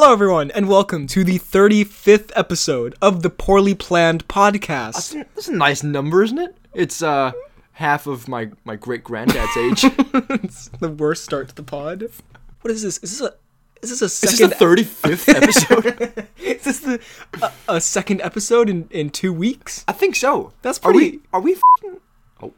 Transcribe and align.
Hello, 0.00 0.12
everyone, 0.12 0.52
and 0.52 0.68
welcome 0.68 1.08
to 1.08 1.24
the 1.24 1.40
35th 1.40 2.30
episode 2.36 2.94
of 3.02 3.24
the 3.24 3.30
Poorly 3.30 3.74
Planned 3.74 4.28
Podcast. 4.28 4.92
That's 4.92 5.12
a, 5.12 5.26
that's 5.34 5.48
a 5.48 5.52
nice 5.52 5.82
number, 5.82 6.22
isn't 6.22 6.38
it? 6.38 6.56
It's 6.72 7.02
uh 7.02 7.32
half 7.72 8.06
of 8.06 8.28
my 8.28 8.52
my 8.64 8.76
great 8.76 9.02
granddad's 9.02 9.56
age. 9.56 9.82
it's 10.44 10.68
the 10.68 10.88
worst 10.88 11.24
start 11.24 11.48
to 11.48 11.54
the 11.56 11.64
pod. 11.64 12.04
What 12.60 12.70
is 12.70 12.82
this? 12.84 12.98
Is 12.98 13.18
this 13.18 13.20
a 13.28 13.34
is 13.82 13.90
this 13.90 14.00
a 14.00 14.04
Is 14.04 14.20
this 14.20 14.30
second? 14.38 14.50
the 14.50 14.54
thirty 14.54 14.84
fifth 14.84 15.28
episode? 15.30 16.28
is 16.38 16.62
this 16.62 16.78
the 16.78 17.00
a, 17.42 17.50
a 17.74 17.80
second 17.80 18.20
episode 18.20 18.70
in 18.70 18.86
in 18.92 19.10
two 19.10 19.32
weeks? 19.32 19.84
I 19.88 19.92
think 19.94 20.14
so. 20.14 20.52
That's 20.62 20.78
pretty. 20.78 21.18
Are 21.32 21.40
we? 21.40 21.56
Are 21.56 21.58
we? 22.40 22.52
F***ing- 22.52 22.54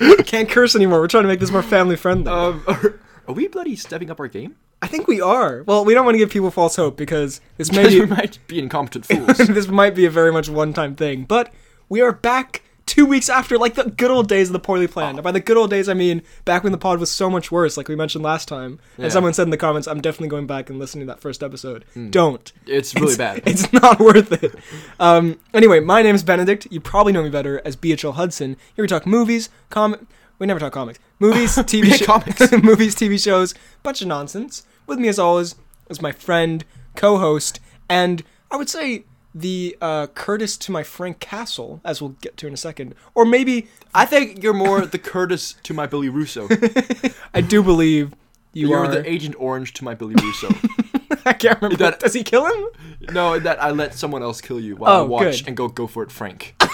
oh, 0.00 0.22
Can't 0.24 0.48
curse 0.48 0.74
anymore. 0.74 1.00
We're 1.00 1.08
trying 1.08 1.24
to 1.24 1.28
make 1.28 1.40
this 1.40 1.50
more 1.50 1.62
family 1.62 1.96
friendly. 1.96 2.32
um, 2.32 2.64
are, 2.66 2.98
are 3.28 3.34
we 3.34 3.48
bloody 3.48 3.76
stepping 3.76 4.10
up 4.10 4.18
our 4.18 4.28
game? 4.28 4.56
I 4.84 4.86
think 4.86 5.08
we 5.08 5.18
are. 5.18 5.62
Well, 5.62 5.82
we 5.82 5.94
don't 5.94 6.04
want 6.04 6.16
to 6.16 6.18
give 6.18 6.28
people 6.28 6.50
false 6.50 6.76
hope 6.76 6.98
because 6.98 7.40
this 7.56 7.72
may 7.72 7.88
be, 7.88 8.04
might 8.06 8.38
be 8.48 8.58
incompetent 8.58 9.06
fools. 9.06 9.38
this 9.48 9.66
might 9.66 9.94
be 9.94 10.04
a 10.04 10.10
very 10.10 10.30
much 10.30 10.50
one 10.50 10.74
time 10.74 10.94
thing, 10.94 11.24
but 11.24 11.50
we 11.88 12.02
are 12.02 12.12
back 12.12 12.60
two 12.84 13.06
weeks 13.06 13.30
after, 13.30 13.56
like 13.56 13.76
the 13.76 13.84
good 13.84 14.10
old 14.10 14.28
days 14.28 14.50
of 14.50 14.52
the 14.52 14.58
poorly 14.58 14.86
planned. 14.86 15.16
And 15.16 15.24
by 15.24 15.32
the 15.32 15.40
good 15.40 15.56
old 15.56 15.70
days, 15.70 15.88
I 15.88 15.94
mean 15.94 16.20
back 16.44 16.64
when 16.64 16.72
the 16.72 16.76
pod 16.76 17.00
was 17.00 17.10
so 17.10 17.30
much 17.30 17.50
worse, 17.50 17.78
like 17.78 17.88
we 17.88 17.96
mentioned 17.96 18.22
last 18.22 18.46
time. 18.46 18.78
Yeah. 18.98 19.04
And 19.04 19.12
someone 19.14 19.32
said 19.32 19.44
in 19.44 19.50
the 19.50 19.56
comments, 19.56 19.88
I'm 19.88 20.02
definitely 20.02 20.28
going 20.28 20.46
back 20.46 20.68
and 20.68 20.78
listening 20.78 21.06
to 21.06 21.14
that 21.14 21.20
first 21.20 21.42
episode. 21.42 21.86
Don't. 22.10 22.52
It's 22.66 22.94
really 22.94 23.06
it's, 23.06 23.16
bad. 23.16 23.42
It's 23.46 23.72
not 23.72 23.98
worth 24.00 24.32
it. 24.32 24.54
Um, 25.00 25.40
anyway, 25.54 25.80
my 25.80 26.02
name 26.02 26.14
is 26.14 26.22
Benedict. 26.22 26.68
You 26.70 26.82
probably 26.82 27.14
know 27.14 27.22
me 27.22 27.30
better 27.30 27.62
as 27.64 27.74
BHL 27.74 28.16
Hudson. 28.16 28.58
Here 28.76 28.82
we 28.82 28.88
talk 28.88 29.06
movies, 29.06 29.48
comic. 29.70 30.00
We 30.38 30.46
never 30.46 30.60
talk 30.60 30.74
comics. 30.74 30.98
Movies, 31.20 31.56
TV 31.56 31.86
shows, 31.86 32.06
comics. 32.06 32.52
movies, 32.62 32.94
TV 32.94 33.22
shows, 33.22 33.54
bunch 33.82 34.02
of 34.02 34.08
nonsense. 34.08 34.66
With 34.86 34.98
me 34.98 35.08
as 35.08 35.18
always 35.18 35.54
is 35.88 36.00
my 36.02 36.12
friend, 36.12 36.64
co-host, 36.96 37.60
and 37.88 38.22
I 38.50 38.56
would 38.56 38.68
say 38.68 39.04
the 39.34 39.76
uh, 39.80 40.06
Curtis 40.08 40.56
to 40.58 40.70
my 40.72 40.82
Frank 40.82 41.18
Castle, 41.20 41.80
as 41.84 42.00
we'll 42.00 42.14
get 42.20 42.36
to 42.38 42.46
in 42.46 42.54
a 42.54 42.56
second, 42.56 42.94
or 43.14 43.24
maybe 43.24 43.68
I 43.94 44.04
think 44.06 44.42
you're 44.42 44.52
more 44.54 44.84
the 44.86 44.98
Curtis 44.98 45.54
to 45.64 45.74
my 45.74 45.86
Billy 45.86 46.08
Russo. 46.08 46.48
I 47.34 47.40
do 47.40 47.62
believe 47.62 48.12
you 48.52 48.68
You're 48.68 48.84
are. 48.84 48.88
the 48.88 49.10
Agent 49.10 49.34
Orange 49.38 49.72
to 49.74 49.84
my 49.84 49.94
Billy 49.94 50.14
Russo. 50.22 50.48
I 51.26 51.32
can't 51.32 51.60
remember. 51.60 51.76
that- 51.78 52.00
Does 52.00 52.14
he 52.14 52.22
kill 52.22 52.46
him? 52.46 52.68
no, 53.12 53.38
that 53.38 53.60
I 53.62 53.70
let 53.72 53.94
someone 53.94 54.22
else 54.22 54.40
kill 54.40 54.60
you 54.60 54.76
while 54.76 54.92
I 54.92 54.98
Oh, 55.00 55.04
watch 55.06 55.38
good. 55.40 55.48
and 55.48 55.56
go 55.56 55.68
go 55.68 55.86
for 55.86 56.02
it, 56.02 56.12
Frank. 56.12 56.54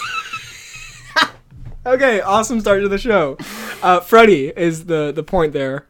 Okay, 1.83 2.21
awesome 2.21 2.59
start 2.59 2.83
to 2.83 2.87
the 2.87 2.99
show. 2.99 3.37
Uh, 3.81 3.99
Freddie 4.01 4.49
is 4.55 4.85
the 4.85 5.11
the 5.11 5.23
point 5.23 5.51
there. 5.51 5.87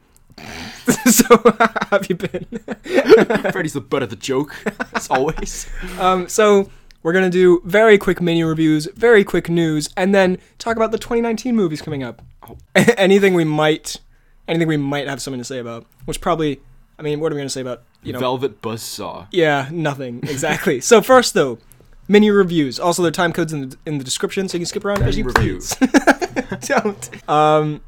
so 1.06 1.26
have 1.92 2.08
you 2.10 2.16
been? 2.16 2.46
Freddy's 3.52 3.74
the 3.74 3.82
butt 3.82 4.04
of 4.04 4.10
the 4.10 4.16
joke, 4.16 4.56
as 4.94 5.10
always. 5.10 5.70
Um, 6.00 6.28
so 6.28 6.70
we're 7.04 7.14
gonna 7.14 7.30
do 7.30 7.62
very 7.66 7.98
quick 7.98 8.22
mini 8.22 8.44
reviews, 8.44 8.88
very 8.96 9.24
quick 9.24 9.50
news, 9.50 9.90
and 9.96 10.14
then 10.14 10.38
talk 10.58 10.76
about 10.76 10.92
the 10.92 10.98
2019 10.98 11.56
movies 11.56 11.82
coming 11.82 12.04
up. 12.04 12.22
Oh. 12.50 12.58
anything 12.76 13.34
we 13.34 13.44
might, 13.44 14.00
anything 14.48 14.68
we 14.68 14.78
might 14.78 15.08
have 15.08 15.22
something 15.22 15.40
to 15.40 15.46
say 15.46 15.60
about. 15.60 15.86
Which 16.06 16.20
probably, 16.22 16.60
I 16.98 17.04
mean, 17.04 17.20
what 17.20 17.32
are 17.32 17.36
we 17.36 17.40
gonna 17.40 17.50
say 17.50 17.62
about? 17.62 17.84
You 18.04 18.14
know, 18.14 18.20
Velvet 18.20 18.62
Buzzsaw. 18.62 19.28
yeah, 19.32 19.70
nothing 19.72 20.20
exactly. 20.24 20.82
so 20.82 21.02
first 21.02 21.36
though, 21.36 21.60
mini 22.08 22.32
reviews. 22.32 22.80
Also, 22.80 23.04
there 23.04 23.10
are 23.10 23.12
time 23.12 23.34
codes 23.34 23.54
in 23.54 23.70
the, 23.70 23.78
in 23.86 23.98
the 24.00 24.04
description, 24.04 24.48
so 24.50 24.58
you 24.58 24.62
can 24.62 24.66
skip 24.66 24.86
around 24.86 25.04
as 25.04 25.18
you 25.18 25.24
reviews. 25.24 25.76
please. 25.76 26.68
Don't. 26.68 27.30
Um, 27.30 27.82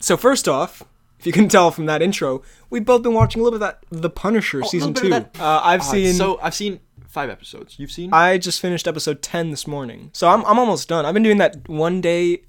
so 0.00 0.16
first 0.16 0.48
off, 0.48 0.82
if 1.18 1.26
you 1.26 1.32
can 1.32 1.48
tell 1.48 1.70
from 1.70 1.86
that 1.86 2.02
intro, 2.02 2.42
we've 2.70 2.84
both 2.84 3.02
been 3.02 3.14
watching 3.14 3.40
a 3.40 3.44
little 3.44 3.58
bit 3.58 3.64
of 3.66 3.78
that 3.90 4.00
The 4.02 4.10
Punisher 4.10 4.62
Oh, 4.64 4.66
season 4.68 4.94
two. 4.94 5.12
Uh, 5.12 5.24
I've 5.40 5.80
Uh, 5.80 5.84
seen. 5.84 6.14
So 6.14 6.38
I've 6.42 6.54
seen 6.54 6.80
five 7.08 7.30
episodes. 7.30 7.78
You've 7.78 7.90
seen? 7.90 8.12
I 8.12 8.36
just 8.38 8.60
finished 8.60 8.86
episode 8.86 9.22
10 9.22 9.50
this 9.50 9.66
morning. 9.66 10.10
So 10.12 10.28
I'm, 10.28 10.44
I'm 10.44 10.58
almost 10.58 10.88
done. 10.88 11.06
I've 11.06 11.14
been 11.14 11.22
doing 11.22 11.38
that 11.38 11.68
one 11.68 12.00
day 12.00 12.42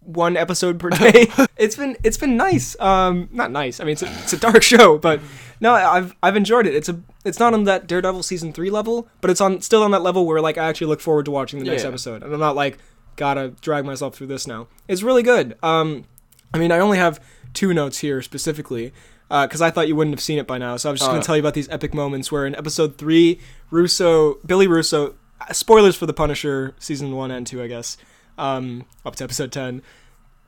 one 0.00 0.36
episode 0.36 0.78
per 0.78 0.90
day. 0.90 1.26
it's 1.56 1.76
been 1.76 1.96
it's 2.02 2.16
been 2.16 2.36
nice. 2.36 2.78
Um 2.80 3.28
not 3.30 3.50
nice. 3.52 3.78
I 3.78 3.84
mean 3.84 3.92
it's 3.92 4.02
a, 4.02 4.10
it's 4.22 4.32
a 4.32 4.38
dark 4.38 4.62
show, 4.62 4.98
but 4.98 5.20
no, 5.60 5.72
I've 5.74 6.14
I've 6.22 6.36
enjoyed 6.36 6.66
it. 6.66 6.74
It's 6.74 6.88
a 6.88 7.00
it's 7.24 7.38
not 7.38 7.52
on 7.54 7.64
that 7.64 7.86
Daredevil 7.86 8.22
season 8.22 8.52
3 8.52 8.70
level, 8.70 9.08
but 9.20 9.30
it's 9.30 9.40
on 9.40 9.60
still 9.60 9.82
on 9.82 9.90
that 9.92 10.02
level 10.02 10.26
where 10.26 10.40
like 10.40 10.58
I 10.58 10.66
actually 10.68 10.86
look 10.88 11.00
forward 11.00 11.26
to 11.26 11.30
watching 11.30 11.58
the 11.58 11.66
next 11.66 11.82
Yeah. 11.82 11.88
episode. 11.88 12.22
And 12.22 12.32
I'm 12.32 12.40
not 12.40 12.56
like 12.56 12.78
gotta 13.16 13.48
drag 13.60 13.84
myself 13.84 14.14
through 14.16 14.28
this 14.28 14.46
now. 14.46 14.66
It's 14.88 15.02
really 15.02 15.22
good. 15.22 15.56
Um 15.62 16.04
I 16.52 16.58
mean, 16.58 16.72
I 16.72 16.78
only 16.78 16.96
have 16.98 17.20
two 17.54 17.72
notes 17.74 17.98
here 17.98 18.22
specifically 18.22 18.92
because 19.28 19.60
I 19.60 19.70
thought 19.70 19.88
you 19.88 19.94
wouldn't 19.96 20.14
have 20.14 20.22
seen 20.22 20.38
it 20.38 20.46
by 20.46 20.56
now. 20.58 20.76
So 20.76 20.88
I 20.88 20.92
was 20.92 21.00
just 21.00 21.10
going 21.10 21.18
Uh. 21.18 21.22
to 21.22 21.26
tell 21.26 21.36
you 21.36 21.40
about 21.42 21.54
these 21.54 21.68
epic 21.68 21.92
moments 21.94 22.32
where 22.32 22.46
in 22.46 22.54
episode 22.54 22.96
three, 22.96 23.38
Russo, 23.70 24.38
Billy 24.46 24.66
Russo, 24.66 25.14
uh, 25.40 25.52
spoilers 25.52 25.96
for 25.96 26.06
The 26.06 26.14
Punisher 26.14 26.74
season 26.78 27.14
one 27.14 27.30
and 27.30 27.46
two, 27.46 27.62
I 27.62 27.66
guess, 27.66 27.96
um, 28.38 28.84
up 29.04 29.16
to 29.16 29.24
episode 29.24 29.52
ten. 29.52 29.82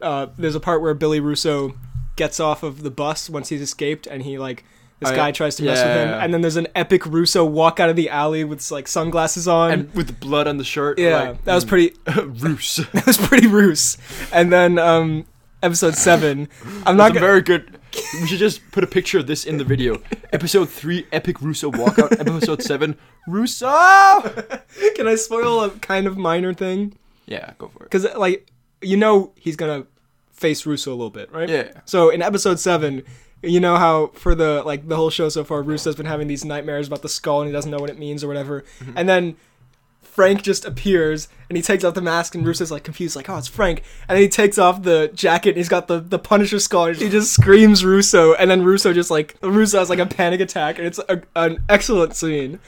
Uh, 0.00 0.28
there's 0.38 0.54
a 0.54 0.60
part 0.60 0.80
where 0.80 0.94
Billy 0.94 1.20
Russo 1.20 1.74
gets 2.16 2.40
off 2.40 2.62
of 2.62 2.82
the 2.82 2.90
bus 2.90 3.28
once 3.28 3.50
he's 3.50 3.60
escaped, 3.60 4.06
and 4.06 4.22
he 4.22 4.38
like 4.38 4.64
this 4.98 5.10
Oh, 5.10 5.16
guy 5.16 5.30
tries 5.32 5.56
to 5.56 5.62
mess 5.62 5.78
with 5.78 5.96
him, 5.96 6.08
yeah, 6.08 6.16
yeah. 6.18 6.24
and 6.24 6.32
then 6.34 6.40
there's 6.42 6.56
an 6.56 6.68
epic 6.74 7.04
Russo 7.06 7.44
walk 7.44 7.80
out 7.80 7.88
of 7.90 7.96
the 7.96 8.08
alley 8.10 8.44
with 8.44 8.70
like 8.70 8.88
sunglasses 8.88 9.46
on. 9.48 9.70
and 9.72 9.94
with 9.94 10.18
blood 10.20 10.46
on 10.48 10.56
the 10.58 10.64
shirt. 10.64 10.98
yeah, 10.98 11.20
like, 11.30 11.44
that 11.44 11.54
was 11.54 11.64
pretty. 11.66 11.94
Russo. 12.16 12.82
That 12.92 13.06
was 13.06 13.16
pretty 13.18 13.46
Russo. 13.46 13.98
And 14.32 14.50
then 14.52 14.78
um, 14.78 15.26
episode 15.62 15.94
seven, 15.96 16.48
I'm 16.86 16.96
not 16.96 17.08
gonna. 17.14 17.20
very 17.26 17.42
good. 17.42 17.78
We 18.20 18.26
should 18.28 18.38
just 18.38 18.60
put 18.70 18.84
a 18.84 18.86
picture 18.86 19.18
of 19.18 19.26
this 19.26 19.44
in 19.44 19.56
the 19.58 19.64
video. 19.64 20.00
Episode 20.32 20.68
three, 20.68 21.06
epic 21.12 21.40
Russo 21.42 21.70
walkout. 21.72 22.12
Episode 22.20 22.62
seven, 22.62 22.96
Russo. 23.26 23.66
Can 24.96 25.08
I 25.08 25.16
spoil 25.16 25.64
a 25.64 25.70
kind 25.70 26.06
of 26.06 26.16
minor 26.16 26.54
thing? 26.54 26.96
Yeah, 27.26 27.52
go 27.58 27.68
for 27.68 27.84
it. 27.84 27.90
Because 27.90 28.06
like 28.16 28.50
you 28.80 28.96
know 28.96 29.32
he's 29.36 29.56
gonna 29.56 29.86
face 30.32 30.64
Russo 30.66 30.90
a 30.90 30.94
little 30.96 31.10
bit, 31.10 31.32
right? 31.32 31.48
Yeah. 31.48 31.72
So 31.84 32.10
in 32.10 32.22
episode 32.22 32.58
seven, 32.60 33.02
you 33.42 33.60
know 33.60 33.76
how 33.76 34.08
for 34.14 34.34
the 34.34 34.62
like 34.64 34.88
the 34.88 34.96
whole 34.96 35.10
show 35.10 35.28
so 35.28 35.42
far, 35.44 35.62
Russo's 35.62 35.96
been 35.96 36.06
having 36.06 36.28
these 36.28 36.44
nightmares 36.44 36.86
about 36.86 37.02
the 37.02 37.08
skull 37.08 37.40
and 37.40 37.48
he 37.48 37.52
doesn't 37.52 37.70
know 37.70 37.78
what 37.78 37.90
it 37.90 37.98
means 37.98 38.22
or 38.24 38.28
whatever, 38.28 38.64
Mm-hmm. 38.80 38.92
and 38.96 39.08
then. 39.08 39.36
Frank 40.10 40.42
just 40.42 40.64
appears 40.64 41.28
and 41.48 41.56
he 41.56 41.62
takes 41.62 41.84
off 41.84 41.94
the 41.94 42.02
mask 42.02 42.34
and 42.34 42.46
Russo's 42.46 42.70
like 42.70 42.84
confused, 42.84 43.14
like, 43.16 43.28
oh, 43.30 43.38
it's 43.38 43.48
Frank. 43.48 43.82
And 44.08 44.16
then 44.16 44.22
he 44.22 44.28
takes 44.28 44.58
off 44.58 44.82
the 44.82 45.10
jacket 45.14 45.50
and 45.50 45.56
he's 45.56 45.68
got 45.68 45.86
the, 45.86 46.00
the 46.00 46.18
Punisher 46.18 46.58
skull 46.58 46.86
and 46.86 46.96
he 46.96 47.08
just 47.08 47.32
screams 47.32 47.84
Russo. 47.84 48.34
And 48.34 48.50
then 48.50 48.64
Russo 48.64 48.92
just 48.92 49.10
like, 49.10 49.36
Russo 49.42 49.78
has 49.78 49.88
like 49.88 49.98
a 50.00 50.06
panic 50.06 50.40
attack 50.40 50.78
and 50.78 50.86
it's 50.86 50.98
a, 51.08 51.22
an 51.36 51.62
excellent 51.68 52.16
scene. 52.16 52.58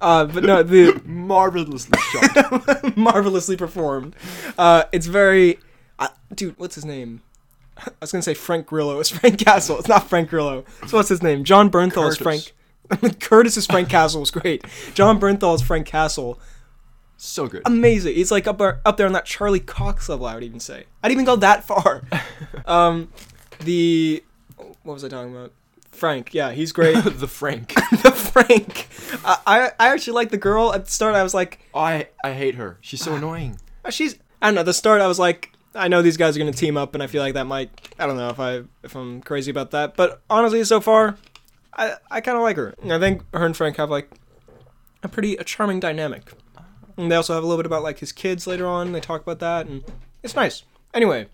Uh, 0.00 0.24
but 0.26 0.44
no, 0.44 0.62
the, 0.62 1.00
Marvelously 1.06 1.98
shot. 2.12 2.96
marvelously 2.96 3.56
performed. 3.56 4.14
Uh, 4.56 4.84
it's 4.92 5.06
very, 5.06 5.58
uh, 5.98 6.08
dude. 6.34 6.58
What's 6.58 6.74
his 6.74 6.84
name? 6.84 7.22
I 7.76 7.90
was 8.00 8.12
gonna 8.12 8.22
say 8.22 8.34
Frank 8.34 8.66
Grillo. 8.66 8.98
It's 9.00 9.10
Frank 9.10 9.38
Castle. 9.38 9.78
It's 9.78 9.88
not 9.88 10.08
Frank 10.08 10.30
Grillo. 10.30 10.64
So 10.86 10.96
what's 10.96 11.08
his 11.08 11.22
name? 11.22 11.44
Jon 11.44 11.70
Bernthal 11.70 12.08
is 12.08 12.16
Frank. 12.16 12.52
Curtis 13.20 13.56
is 13.56 13.66
Frank 13.66 13.88
Castle. 13.88 14.20
was 14.20 14.30
great. 14.30 14.64
Jon 14.94 15.20
Bernthal 15.20 15.54
is 15.54 15.62
Frank 15.62 15.86
Castle. 15.86 16.38
So 17.18 17.48
good. 17.48 17.62
Amazing. 17.66 18.14
He's 18.14 18.30
like 18.30 18.46
up 18.46 18.58
there, 18.58 18.80
up 18.86 18.96
there 18.96 19.06
on 19.06 19.12
that 19.12 19.26
Charlie 19.26 19.60
Cox 19.60 20.08
level. 20.08 20.24
I 20.26 20.34
would 20.34 20.44
even 20.44 20.60
say. 20.60 20.84
I'd 21.02 21.12
even 21.12 21.24
go 21.24 21.36
that 21.36 21.64
far. 21.64 22.02
um, 22.64 23.08
the 23.60 24.22
what 24.84 24.94
was 24.94 25.04
I 25.04 25.08
talking 25.08 25.34
about? 25.34 25.52
Frank. 25.90 26.32
Yeah, 26.32 26.52
he's 26.52 26.72
great. 26.72 26.94
the 27.04 27.26
Frank. 27.26 27.74
the 28.02 28.12
Frank. 28.12 28.88
I, 29.24 29.38
I 29.46 29.70
I 29.80 29.88
actually 29.92 30.14
like 30.14 30.30
the 30.30 30.38
girl 30.38 30.72
at 30.72 30.86
the 30.86 30.90
start. 30.90 31.14
I 31.14 31.22
was 31.22 31.34
like, 31.34 31.60
Oh, 31.74 31.80
I 31.80 32.08
I 32.22 32.32
hate 32.32 32.54
her. 32.54 32.78
She's 32.80 33.02
so 33.02 33.14
annoying. 33.14 33.58
Uh, 33.84 33.90
she's 33.90 34.16
I 34.40 34.46
don't 34.46 34.54
know. 34.54 34.62
The 34.62 34.72
start, 34.72 35.00
I 35.00 35.08
was 35.08 35.18
like, 35.18 35.52
I 35.74 35.88
know 35.88 36.02
these 36.02 36.16
guys 36.16 36.36
are 36.36 36.38
gonna 36.38 36.52
team 36.52 36.76
up, 36.76 36.94
and 36.94 37.02
I 37.02 37.08
feel 37.08 37.22
like 37.22 37.34
that 37.34 37.46
might. 37.46 37.70
I 37.98 38.06
don't 38.06 38.16
know 38.16 38.28
if 38.28 38.38
I 38.38 38.62
if 38.84 38.94
I'm 38.94 39.20
crazy 39.22 39.50
about 39.50 39.72
that, 39.72 39.96
but 39.96 40.22
honestly, 40.30 40.62
so 40.64 40.80
far, 40.80 41.16
I 41.74 41.94
I 42.10 42.20
kind 42.20 42.36
of 42.36 42.42
like 42.42 42.56
her. 42.56 42.74
I 42.84 42.98
think 43.00 43.22
her 43.34 43.44
and 43.44 43.56
Frank 43.56 43.76
have 43.76 43.90
like 43.90 44.08
a 45.02 45.08
pretty 45.08 45.36
a 45.36 45.44
charming 45.44 45.80
dynamic. 45.80 46.32
And 46.98 47.10
they 47.10 47.16
also 47.16 47.32
have 47.34 47.42
a 47.44 47.46
little 47.46 47.62
bit 47.62 47.66
about 47.66 47.82
like 47.82 48.00
his 48.00 48.12
kids 48.12 48.46
later 48.46 48.66
on. 48.66 48.92
They 48.92 49.00
talk 49.00 49.22
about 49.22 49.38
that, 49.38 49.66
and 49.66 49.84
it's 50.22 50.34
nice. 50.36 50.64
Anyway, 50.92 51.28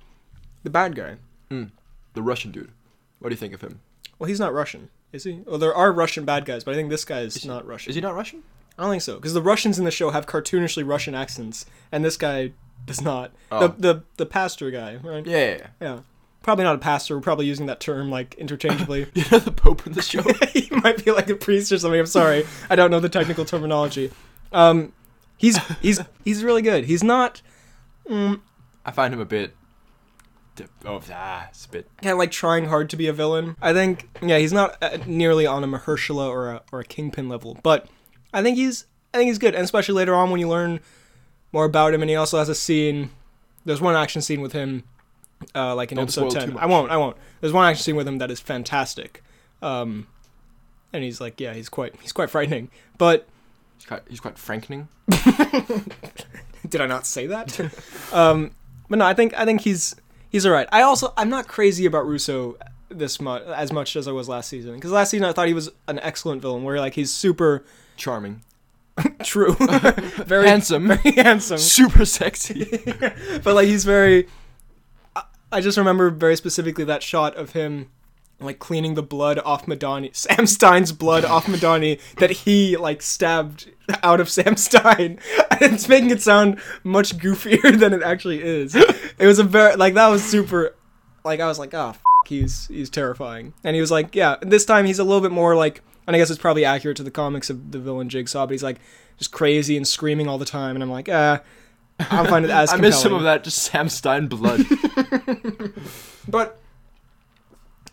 the 0.62 0.70
bad 0.70 0.94
guy. 0.94 1.16
The 1.48 2.22
Russian 2.22 2.52
dude. 2.52 2.70
What 3.18 3.30
do 3.30 3.32
you 3.34 3.38
think 3.38 3.54
of 3.54 3.60
him? 3.60 3.80
Well, 4.18 4.28
he's 4.28 4.38
not 4.40 4.52
Russian, 4.52 4.90
is 5.12 5.24
he? 5.24 5.40
Well, 5.46 5.58
there 5.58 5.74
are 5.74 5.92
Russian 5.92 6.24
bad 6.24 6.44
guys, 6.44 6.62
but 6.64 6.72
I 6.72 6.74
think 6.76 6.90
this 6.90 7.04
guy 7.04 7.20
is, 7.20 7.44
not 7.44 7.66
Russian. 7.66 7.90
Is 7.90 7.94
he 7.96 8.00
not 8.00 8.14
Russian? 8.14 8.42
I 8.78 8.82
don't 8.82 8.90
think 8.92 9.02
so, 9.02 9.16
because 9.16 9.34
the 9.34 9.42
Russians 9.42 9.78
in 9.78 9.84
the 9.84 9.90
show 9.90 10.10
have 10.10 10.26
cartoonishly 10.26 10.86
Russian 10.86 11.14
accents, 11.14 11.66
and 11.90 12.04
this 12.04 12.16
guy 12.16 12.52
does 12.86 13.00
not. 13.00 13.32
Oh. 13.50 13.68
The 13.68 13.74
the 13.94 14.02
the 14.18 14.26
pastor 14.26 14.70
guy, 14.70 14.96
right? 14.96 15.26
Yeah. 15.26 15.36
yeah, 15.38 15.56
yeah. 15.56 15.66
Yeah. 15.80 15.98
Probably 16.42 16.64
not 16.64 16.74
a 16.74 16.78
pastor. 16.78 17.16
We're 17.16 17.22
probably 17.22 17.46
using 17.46 17.66
that 17.66 17.80
term 17.80 18.10
like 18.10 18.34
interchangeably. 18.34 19.06
You 19.14 19.24
know 19.32 19.38
the 19.38 19.50
Pope 19.52 19.86
in 19.86 19.94
the 19.94 20.02
show. 20.12 20.22
he 20.52 20.68
might 20.70 21.02
be 21.04 21.10
like 21.10 21.30
a 21.30 21.36
priest 21.36 21.72
or 21.72 21.78
something. 21.78 21.98
I'm 21.98 22.06
sorry. 22.06 22.44
I 22.68 22.76
don't 22.76 22.90
know 22.90 23.00
the 23.00 23.08
technical 23.08 23.44
terminology. 23.44 24.10
Um, 24.52 24.92
he's 25.44 25.58
he's 25.82 26.00
he's 26.24 26.42
really 26.44 26.62
good. 26.62 26.84
He's 26.86 27.02
not. 27.02 27.42
I 28.10 28.90
find 28.92 29.12
him 29.14 29.20
a 29.20 29.24
bit 29.24 29.54
Oh, 30.84 31.00
ah, 31.10 31.48
it's 31.50 31.66
a 31.66 31.68
bit. 31.68 31.90
kind 32.00 32.12
of 32.12 32.18
like 32.18 32.30
trying 32.30 32.66
hard 32.66 32.88
to 32.90 32.96
be 32.96 33.08
a 33.08 33.12
villain. 33.12 33.56
I 33.60 33.72
think 33.72 34.08
yeah, 34.22 34.38
he's 34.38 34.52
not 34.52 34.76
uh, 34.80 34.98
nearly 35.06 35.46
on 35.46 35.64
a 35.64 35.66
Mahershala 35.66 36.28
or 36.28 36.50
a 36.50 36.62
or 36.70 36.80
a 36.80 36.84
Kingpin 36.84 37.28
level, 37.28 37.58
but 37.62 37.88
I 38.32 38.42
think 38.42 38.56
he's 38.56 38.86
I 39.12 39.18
think 39.18 39.28
he's 39.28 39.38
good, 39.38 39.54
and 39.54 39.64
especially 39.64 39.94
later 39.94 40.14
on 40.14 40.30
when 40.30 40.40
you 40.40 40.48
learn 40.48 40.80
more 41.52 41.64
about 41.64 41.92
him, 41.92 42.02
and 42.02 42.10
he 42.10 42.16
also 42.16 42.38
has 42.38 42.48
a 42.48 42.54
scene. 42.54 43.10
There's 43.64 43.80
one 43.80 43.96
action 43.96 44.22
scene 44.22 44.40
with 44.40 44.52
him, 44.52 44.84
uh, 45.54 45.74
like 45.74 45.90
in 45.90 45.96
Don't 45.96 46.04
episode 46.04 46.30
ten. 46.30 46.56
I 46.56 46.66
won't. 46.66 46.90
I 46.90 46.98
won't. 46.98 47.16
There's 47.40 47.52
one 47.52 47.68
action 47.68 47.82
scene 47.82 47.96
with 47.96 48.06
him 48.06 48.18
that 48.18 48.30
is 48.30 48.38
fantastic, 48.38 49.24
um, 49.60 50.06
and 50.92 51.02
he's 51.02 51.20
like, 51.20 51.40
yeah, 51.40 51.54
he's 51.54 51.68
quite 51.68 51.96
he's 52.00 52.12
quite 52.12 52.30
frightening. 52.30 52.70
But 52.96 53.26
He's 53.76 53.86
quite, 53.86 54.02
he's 54.08 54.20
quite 54.20 54.36
frankening. 54.36 54.88
did 56.68 56.80
I 56.80 56.86
not 56.86 57.06
say 57.06 57.26
that? 57.26 57.58
um, 58.12 58.52
but 58.88 58.98
no, 58.98 59.04
I 59.06 59.14
think 59.14 59.38
I 59.38 59.44
think 59.44 59.62
he's 59.62 59.94
he's 60.30 60.46
all 60.46 60.52
right. 60.52 60.68
I 60.72 60.82
also 60.82 61.12
I'm 61.16 61.28
not 61.28 61.48
crazy 61.48 61.86
about 61.86 62.06
Russo 62.06 62.56
this 62.88 63.20
much 63.20 63.42
as 63.42 63.72
much 63.72 63.96
as 63.96 64.06
I 64.06 64.12
was 64.12 64.28
last 64.28 64.48
season 64.48 64.74
because 64.74 64.92
last 64.92 65.10
season 65.10 65.24
I 65.26 65.32
thought 65.32 65.48
he 65.48 65.54
was 65.54 65.70
an 65.88 65.98
excellent 66.00 66.42
villain 66.42 66.62
where 66.62 66.78
like 66.78 66.94
he's 66.94 67.10
super 67.10 67.64
Charming. 67.96 68.42
true, 69.24 69.54
very 70.24 70.46
Handsome. 70.46 70.86
very 70.88 71.12
handsome, 71.16 71.58
Super 71.58 72.04
sexy. 72.04 72.64
but 73.42 73.54
like 73.54 73.66
he's 73.66 73.84
very. 73.84 74.28
I, 75.16 75.24
I 75.50 75.60
just 75.60 75.76
remember 75.78 76.10
very 76.10 76.36
specifically 76.36 76.84
that 76.84 77.02
shot 77.02 77.34
of 77.36 77.52
him. 77.52 77.90
Like 78.40 78.58
cleaning 78.58 78.94
the 78.94 79.02
blood 79.02 79.38
off 79.38 79.66
Madani, 79.66 80.14
Sam 80.16 80.46
Stein's 80.46 80.92
blood 80.92 81.24
off 81.24 81.46
Madani 81.46 82.00
that 82.16 82.30
he 82.30 82.76
like 82.76 83.00
stabbed 83.00 83.70
out 84.02 84.20
of 84.20 84.28
Sam 84.28 84.56
Stein. 84.56 85.18
And 85.50 85.62
it's 85.72 85.88
making 85.88 86.10
it 86.10 86.20
sound 86.20 86.60
much 86.82 87.16
goofier 87.16 87.78
than 87.78 87.92
it 87.92 88.02
actually 88.02 88.42
is. 88.42 88.74
It 88.74 89.26
was 89.26 89.38
a 89.38 89.44
very 89.44 89.76
like 89.76 89.94
that 89.94 90.08
was 90.08 90.22
super. 90.22 90.74
Like 91.24 91.40
I 91.40 91.46
was 91.46 91.58
like, 91.58 91.72
oh, 91.74 91.90
f- 91.90 92.02
he's 92.26 92.66
he's 92.68 92.90
terrifying. 92.90 93.54
And 93.62 93.74
he 93.74 93.80
was 93.80 93.90
like, 93.90 94.14
yeah. 94.14 94.36
This 94.42 94.64
time 94.64 94.84
he's 94.84 94.98
a 94.98 95.04
little 95.04 95.20
bit 95.22 95.30
more 95.32 95.54
like, 95.56 95.80
and 96.06 96.14
I 96.14 96.18
guess 96.18 96.28
it's 96.28 96.40
probably 96.40 96.64
accurate 96.64 96.96
to 96.98 97.02
the 97.02 97.10
comics 97.10 97.48
of 97.50 97.70
the 97.70 97.78
villain 97.78 98.08
Jigsaw, 98.08 98.46
but 98.46 98.52
he's 98.52 98.64
like 98.64 98.80
just 99.16 99.30
crazy 99.32 99.76
and 99.76 99.86
screaming 99.86 100.28
all 100.28 100.38
the 100.38 100.44
time. 100.44 100.76
And 100.76 100.82
I'm 100.82 100.90
like, 100.90 101.08
ah, 101.08 101.40
I 102.00 102.26
find 102.26 102.44
it 102.44 102.50
as. 102.50 102.72
I 102.72 102.76
miss 102.76 103.00
some 103.00 103.14
of 103.14 103.22
that, 103.22 103.44
just 103.44 103.58
Sam 103.58 103.88
Stein 103.88 104.26
blood. 104.26 104.66
But 106.28 106.60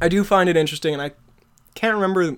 I 0.02 0.10
do 0.10 0.24
find 0.24 0.50
it 0.50 0.58
interesting, 0.58 0.94
and 0.94 1.02
I 1.02 1.12
can't 1.76 1.94
remember. 1.96 2.38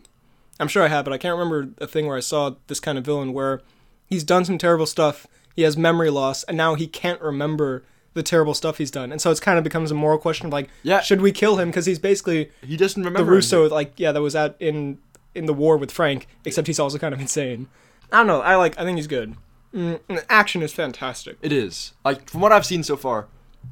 I'm 0.60 0.68
sure 0.68 0.84
I 0.84 0.88
have, 0.90 1.06
but 1.06 1.14
I 1.14 1.18
can't 1.18 1.38
remember 1.38 1.70
a 1.84 1.88
thing 1.88 2.06
where 2.06 2.18
I 2.18 2.22
saw 2.22 2.56
this 2.68 2.80
kind 2.80 2.98
of 2.98 3.06
villain 3.06 3.34
where 3.34 3.62
he's 4.06 4.24
done 4.24 4.46
some 4.46 4.58
terrible 4.58 4.86
stuff. 4.86 5.26
He 5.56 5.62
has 5.64 5.78
memory 5.78 6.10
loss, 6.10 6.44
and 6.44 6.58
now 6.58 6.76
he 6.76 6.88
can't 6.88 7.22
remember 7.22 7.84
the 8.14 8.22
terrible 8.24 8.54
stuff 8.54 8.78
he's 8.78 8.92
done, 8.92 9.12
and 9.12 9.20
so 9.20 9.32
it's 9.32 9.40
kind 9.40 9.58
of 9.58 9.64
becomes 9.64 9.90
a 9.90 9.96
moral 9.96 10.20
question 10.20 10.46
of 10.48 10.54
like, 10.54 10.70
Yeah. 10.84 11.02
should 11.02 11.22
we 11.22 11.32
kill 11.32 11.58
him 11.58 11.70
because 11.70 11.88
he's 11.88 11.98
basically 11.98 12.52
he 12.62 12.78
doesn't 12.78 13.02
remember 13.02 13.26
the. 13.26 13.32
Russo, 13.32 13.68
like 13.70 13.94
yeah, 13.98 14.12
that 14.12 14.22
was 14.22 14.36
at 14.36 14.56
in 14.60 15.00
in 15.34 15.46
the 15.48 15.54
war 15.54 15.78
with 15.78 15.90
Frank, 15.92 16.28
except 16.46 16.68
he's 16.68 16.80
also 16.80 17.00
kind 17.00 17.14
of 17.14 17.20
insane. 17.20 17.68
I 18.12 18.18
don't 18.18 18.28
know. 18.28 18.42
I 18.42 18.56
like. 18.56 18.78
I 18.80 18.84
think 18.84 18.98
he's 18.98 19.08
good. 19.08 19.36
Mm, 19.74 20.00
action 20.30 20.62
is 20.62 20.72
fantastic. 20.72 21.38
It 21.42 21.52
is. 21.52 21.94
Like, 22.06 22.30
from 22.30 22.42
what 22.42 22.52
I've 22.52 22.66
seen 22.68 22.84
so 22.84 22.96
far. 22.96 23.26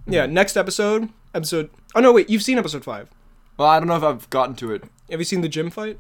Yeah. 0.08 0.26
Next 0.26 0.58
episode, 0.58 1.10
episode. 1.36 1.70
Oh 1.94 2.00
no, 2.00 2.12
wait. 2.12 2.28
You've 2.28 2.42
seen 2.42 2.58
episode 2.58 2.84
five. 2.84 3.10
Well, 3.58 3.68
I 3.68 3.80
don't 3.80 3.88
know 3.88 3.98
if 3.98 4.04
I've 4.04 4.30
gotten 4.30 4.56
to 4.56 4.72
it. 4.74 4.84
Have 5.10 5.20
you 5.20 5.26
seen 5.26 5.42
the 5.42 5.50
gym 5.50 5.70
fight? 5.70 6.00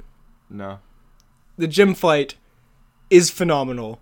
No. 0.50 0.80
the 1.57 1.68
gym 1.68 1.94
fight 1.94 2.36
is 3.09 3.30
phenomenal. 3.30 4.00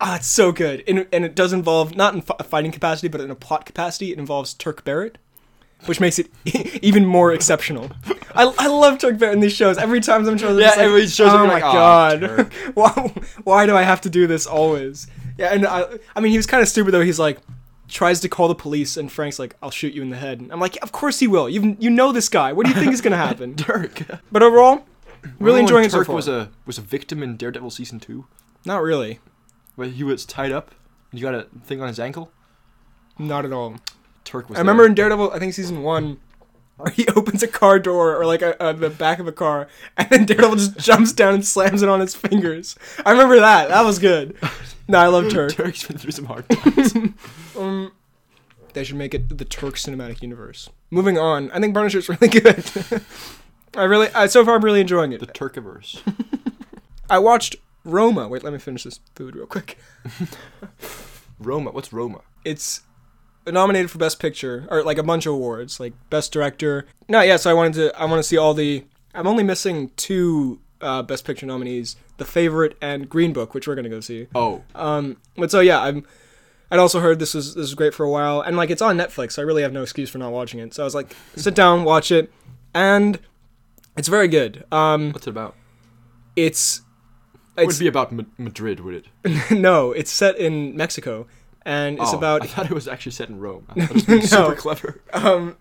Ah, 0.00 0.16
it's 0.16 0.26
so 0.26 0.50
good, 0.52 0.82
and, 0.88 1.06
and 1.12 1.24
it 1.24 1.34
does 1.36 1.52
involve 1.52 1.94
not 1.94 2.12
in 2.14 2.22
f- 2.28 2.46
fighting 2.46 2.72
capacity, 2.72 3.06
but 3.08 3.20
in 3.20 3.30
a 3.30 3.34
plot 3.36 3.64
capacity. 3.64 4.10
It 4.10 4.18
involves 4.18 4.52
Turk 4.52 4.82
Barrett, 4.84 5.16
which 5.84 6.00
makes 6.00 6.18
it 6.18 6.28
even 6.82 7.06
more 7.06 7.32
exceptional. 7.32 7.90
I, 8.34 8.52
I 8.58 8.66
love 8.66 8.98
Turk 8.98 9.18
Barrett 9.18 9.34
in 9.34 9.40
these 9.40 9.54
shows. 9.54 9.78
Every 9.78 10.00
time 10.00 10.26
I'm 10.26 10.36
shows, 10.38 10.58
Yeah, 10.60 10.70
like, 10.70 10.78
every 10.78 11.06
shows 11.06 11.30
oh 11.32 11.46
my 11.46 11.54
like, 11.54 11.62
"Aw, 11.64 11.72
god, 11.72 12.20
Turk." 12.20 12.52
why 12.74 12.90
why 13.44 13.66
do 13.66 13.76
I 13.76 13.82
have 13.82 14.00
to 14.02 14.10
do 14.10 14.26
this 14.26 14.44
always? 14.46 15.06
Yeah, 15.38 15.54
and 15.54 15.64
I 15.66 15.84
I 16.16 16.20
mean 16.20 16.32
he 16.32 16.36
was 16.38 16.46
kind 16.46 16.62
of 16.62 16.68
stupid 16.68 16.90
though. 16.92 17.02
He's 17.02 17.20
like 17.20 17.38
tries 17.88 18.20
to 18.20 18.28
call 18.28 18.48
the 18.48 18.54
police, 18.54 18.96
and 18.96 19.10
Frank's 19.10 19.38
like, 19.38 19.54
"I'll 19.62 19.70
shoot 19.70 19.94
you 19.94 20.02
in 20.02 20.10
the 20.10 20.16
head." 20.16 20.40
And 20.40 20.52
I'm 20.52 20.60
like, 20.60 20.76
"Of 20.82 20.92
course 20.92 21.18
he 21.20 21.26
will. 21.26 21.48
You 21.48 21.76
you 21.78 21.90
know 21.90 22.12
this 22.12 22.28
guy. 22.28 22.52
What 22.52 22.66
do 22.66 22.72
you 22.72 22.78
think 22.78 22.92
is 22.92 23.00
gonna 23.00 23.16
happen?" 23.28 23.54
Dirk. 23.54 24.02
but 24.32 24.42
overall, 24.42 24.84
really 25.22 25.24
oh, 25.24 25.30
Remember 25.38 25.60
enjoying 25.60 25.84
it 25.86 25.90
so 25.92 25.98
Turk 25.98 26.06
far. 26.08 26.16
was 26.16 26.28
a 26.28 26.50
was 26.66 26.78
a 26.78 26.82
victim 26.82 27.22
in 27.22 27.36
Daredevil 27.36 27.70
season 27.70 28.00
two, 28.00 28.26
Not 28.64 28.82
really. 28.82 29.20
where 29.74 29.88
he 29.88 30.02
was 30.04 30.24
tied 30.24 30.52
up 30.52 30.74
and 31.10 31.20
you 31.20 31.26
got 31.26 31.34
a 31.34 31.46
thing 31.64 31.80
on 31.80 31.88
his 31.88 31.98
ankle. 32.00 32.30
Not 33.18 33.44
at 33.44 33.52
all. 33.52 33.76
Turk 34.24 34.48
was. 34.48 34.56
I 34.58 34.60
remember 34.60 34.82
there. 34.82 34.88
in 34.90 34.94
Daredevil, 34.94 35.30
I 35.32 35.38
think 35.38 35.54
season 35.54 35.82
one, 35.82 36.18
where 36.76 36.90
he 36.92 37.06
opens 37.16 37.42
a 37.42 37.48
car 37.48 37.78
door 37.78 38.16
or 38.16 38.26
like 38.26 38.42
a, 38.42 38.56
a, 38.60 38.74
the 38.74 38.90
back 38.90 39.18
of 39.18 39.26
a 39.26 39.32
car, 39.32 39.68
and 39.96 40.08
then 40.10 40.26
Daredevil 40.26 40.56
just 40.56 40.78
jumps 40.78 41.12
down 41.12 41.34
and 41.34 41.46
slams 41.46 41.82
it 41.82 41.88
on 41.88 42.00
his 42.00 42.14
fingers. 42.14 42.76
I 43.04 43.12
remember 43.12 43.38
that. 43.40 43.68
That 43.68 43.82
was 43.84 43.98
good. 43.98 44.36
No, 44.88 44.98
I 44.98 45.06
love 45.08 45.28
Turk. 45.30 45.52
Turk's 45.52 45.86
been 45.86 45.98
through 45.98 46.12
some 46.12 46.26
hard 46.26 46.48
times. 46.48 46.94
Um, 47.58 47.92
they 48.74 48.84
should 48.84 48.96
make 48.96 49.14
it 49.14 49.38
the 49.38 49.44
Turk 49.46 49.76
cinematic 49.76 50.20
universe. 50.22 50.68
Moving 50.90 51.18
on, 51.18 51.50
I 51.52 51.60
think 51.60 51.74
Punisher's 51.74 52.08
really 52.10 52.28
good. 52.28 52.62
I 53.74 53.84
really, 53.84 54.08
I, 54.14 54.26
so 54.26 54.44
far, 54.44 54.56
I'm 54.56 54.64
really 54.64 54.82
enjoying 54.82 55.12
it. 55.12 55.20
the 55.20 55.26
Turkiverse. 55.26 56.02
I 57.08 57.18
watched 57.18 57.56
Roma. 57.84 58.28
Wait, 58.28 58.44
let 58.44 58.52
me 58.52 58.58
finish 58.58 58.84
this 58.84 59.00
food 59.14 59.34
real 59.36 59.46
quick. 59.46 59.78
Roma. 61.38 61.70
What's 61.70 61.92
Roma? 61.92 62.20
it's 62.44 62.82
nominated 63.46 63.90
for 63.90 63.98
best 63.98 64.20
picture 64.20 64.66
or 64.70 64.82
like 64.82 64.98
a 64.98 65.02
bunch 65.02 65.26
of 65.26 65.32
awards 65.34 65.78
like 65.80 65.92
best 66.10 66.32
director 66.32 66.84
no 67.08 67.20
yeah 67.20 67.36
so 67.36 67.48
i 67.50 67.52
wanted 67.54 67.72
to 67.74 68.00
i 68.00 68.04
want 68.04 68.18
to 68.18 68.22
see 68.22 68.36
all 68.36 68.54
the 68.54 68.84
i'm 69.14 69.26
only 69.26 69.42
missing 69.44 69.90
two 69.96 70.60
uh, 70.80 71.02
best 71.02 71.24
picture 71.24 71.46
nominees 71.46 71.96
the 72.18 72.24
favorite 72.24 72.76
and 72.82 73.08
green 73.08 73.32
book 73.32 73.54
which 73.54 73.66
we're 73.66 73.74
gonna 73.74 73.88
go 73.88 74.00
see 74.00 74.26
Oh, 74.34 74.62
um 74.74 75.16
but 75.36 75.50
so 75.50 75.60
yeah 75.60 75.80
i'm 75.80 76.04
i'd 76.70 76.78
also 76.78 77.00
heard 77.00 77.18
this 77.18 77.32
was 77.34 77.54
this 77.54 77.62
was 77.62 77.74
great 77.74 77.94
for 77.94 78.04
a 78.04 78.10
while 78.10 78.40
and 78.40 78.56
like 78.56 78.70
it's 78.70 78.82
on 78.82 78.96
netflix 78.96 79.32
so 79.32 79.42
i 79.42 79.44
really 79.44 79.62
have 79.62 79.72
no 79.72 79.82
excuse 79.82 80.10
for 80.10 80.18
not 80.18 80.32
watching 80.32 80.60
it 80.60 80.74
so 80.74 80.82
i 80.82 80.84
was 80.84 80.94
like 80.94 81.14
sit 81.36 81.54
down 81.54 81.84
watch 81.84 82.10
it 82.12 82.30
and 82.74 83.18
it's 83.96 84.08
very 84.08 84.28
good 84.28 84.64
um 84.70 85.12
what's 85.12 85.26
it 85.26 85.30
about? 85.30 85.54
it's 86.36 86.82
It 87.56 87.66
would 87.66 87.78
be 87.78 87.86
about 87.88 88.12
Ma- 88.12 88.24
Madrid, 88.36 88.80
would 88.80 88.94
it? 89.24 89.50
no 89.50 89.92
it's 89.92 90.10
set 90.10 90.36
in 90.36 90.76
mexico 90.76 91.26
and 91.64 91.98
it's 91.98 92.12
Oh, 92.12 92.18
about 92.18 92.42
I 92.42 92.46
thought 92.46 92.66
it 92.66 92.72
was 92.74 92.86
actually 92.86 93.10
set 93.12 93.28
in 93.28 93.40
Rome. 93.40 93.66
I 93.70 93.74
thought 93.80 93.90
it 93.90 93.94
was 93.94 94.04
being 94.06 94.20
super 94.22 94.50
No. 94.50 94.54
clever. 94.54 95.00
um, 95.12 95.56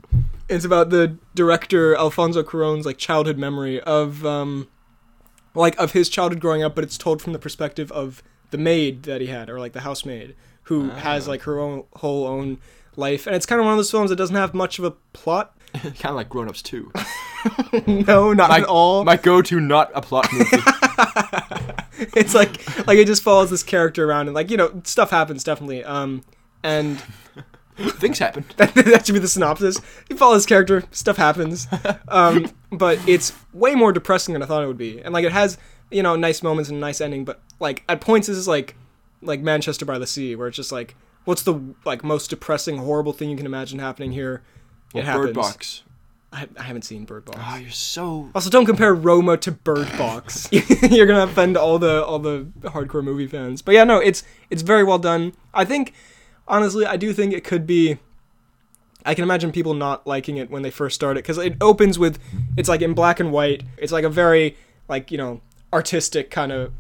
it's 0.48 0.64
about 0.64 0.92
the 0.92 1.18
director 1.34 1.96
Alfonso 1.96 2.44
Cuarón's 2.44 2.86
like 2.86 2.98
childhood 3.00 3.40
memory 3.40 3.82
of 3.82 4.24
um, 4.24 4.68
like 5.56 5.78
of 5.78 5.94
his 5.94 6.10
childhood 6.10 6.40
growing 6.42 6.62
up, 6.64 6.76
but 6.76 6.84
it's 6.84 6.98
told 6.98 7.22
from 7.22 7.34
the 7.34 7.40
perspective 7.40 7.92
of 7.92 8.22
the 8.52 8.58
maid 8.58 9.04
that 9.04 9.22
he 9.22 9.28
had, 9.28 9.50
or 9.50 9.60
like 9.60 9.74
the 9.74 9.82
housemaid 9.82 10.36
who 10.64 10.90
has 10.90 11.28
Ah. 11.28 11.32
like 11.32 11.42
her 11.44 11.60
own 11.60 11.84
whole 11.98 12.26
own 12.28 12.58
life, 12.96 13.26
and 13.28 13.36
it's 13.36 13.46
kind 13.46 13.60
of 13.60 13.66
one 13.66 13.74
of 13.74 13.78
those 13.78 13.92
films 13.92 14.10
that 14.10 14.16
doesn't 14.16 14.36
have 14.36 14.54
much 14.54 14.78
of 14.80 14.86
a 14.86 14.92
plot. 15.14 15.56
kind 15.74 16.06
of 16.06 16.16
like 16.16 16.30
Grown 16.30 16.48
Ups 16.48 16.62
too. 16.62 16.92
no, 17.88 18.32
not 18.34 18.50
My- 18.50 18.60
at 18.60 18.64
all. 18.66 19.04
My 19.04 19.18
go-to 19.18 19.60
not 19.60 19.92
a 19.94 20.02
plot 20.02 20.28
movie. 20.32 20.46
it's 22.16 22.34
like 22.34 22.88
like 22.88 22.98
it 22.98 23.06
just 23.08 23.24
follows 23.24 23.50
this 23.50 23.64
character 23.64 24.08
around, 24.08 24.28
and 24.28 24.36
like 24.36 24.50
you 24.50 24.58
know 24.58 24.82
stuff 24.86 25.10
happens 25.12 25.44
definitely. 25.44 25.84
Um, 25.84 26.24
and 26.64 27.02
Things 27.78 28.20
happen. 28.20 28.46
that, 28.58 28.74
that 28.74 29.06
should 29.06 29.14
be 29.14 29.20
the 29.20 29.28
synopsis. 29.28 29.80
You 30.10 30.18
follow 30.18 30.36
this 30.36 30.46
character, 30.46 30.84
stuff 30.92 31.18
happens. 31.18 31.68
Um, 32.08 32.52
but 32.72 33.00
it's 33.08 33.34
way 33.54 33.76
more 33.76 33.92
depressing 33.92 34.34
than 34.34 34.42
I 34.42 34.46
thought 34.46 34.64
it 34.64 34.68
would 34.68 34.78
be. 34.78 35.02
And 35.02 35.14
like 35.14 35.26
it 35.26 35.32
has, 35.32 35.58
you 35.92 36.04
know, 36.04 36.16
nice 36.16 36.42
moments 36.42 36.70
and 36.70 36.78
a 36.78 36.80
nice 36.82 37.02
ending, 37.02 37.26
but 37.26 37.42
like 37.60 37.84
at 37.90 38.02
points 38.02 38.28
this 38.28 38.38
is 38.38 38.48
like 38.48 38.76
like 39.22 39.42
Manchester 39.42 39.86
by 39.86 39.98
the 39.98 40.08
Sea, 40.08 40.36
where 40.36 40.48
it's 40.48 40.56
just 40.58 40.72
like, 40.72 40.96
what's 41.26 41.44
the 41.44 41.60
like 41.86 42.04
most 42.04 42.30
depressing, 42.30 42.78
horrible 42.78 43.14
thing 43.14 43.30
you 43.30 43.38
can 43.38 43.46
imagine 43.46 43.80
happening 43.80 44.12
here? 44.12 44.44
Well, 44.94 45.04
it 45.04 45.06
happens. 45.06 45.26
Bird 45.28 45.36
Box. 45.36 45.84
I, 46.32 46.48
I 46.60 46.64
haven't 46.64 46.84
seen 46.84 47.06
Bird 47.06 47.26
Box. 47.26 47.40
Oh, 47.42 47.56
you're 47.58 47.70
so. 47.72 48.30
Also, 48.36 48.50
don't 48.50 48.66
compare 48.66 48.94
Roma 48.94 49.38
to 49.38 49.52
Bird 49.52 49.90
Box. 49.98 50.50
You're 50.52 51.06
gonna 51.06 51.24
offend 51.24 51.56
all 51.58 51.80
the 51.80 52.04
all 52.04 52.20
the 52.20 52.48
hardcore 52.64 53.04
movie 53.04 53.28
fans. 53.28 53.62
But 53.62 53.74
yeah, 53.76 53.84
no, 53.84 54.00
it's 54.00 54.24
it's 54.50 54.62
very 54.62 54.84
well 54.84 55.00
done. 55.00 55.34
I 55.54 55.66
think, 55.66 55.94
honestly, 56.48 56.86
I 56.86 56.98
do 56.98 57.14
think 57.14 57.34
it 57.34 57.44
could 57.44 57.66
be. 57.68 57.98
I 59.08 59.14
can 59.14 59.24
imagine 59.24 59.52
people 59.52 59.76
not 59.76 60.08
liking 60.08 60.38
it 60.38 60.50
when 60.50 60.64
they 60.64 60.72
first 60.72 60.96
start 60.96 61.16
it 61.16 61.20
because 61.24 61.38
it 61.38 61.56
opens 61.62 62.00
with, 62.00 62.18
it's 62.58 62.68
like 62.68 62.82
in 62.82 62.94
black 62.96 63.20
and 63.20 63.32
white. 63.32 63.62
It's 63.78 63.92
like 63.92 64.04
a 64.04 64.10
very 64.10 64.58
like 64.88 65.12
you 65.12 65.18
know 65.18 65.42
artistic 65.72 66.32
kind 66.32 66.52
of, 66.52 66.72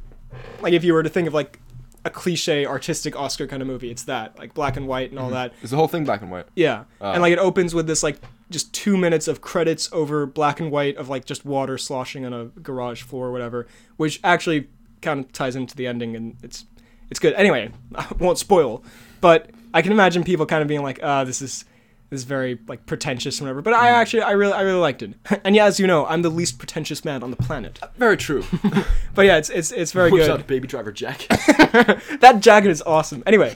like 0.62 0.74
if 0.74 0.84
you 0.84 0.93
were 0.93 1.03
to 1.03 1.10
think 1.10 1.27
of 1.27 1.34
like 1.36 1.60
a 2.03 2.10
cliche 2.10 2.65
artistic 2.65 3.15
Oscar 3.15 3.45
kind 3.48 3.62
of 3.62 3.67
movie, 3.67 3.91
it's 3.91 4.03
that 4.03 4.38
like 4.39 4.53
black 4.55 4.75
and 4.75 4.88
white 4.88 5.12
and 5.12 5.19
all 5.19 5.29
that. 5.29 5.53
Is 5.62 5.69
the 5.69 5.77
whole 5.77 5.88
thing 5.88 6.03
black 6.03 6.22
and 6.22 6.31
white? 6.31 6.45
Yeah, 6.55 6.86
Ah. 7.00 7.13
and 7.13 7.22
like 7.22 7.34
it 7.34 7.39
opens 7.39 7.75
with 7.75 7.86
this 7.86 8.01
like 8.01 8.17
just 8.50 8.74
two 8.74 8.95
minutes 8.98 9.27
of 9.27 9.41
credits 9.41 9.89
over 9.91 10.25
black 10.25 10.60
and 10.60 10.72
white 10.72 10.98
of 10.98 11.10
like 11.10 11.25
just 11.25 11.45
water 11.45 11.77
sloshing 11.77 12.25
on 12.25 12.34
a 12.34 12.45
garage 12.62 13.03
floor 13.03 13.27
or 13.27 13.31
whatever, 13.31 13.67
which 13.98 14.19
actually 14.24 14.67
kind 15.01 15.19
of 15.25 15.31
ties 15.31 15.55
into 15.55 15.75
the 15.75 15.86
ending 15.86 16.15
and 16.15 16.38
it's 16.41 16.65
it's 17.12 17.19
good. 17.19 17.34
Anyway, 17.36 17.72
I 17.95 18.07
won't 18.19 18.39
spoil, 18.39 18.84
but 19.22 19.50
I 19.75 19.82
can 19.84 19.91
imagine 19.91 20.24
people 20.24 20.46
kind 20.46 20.62
of 20.62 20.67
being 20.67 20.82
like, 20.82 21.00
"Ah, 21.03 21.24
this 21.25 21.41
is 21.41 21.65
is 22.12 22.24
very 22.24 22.60
like 22.67 22.86
pretentious 22.86 23.39
and 23.39 23.46
whatever. 23.46 23.62
But 23.62 23.74
I 23.74 23.89
actually 23.89 24.24
I 24.24 24.32
really 24.32 24.53
I 24.53 24.62
really 24.62 24.79
liked 24.79 25.01
it. 25.03 25.13
And 25.44 25.55
yeah, 25.55 25.65
as 25.65 25.79
you 25.79 25.86
know, 25.86 26.05
I'm 26.05 26.22
the 26.22 26.29
least 26.29 26.58
pretentious 26.58 27.03
man 27.03 27.22
on 27.24 27.29
the 27.29 27.38
planet. 27.38 27.79
Very 27.98 28.17
true. 28.17 28.44
But 29.15 29.25
yeah, 29.25 29.38
it's 29.38 29.50
it's 29.50 29.72
it's 29.72 29.91
very 29.91 30.12
Whips 30.12 30.27
good. 30.27 30.41
out 30.41 30.48
Baby 30.48 30.67
Driver 30.67 30.91
jacket. 30.91 31.29
that 32.20 32.39
jacket 32.41 32.70
is 32.70 32.82
awesome. 32.82 33.24
Anyway, 33.25 33.55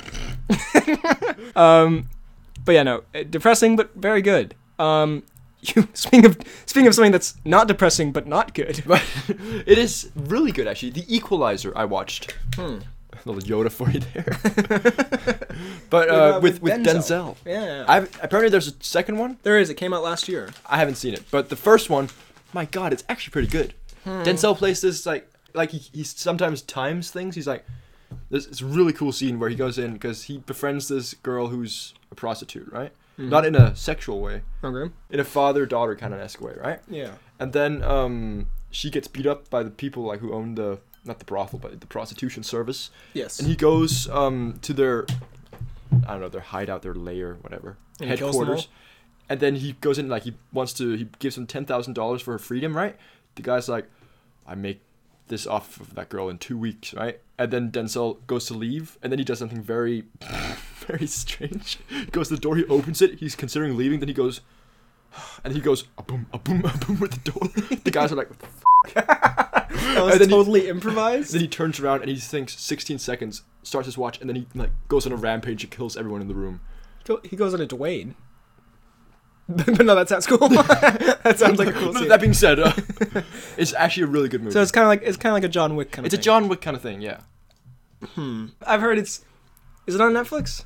um, 1.56 2.08
but 2.64 2.74
yeah, 2.74 2.84
no, 2.84 3.04
uh, 3.14 3.24
depressing 3.24 3.76
but 3.76 3.94
very 3.96 4.22
good. 4.22 4.56
Um, 4.78 5.24
you 5.62 5.88
speaking 5.94 6.26
of 6.26 6.38
speaking 6.66 6.88
of 6.88 6.96
something 6.96 7.12
that's 7.12 7.36
not 7.44 7.68
depressing 7.68 8.14
but 8.14 8.26
not 8.26 8.54
good. 8.54 8.84
But 8.86 9.04
it 9.66 9.78
is 9.78 10.12
really 10.16 10.54
good, 10.54 10.66
actually. 10.68 10.92
The 10.92 11.14
Equalizer 11.14 11.74
I 11.78 11.84
watched. 11.86 12.38
Hmm. 12.56 12.80
A 13.26 13.30
little 13.32 13.42
Yoda 13.64 13.72
for 13.72 13.90
you 13.90 14.00
there. 14.00 14.38
but 15.90 16.10
uh, 16.10 16.14
uh, 16.14 16.40
with, 16.42 16.62
with 16.62 16.78
with 16.78 16.86
Denzel. 16.86 17.36
Denzel. 17.36 17.36
Yeah, 17.46 17.86
I've, 17.88 18.10
apparently, 18.22 18.50
there's 18.50 18.68
a 18.68 18.74
second 18.80 19.18
one. 19.18 19.38
there 19.44 19.60
is. 19.60 19.70
It 19.70 19.76
came 19.76 19.94
out 19.94 20.04
last 20.04 20.28
year. 20.28 20.50
I 20.66 20.78
haven't 20.78 20.96
seen 20.96 21.14
it, 21.14 21.24
but 21.32 21.50
the 21.50 21.56
first 21.56 21.90
one, 21.90 22.10
my 22.54 22.66
God, 22.66 22.94
it's 22.94 23.04
actually 23.10 23.32
pretty 23.32 23.48
good. 23.48 23.74
Hmm. 24.04 24.22
Denzel 24.24 24.56
plays 24.58 24.82
this 24.82 25.06
like 25.06 25.30
like 25.54 25.72
he, 25.72 25.80
he 25.80 26.04
sometimes 26.04 26.62
times 26.62 27.12
things. 27.12 27.36
He's 27.36 27.48
like, 27.48 27.66
there's 28.30 28.48
this 28.48 28.62
really 28.62 28.94
cool 28.94 29.12
scene 29.12 29.40
where 29.40 29.50
he 29.50 29.56
goes 29.56 29.78
in 29.78 29.94
because 29.94 30.24
he 30.24 30.38
befriends 30.40 30.88
this 30.88 31.14
girl 31.16 31.48
who's 31.48 31.94
a 32.12 32.16
prostitute, 32.16 32.72
right? 32.72 32.92
Hmm. 33.18 33.30
Not 33.30 33.46
in 33.46 33.56
a 33.56 33.76
sexual 33.76 34.22
way, 34.22 34.42
Okay. 34.64 34.94
in 35.10 35.20
a 35.20 35.26
father 35.26 35.66
daughter 35.66 35.96
kind 35.96 36.14
of 36.14 36.20
esque 36.22 36.40
way, 36.42 36.54
right? 36.62 36.80
Yeah. 36.88 37.12
And 37.40 37.52
then 37.54 37.84
um, 37.84 38.48
she 38.72 38.90
gets 38.90 39.08
beat 39.08 39.26
up 39.26 39.50
by 39.50 39.64
the 39.64 39.70
people 39.70 40.04
like 40.04 40.20
who 40.22 40.34
own 40.34 40.56
the 40.56 40.80
not 41.10 41.20
the 41.20 41.26
brothel 41.26 41.60
but 41.60 41.80
the 41.82 41.88
prostitution 41.88 42.44
service, 42.44 42.90
Yes. 43.14 43.40
and 43.40 43.48
he 43.48 43.56
goes 43.56 44.08
um 44.10 44.60
to 44.62 44.74
their 44.74 45.06
I 46.08 46.12
don't 46.14 46.22
know 46.22 46.30
their 46.30 46.42
hideout, 46.42 46.82
their 46.84 46.94
lair, 46.96 47.38
whatever 47.42 47.78
And 48.00 48.10
he 48.10 48.16
headquarters, 48.16 48.68
and 49.28 49.40
then 49.40 49.56
he 49.56 49.74
goes 49.82 49.98
in 50.00 50.08
like 50.08 50.24
he 50.24 50.34
wants 50.54 50.74
to 50.74 50.94
he 50.94 51.08
gives 51.20 51.38
him 51.38 51.46
ten 51.48 51.66
thousand 51.66 51.94
dollars 51.96 52.22
for 52.22 52.32
her 52.34 52.40
freedom, 52.40 52.76
right? 52.78 52.96
The 53.36 53.42
guy's 53.42 53.68
like, 53.70 53.86
I 54.48 54.56
make 54.56 54.82
this 55.28 55.46
off 55.46 55.80
of 55.80 55.94
that 55.96 56.10
girl 56.10 56.30
in 56.30 56.38
two 56.40 56.58
weeks, 56.58 56.94
right? 56.94 57.20
And 57.38 57.52
then 57.54 57.72
Denzel 57.72 58.18
goes 58.28 58.46
to 58.48 58.54
leave, 58.56 58.98
and 59.04 59.12
then 59.12 59.20
he 59.20 59.26
does 59.26 59.40
something 59.40 59.62
very, 59.62 60.04
very 60.88 61.06
strange. 61.08 61.78
He 61.88 62.06
goes 62.06 62.28
to 62.30 62.36
the 62.36 62.42
door, 62.42 62.56
he 62.58 62.66
opens 62.66 63.02
it, 63.02 63.20
he's 63.20 63.36
considering 63.36 63.78
leaving, 63.78 64.00
then 64.00 64.10
he 64.10 64.14
goes, 64.16 64.42
and 65.44 65.54
he 65.54 65.60
goes, 65.62 65.86
a 66.00 66.04
boom, 66.04 66.26
a 66.34 66.40
boom, 66.40 66.66
a 66.66 66.76
boom 66.86 67.00
with 67.00 67.12
the 67.12 67.32
door. 67.32 67.78
The 67.84 67.92
guys 67.92 68.12
are 68.12 68.16
like, 68.16 68.30
what 68.32 68.40
the 68.40 68.48
that 68.94 69.68
was 69.98 70.20
then 70.20 70.30
he- 70.30 70.36
totally 70.36 70.68
improvised. 70.68 71.34
then 71.34 71.42
he 71.42 71.48
turns 71.48 71.80
around 71.80 72.02
and 72.02 72.10
he 72.10 72.16
thinks 72.16 72.60
16 72.60 73.00
seconds, 73.00 73.44
starts 73.64 73.86
his 73.86 73.98
watch, 73.98 74.20
and 74.20 74.30
then 74.30 74.36
he 74.36 74.48
like 74.56 74.72
goes 74.88 75.06
on 75.06 75.12
a 75.12 75.16
rampage 75.16 75.64
and 75.64 75.72
kills 75.72 75.98
everyone 75.98 76.22
in 76.22 76.28
the 76.28 76.36
room. 76.36 76.62
He 77.24 77.36
goes 77.36 77.54
on 77.54 77.62
a 77.62 77.66
Dwayne. 77.68 78.14
but 79.50 79.84
no, 79.84 79.96
that 79.96 80.08
sounds 80.08 80.28
cool. 80.28 80.38
that 80.50 81.36
sounds 81.38 81.58
like 81.58 81.70
a 81.70 81.74
cool 81.74 81.92
scene. 81.94 82.08
that 82.08 82.22
being 82.22 82.34
said, 82.36 82.60
uh, 82.60 82.72
it's 83.58 83.74
actually 83.74 84.04
a 84.04 84.08
really 84.08 84.30
good 84.30 84.42
movie. 84.42 84.54
So 84.54 84.62
it's 84.62 84.72
kind 84.72 84.84
of 84.84 84.90
like 84.90 85.02
it's 85.02 85.18
kind 85.18 85.32
of 85.32 85.34
like 85.34 85.44
a 85.44 85.50
John 85.52 85.76
Wick 85.76 85.92
kind 85.92 86.06
of. 86.06 86.14
it's 86.14 86.20
a 86.20 86.24
John 86.24 86.48
Wick 86.50 86.62
kind 86.62 86.78
of 86.78 86.84
thing, 86.84 87.02
yeah. 87.02 87.22
Hmm. 88.14 88.48
I've 88.66 88.82
heard 88.82 89.00
it's. 89.00 89.26
Is 89.88 89.96
it 89.96 90.02
on 90.02 90.14
Netflix? 90.14 90.66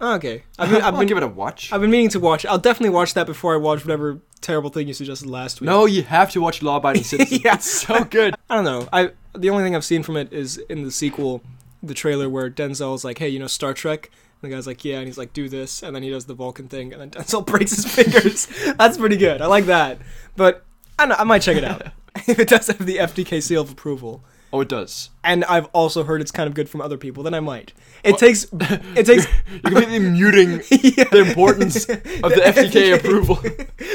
Oh, 0.00 0.14
okay. 0.16 0.42
I've 0.58 0.70
been, 0.70 0.82
I've 0.82 0.96
been, 0.96 1.06
give 1.06 1.16
it 1.16 1.22
a 1.22 1.28
watch. 1.28 1.72
I've 1.72 1.80
been 1.80 1.90
meaning 1.90 2.10
to 2.10 2.20
watch. 2.20 2.44
I'll 2.46 2.58
definitely 2.58 2.94
watch 2.94 3.14
that 3.14 3.26
before 3.26 3.54
I 3.54 3.56
watch 3.56 3.84
whatever 3.84 4.20
terrible 4.40 4.70
thing 4.70 4.88
you 4.88 4.94
suggested 4.94 5.28
last 5.28 5.60
week. 5.60 5.66
No, 5.66 5.86
you 5.86 6.02
have 6.02 6.30
to 6.32 6.40
watch 6.40 6.62
Law 6.62 6.76
Abiding 6.76 7.04
Citizen. 7.12 7.40
Yeah. 7.42 7.54
It's 7.54 7.70
so 7.70 8.04
good. 8.04 8.34
I 8.50 8.54
don't 8.56 8.64
know. 8.64 8.88
I 8.92 9.10
the 9.34 9.50
only 9.50 9.64
thing 9.64 9.74
I've 9.76 9.84
seen 9.84 10.02
from 10.02 10.16
it 10.16 10.32
is 10.32 10.58
in 10.58 10.82
the 10.84 10.90
sequel, 10.90 11.42
the 11.82 11.94
trailer 11.94 12.28
where 12.28 12.50
Denzel's 12.50 13.04
like, 13.04 13.18
"Hey, 13.18 13.28
you 13.28 13.38
know 13.38 13.46
Star 13.46 13.74
Trek." 13.74 14.10
And 14.42 14.50
the 14.50 14.54
guy's 14.54 14.66
like, 14.66 14.84
"Yeah," 14.84 14.98
and 14.98 15.06
he's 15.06 15.18
like, 15.18 15.32
"Do 15.32 15.48
this," 15.48 15.82
and 15.82 15.94
then 15.94 16.02
he 16.02 16.10
does 16.10 16.26
the 16.26 16.34
Vulcan 16.34 16.68
thing, 16.68 16.92
and 16.92 17.00
then 17.00 17.10
Denzel 17.10 17.44
breaks 17.46 17.72
his 17.72 17.86
fingers. 17.86 18.46
That's 18.76 18.98
pretty 18.98 19.16
good. 19.16 19.40
I 19.42 19.46
like 19.46 19.66
that. 19.66 19.98
But 20.36 20.64
I 20.98 21.02
don't 21.02 21.10
know. 21.10 21.16
I 21.18 21.24
might 21.24 21.42
check 21.42 21.56
it 21.56 21.64
out 21.64 21.82
if 22.26 22.38
it 22.38 22.48
does 22.48 22.66
have 22.68 22.84
the 22.84 22.96
FDK 22.96 23.42
seal 23.42 23.62
of 23.62 23.70
approval. 23.70 24.24
Oh, 24.56 24.60
it 24.62 24.68
does. 24.68 25.10
And 25.22 25.44
I've 25.44 25.66
also 25.74 26.02
heard 26.04 26.20
it's 26.22 26.30
kind 26.30 26.46
of 26.48 26.54
good 26.54 26.68
from 26.68 26.80
other 26.80 26.96
people. 26.96 27.22
Then 27.22 27.34
I 27.34 27.40
might. 27.40 27.72
It 28.02 28.16
takes. 28.16 28.46
It 28.52 29.04
takes. 29.04 29.26
You're 29.50 29.60
completely 29.60 29.98
muting 29.98 30.50
Yeah. 30.70 31.04
the 31.10 31.24
importance 31.28 31.86
of 31.88 32.02
the 32.04 32.42
FDK 32.44 32.94
approval. 32.98 33.34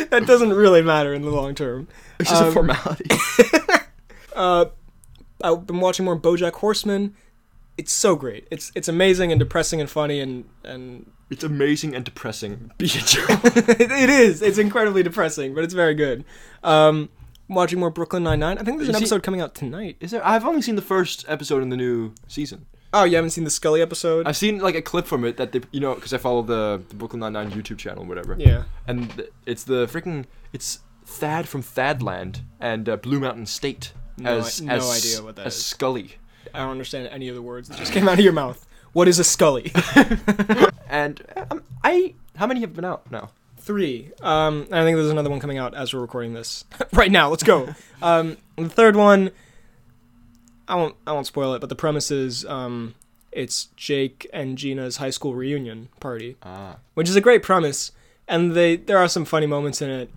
that 0.09 0.25
doesn't 0.27 0.53
really 0.53 0.81
matter 0.83 1.13
in 1.13 1.23
the 1.23 1.31
long 1.31 1.55
term. 1.55 1.87
It's 2.19 2.29
just 2.29 2.43
a 2.43 2.47
Um, 2.47 2.53
formality. 2.53 3.09
Uh, 4.35 4.65
I've 5.43 5.65
been 5.65 5.79
watching 5.79 6.05
more 6.05 6.19
BoJack 6.19 6.53
Horseman. 6.53 7.15
It's 7.77 7.91
so 7.91 8.15
great. 8.15 8.47
It's 8.51 8.71
it's 8.75 8.87
amazing 8.87 9.31
and 9.31 9.39
depressing 9.39 9.81
and 9.81 9.89
funny 9.89 10.19
and 10.19 10.45
and 10.63 11.09
It's 11.31 11.43
amazing 11.43 11.95
and 11.95 12.05
depressing. 12.05 12.71
Be 12.77 12.85
a 12.85 12.89
Joe. 12.89 13.25
it, 13.29 13.79
it 13.91 14.09
is. 14.09 14.41
It's 14.41 14.57
incredibly 14.57 15.01
depressing, 15.03 15.55
but 15.55 15.63
it's 15.63 15.73
very 15.73 15.95
good. 15.95 16.23
Um, 16.63 17.09
watching 17.53 17.79
more 17.79 17.89
Brooklyn 17.89 18.23
Nine 18.23 18.39
Nine. 18.39 18.57
I 18.57 18.63
think 18.63 18.77
there's 18.77 18.89
an 18.89 18.95
episode 18.95 19.23
coming 19.23 19.41
out 19.41 19.53
tonight. 19.55 19.97
Is 19.99 20.11
there? 20.11 20.25
I've 20.25 20.45
only 20.45 20.61
seen 20.61 20.75
the 20.75 20.81
first 20.81 21.25
episode 21.27 21.61
in 21.63 21.69
the 21.69 21.77
new 21.77 22.13
season. 22.27 22.65
Oh, 22.93 23.03
you 23.05 23.15
haven't 23.15 23.29
seen 23.31 23.45
the 23.45 23.49
Scully 23.49 23.81
episode? 23.81 24.27
I've 24.27 24.35
seen 24.35 24.59
like 24.59 24.75
a 24.75 24.81
clip 24.81 25.05
from 25.07 25.23
it 25.23 25.37
that 25.37 25.53
they, 25.53 25.61
you 25.71 25.79
know, 25.79 25.95
because 25.95 26.13
I 26.13 26.17
follow 26.17 26.41
the, 26.41 26.81
the 26.89 26.95
Brooklyn 26.95 27.21
Nine 27.21 27.33
Nine 27.33 27.51
YouTube 27.51 27.77
channel, 27.77 28.03
whatever. 28.05 28.35
yeah. 28.37 28.63
And 28.87 29.09
th- 29.15 29.29
it's 29.45 29.63
the 29.63 29.85
freaking 29.87 30.25
it's 30.51 30.79
Thad 31.05 31.47
from 31.47 31.61
Thadland 31.61 32.41
and 32.59 32.89
uh, 32.89 32.97
Blue 32.97 33.19
Mountain 33.19 33.45
State 33.45 33.93
No, 34.17 34.37
as 34.39 34.61
I- 34.61 34.65
no 34.65 34.75
as, 34.75 34.97
idea 35.05 35.23
what 35.23 35.35
that 35.37 35.45
as 35.47 35.55
is. 35.55 35.65
Scully. 35.65 36.15
I 36.53 36.59
don't 36.59 36.71
understand 36.71 37.07
any 37.11 37.29
of 37.29 37.35
the 37.35 37.41
words 37.41 37.69
that 37.69 37.77
just 37.77 37.93
came 37.93 38.09
out 38.09 38.15
of 38.19 38.23
your 38.25 38.33
mouth. 38.33 38.65
What 38.93 39.07
is 39.07 39.19
a 39.19 39.23
Scully? 39.23 39.71
And 40.89 41.21
um, 41.49 41.63
I 41.85 42.13
how 42.35 42.45
many 42.47 42.59
have 42.61 42.75
been 42.75 42.83
out 42.83 43.09
now? 43.09 43.29
Three. 43.61 44.11
Um, 44.21 44.67
I 44.71 44.83
think 44.83 44.97
there's 44.97 45.09
another 45.11 45.29
one 45.29 45.39
coming 45.39 45.57
out 45.57 45.73
as 45.75 45.93
we're 45.93 46.01
recording 46.01 46.33
this 46.33 46.65
right 46.93 47.11
now. 47.11 47.29
Let's 47.29 47.43
go. 47.43 47.73
Um, 48.01 48.37
the 48.57 48.67
third 48.69 48.95
one, 48.95 49.31
I 50.67 50.75
won't. 50.75 50.95
I 51.05 51.11
won't 51.13 51.27
spoil 51.27 51.53
it, 51.53 51.59
but 51.59 51.69
the 51.69 51.75
premise 51.75 52.11
is 52.11 52.45
um, 52.45 52.95
it's 53.31 53.65
Jake 53.75 54.27
and 54.33 54.57
Gina's 54.57 54.97
high 54.97 55.09
school 55.11 55.35
reunion 55.35 55.89
party, 55.99 56.37
Ah, 56.43 56.77
which 56.95 57.07
is 57.09 57.15
a 57.15 57.21
great 57.21 57.43
premise, 57.43 57.91
and 58.27 58.53
they 58.53 58.77
there 58.77 58.97
are 58.97 59.07
some 59.07 59.25
funny 59.25 59.45
moments 59.47 59.81
in 59.81 59.89
it. 59.89 60.09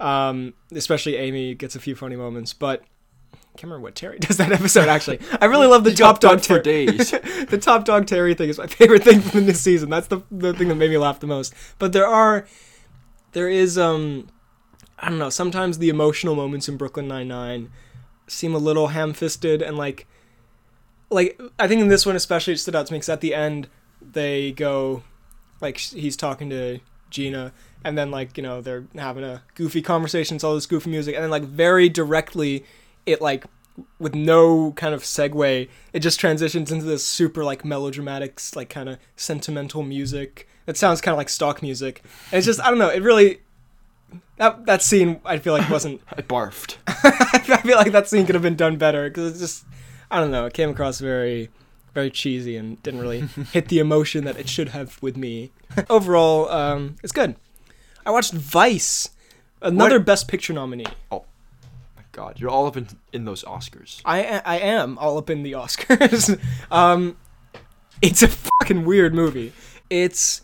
Um, 0.00 0.54
especially 0.72 1.16
Amy 1.16 1.54
gets 1.54 1.76
a 1.76 1.80
few 1.80 1.94
funny 1.94 2.16
moments, 2.16 2.52
but 2.52 2.82
I 3.34 3.36
can't 3.56 3.64
remember 3.64 3.82
what 3.84 3.94
Terry 3.94 4.18
does 4.20 4.36
that 4.36 4.52
episode. 4.52 4.88
Actually, 4.88 5.20
I 5.40 5.46
really 5.46 5.66
love 5.66 5.84
the 5.84 5.90
He 5.90 5.96
top 5.96 6.20
dog 6.20 6.32
dubbed 6.38 6.46
for 6.46 6.60
Terry. 6.60 6.86
days. 6.86 7.10
the 7.48 7.58
top 7.60 7.84
dog 7.84 8.06
Terry 8.06 8.34
thing 8.34 8.48
is 8.48 8.58
my 8.58 8.66
favorite 8.66 9.02
thing 9.02 9.20
from 9.20 9.46
this 9.46 9.60
season. 9.60 9.90
That's 9.90 10.06
the 10.08 10.22
the 10.30 10.52
thing 10.54 10.68
that 10.68 10.76
made 10.76 10.90
me 10.90 10.98
laugh 10.98 11.20
the 11.20 11.26
most. 11.26 11.54
But 11.78 11.92
there 11.92 12.06
are, 12.06 12.46
there 13.32 13.48
is 13.48 13.76
um, 13.76 14.28
I 14.98 15.08
don't 15.08 15.18
know. 15.18 15.30
Sometimes 15.30 15.78
the 15.78 15.88
emotional 15.88 16.34
moments 16.34 16.68
in 16.68 16.76
Brooklyn 16.76 17.08
Nine 17.08 17.28
Nine 17.28 17.70
seem 18.28 18.54
a 18.54 18.58
little 18.58 18.88
ham-fisted 18.88 19.60
and 19.60 19.76
like, 19.76 20.06
like 21.10 21.40
I 21.58 21.68
think 21.68 21.80
in 21.80 21.88
this 21.88 22.06
one 22.06 22.16
especially 22.16 22.54
it 22.54 22.58
stood 22.58 22.76
out 22.76 22.86
to 22.86 22.92
me 22.92 22.98
because 22.98 23.08
at 23.08 23.20
the 23.20 23.34
end 23.34 23.68
they 24.00 24.52
go, 24.52 25.02
like 25.60 25.78
he's 25.78 26.16
talking 26.16 26.48
to 26.50 26.78
Gina 27.10 27.52
and 27.84 27.98
then 27.98 28.10
like 28.10 28.36
you 28.36 28.42
know 28.42 28.60
they're 28.60 28.84
having 28.96 29.24
a 29.24 29.42
goofy 29.54 29.82
conversation, 29.82 30.36
it's 30.36 30.44
all 30.44 30.54
this 30.54 30.66
goofy 30.66 30.90
music, 30.90 31.14
and 31.14 31.24
then 31.24 31.30
like 31.30 31.44
very 31.44 31.88
directly, 31.88 32.64
it 33.06 33.20
like 33.20 33.44
with 33.98 34.14
no 34.14 34.72
kind 34.72 34.94
of 34.94 35.02
segue, 35.02 35.68
it 35.92 36.00
just 36.00 36.20
transitions 36.20 36.70
into 36.70 36.84
this 36.84 37.06
super 37.06 37.44
like 37.44 37.64
melodramatic, 37.64 38.40
like 38.54 38.68
kind 38.68 38.88
of 38.88 38.98
sentimental 39.16 39.82
music. 39.82 40.48
It 40.66 40.76
sounds 40.76 41.00
kind 41.00 41.12
of 41.12 41.18
like 41.18 41.28
stock 41.28 41.62
music, 41.62 42.02
and 42.30 42.38
it's 42.38 42.46
just 42.46 42.60
I 42.60 42.68
don't 42.68 42.78
know. 42.78 42.88
It 42.88 43.02
really 43.02 43.40
that 44.36 44.66
that 44.66 44.82
scene 44.82 45.20
I 45.24 45.38
feel 45.38 45.52
like 45.52 45.68
wasn't. 45.70 46.00
I 46.16 46.22
barfed. 46.22 46.76
I 46.86 47.60
feel 47.62 47.76
like 47.76 47.92
that 47.92 48.08
scene 48.08 48.26
could 48.26 48.34
have 48.34 48.42
been 48.42 48.56
done 48.56 48.76
better 48.76 49.08
because 49.08 49.30
it's 49.30 49.40
just 49.40 49.64
I 50.10 50.20
don't 50.20 50.30
know. 50.30 50.46
It 50.46 50.52
came 50.52 50.70
across 50.70 51.00
very 51.00 51.50
very 51.94 52.10
cheesy 52.10 52.56
and 52.56 52.82
didn't 52.82 53.00
really 53.00 53.20
hit 53.52 53.68
the 53.68 53.78
emotion 53.78 54.24
that 54.24 54.38
it 54.38 54.48
should 54.48 54.70
have 54.70 54.98
with 55.02 55.16
me. 55.16 55.52
Overall, 55.90 56.48
um, 56.50 56.96
it's 57.02 57.12
good. 57.12 57.36
I 58.04 58.10
watched 58.10 58.32
Vice, 58.32 59.10
another 59.60 59.98
What? 59.98 60.06
Best 60.06 60.28
Picture 60.28 60.52
nominee. 60.52 60.86
My 61.10 61.20
God, 62.12 62.38
you're 62.38 62.50
all 62.50 62.66
up 62.66 62.76
in 62.76 62.88
in 63.12 63.24
those 63.24 63.42
Oscars. 63.44 64.02
I 64.04 64.42
I 64.44 64.58
am 64.58 64.98
all 64.98 65.18
up 65.18 65.30
in 65.30 65.42
the 65.42 65.52
Oscars. 65.52 66.38
um, 66.70 67.16
it's 68.02 68.22
a 68.22 68.28
fucking 68.28 68.84
weird 68.84 69.14
movie. 69.14 69.52
It's 69.88 70.42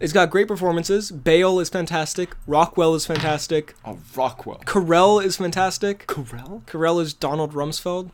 it's 0.00 0.14
got 0.14 0.30
great 0.30 0.48
performances. 0.48 1.10
Bale 1.10 1.60
is 1.60 1.68
fantastic. 1.68 2.34
Rockwell 2.46 2.94
is 2.94 3.04
fantastic. 3.04 3.74
Oh, 3.84 3.98
Rockwell. 4.16 4.60
Carell 4.64 5.22
is 5.22 5.36
fantastic. 5.36 6.06
Carell? 6.06 6.64
Carell 6.64 7.02
is 7.02 7.12
Donald 7.12 7.52
Rumsfeld, 7.52 8.10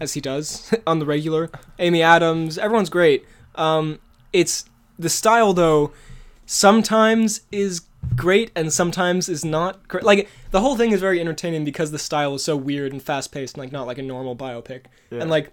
as 0.00 0.14
he 0.14 0.20
does 0.20 0.74
on 0.86 0.98
the 0.98 1.06
regular. 1.06 1.48
Amy 1.78 2.02
Adams, 2.02 2.58
everyone's 2.58 2.90
great. 2.90 3.24
Um, 3.54 4.00
it's 4.32 4.64
the 4.98 5.08
style 5.08 5.52
though. 5.52 5.92
Sometimes 6.44 7.42
is 7.50 7.82
great 8.14 8.50
and 8.54 8.72
sometimes 8.72 9.28
is 9.28 9.44
not 9.44 9.88
great. 9.88 10.04
Like 10.04 10.28
the 10.50 10.60
whole 10.60 10.76
thing 10.76 10.92
is 10.92 11.00
very 11.00 11.20
entertaining 11.20 11.64
because 11.64 11.90
the 11.90 11.98
style 11.98 12.34
is 12.34 12.44
so 12.44 12.56
weird 12.56 12.92
and 12.92 13.02
fast 13.02 13.32
paced 13.32 13.56
and 13.56 13.64
like 13.64 13.72
not 13.72 13.86
like 13.86 13.98
a 13.98 14.02
normal 14.02 14.36
biopic. 14.36 14.84
Yeah. 15.10 15.20
And 15.20 15.30
like 15.30 15.52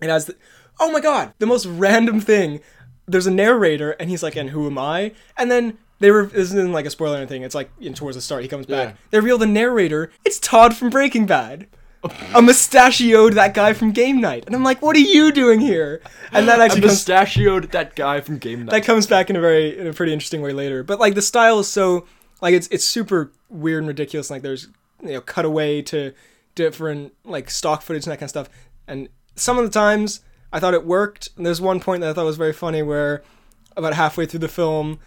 it 0.00 0.08
has 0.08 0.26
the 0.26 0.36
oh 0.80 0.90
my 0.90 1.00
god, 1.00 1.34
the 1.38 1.46
most 1.46 1.66
random 1.66 2.20
thing. 2.20 2.60
there's 3.06 3.26
a 3.26 3.30
narrator, 3.30 3.92
and 3.92 4.08
he's 4.08 4.22
like, 4.22 4.36
"And 4.36 4.50
who 4.50 4.66
am 4.66 4.78
I?" 4.78 5.12
And 5.36 5.50
then 5.50 5.78
they 5.98 6.10
were. 6.10 6.26
This 6.26 6.52
isn't 6.52 6.72
like 6.72 6.86
a 6.86 6.90
spoiler 6.90 7.14
or 7.14 7.18
anything. 7.18 7.42
It's 7.42 7.54
like 7.54 7.70
in 7.80 7.94
towards 7.94 8.16
the 8.16 8.20
start. 8.20 8.42
He 8.42 8.48
comes 8.48 8.66
back. 8.66 8.90
Yeah. 8.90 8.94
They 9.10 9.18
reveal 9.18 9.38
the 9.38 9.46
narrator. 9.46 10.10
It's 10.24 10.38
Todd 10.38 10.76
from 10.76 10.90
Breaking 10.90 11.26
Bad. 11.26 11.66
A 12.34 12.42
mustachioed 12.42 13.34
that 13.34 13.54
guy 13.54 13.74
from 13.74 13.92
Game 13.92 14.20
Night, 14.20 14.44
and 14.46 14.56
I'm 14.56 14.64
like, 14.64 14.82
"What 14.82 14.96
are 14.96 15.00
you 15.00 15.30
doing 15.30 15.60
here?" 15.60 16.02
And 16.32 16.48
that 16.48 16.60
I 16.60 16.64
actually 16.64 16.80
comes 16.80 16.94
mustachioed 16.94 17.70
that 17.70 17.94
guy 17.94 18.20
from 18.20 18.38
Game 18.38 18.64
Night. 18.64 18.72
that 18.72 18.84
comes 18.84 19.06
back 19.06 19.30
in 19.30 19.36
a 19.36 19.40
very 19.40 19.78
in 19.78 19.86
a 19.86 19.92
pretty 19.92 20.12
interesting 20.12 20.42
way 20.42 20.52
later. 20.52 20.82
But 20.82 20.98
like 20.98 21.14
the 21.14 21.22
style 21.22 21.60
is 21.60 21.68
so 21.68 22.06
like 22.40 22.54
it's 22.54 22.66
it's 22.68 22.84
super 22.84 23.30
weird 23.48 23.82
and 23.82 23.88
ridiculous. 23.88 24.30
Like 24.30 24.42
there's 24.42 24.68
you 25.00 25.12
know 25.12 25.20
cutaway 25.20 25.80
to 25.82 26.12
different 26.54 27.14
like 27.24 27.50
stock 27.50 27.82
footage 27.82 28.04
and 28.04 28.12
that 28.12 28.16
kind 28.18 28.24
of 28.24 28.30
stuff. 28.30 28.48
And 28.88 29.08
some 29.36 29.58
of 29.58 29.64
the 29.64 29.70
times 29.70 30.22
I 30.52 30.60
thought 30.60 30.74
it 30.74 30.84
worked. 30.84 31.30
And 31.36 31.46
there's 31.46 31.60
one 31.60 31.80
point 31.80 32.02
that 32.02 32.10
I 32.10 32.12
thought 32.12 32.24
was 32.24 32.36
very 32.36 32.52
funny 32.52 32.82
where 32.82 33.22
about 33.76 33.94
halfway 33.94 34.26
through 34.26 34.40
the 34.40 34.48
film, 34.48 34.98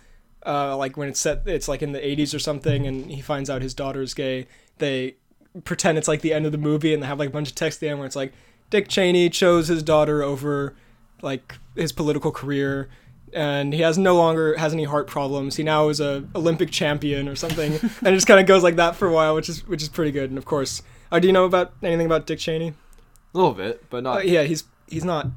uh, 0.46 0.76
like 0.76 0.98
when 0.98 1.08
it's 1.08 1.20
set, 1.20 1.44
it's 1.46 1.68
like 1.68 1.82
in 1.82 1.92
the 1.92 2.00
80s 2.00 2.34
or 2.34 2.40
something, 2.40 2.88
and 2.88 3.12
he 3.12 3.22
finds 3.22 3.50
out 3.50 3.62
his 3.62 3.74
daughter's 3.74 4.14
gay. 4.14 4.48
They 4.80 5.18
pretend 5.64 5.98
it's 5.98 6.08
like 6.08 6.22
the 6.22 6.34
end 6.34 6.46
of 6.46 6.52
the 6.52 6.58
movie, 6.58 6.94
and 6.94 7.02
they 7.02 7.08
have 7.08 7.20
like 7.20 7.30
a 7.30 7.32
bunch 7.32 7.50
of 7.50 7.56
text 7.56 7.78
at 7.78 7.80
the 7.82 7.90
end 7.90 8.00
where 8.00 8.06
it's 8.06 8.16
like 8.16 8.34
Dick 8.70 8.88
Cheney 8.88 9.30
chose 9.30 9.68
his 9.68 9.82
daughter 9.84 10.22
over 10.24 10.76
like 11.22 11.56
his 11.76 11.92
political 11.92 12.32
career 12.32 12.90
and 13.34 13.74
he 13.74 13.82
has 13.82 13.98
no 13.98 14.16
longer 14.16 14.56
has 14.58 14.72
any 14.74 14.84
heart 14.86 15.08
problems. 15.08 15.56
He 15.58 15.64
now 15.64 15.90
is 15.90 16.00
a 16.00 16.24
Olympic 16.36 16.72
champion 16.72 17.28
or 17.28 17.36
something, 17.36 17.74
and 17.82 18.08
it 18.08 18.14
just 18.14 18.28
kind 18.28 18.40
of 18.40 18.46
goes 18.46 18.64
like 18.64 18.78
that 18.78 18.96
for 18.96 19.08
a 19.08 19.12
while, 19.12 19.36
which 19.36 19.50
is 19.50 19.68
which 19.68 19.82
is 19.82 19.90
pretty 19.90 20.12
good. 20.12 20.30
And 20.30 20.38
of 20.38 20.46
course, 20.46 20.82
uh, 21.12 21.20
do 21.20 21.28
you 21.28 21.34
know 21.34 21.44
about 21.46 21.74
anything 21.84 22.06
about 22.06 22.26
Dick 22.28 22.40
Cheney? 22.40 22.74
a 23.34 23.38
little 23.38 23.54
bit, 23.54 23.84
but 23.90 23.98
Uh, 23.98 24.02
not. 24.02 24.28
yeah, 24.28 24.44
he's 24.44 24.64
he's 24.88 25.04
not 25.04 25.28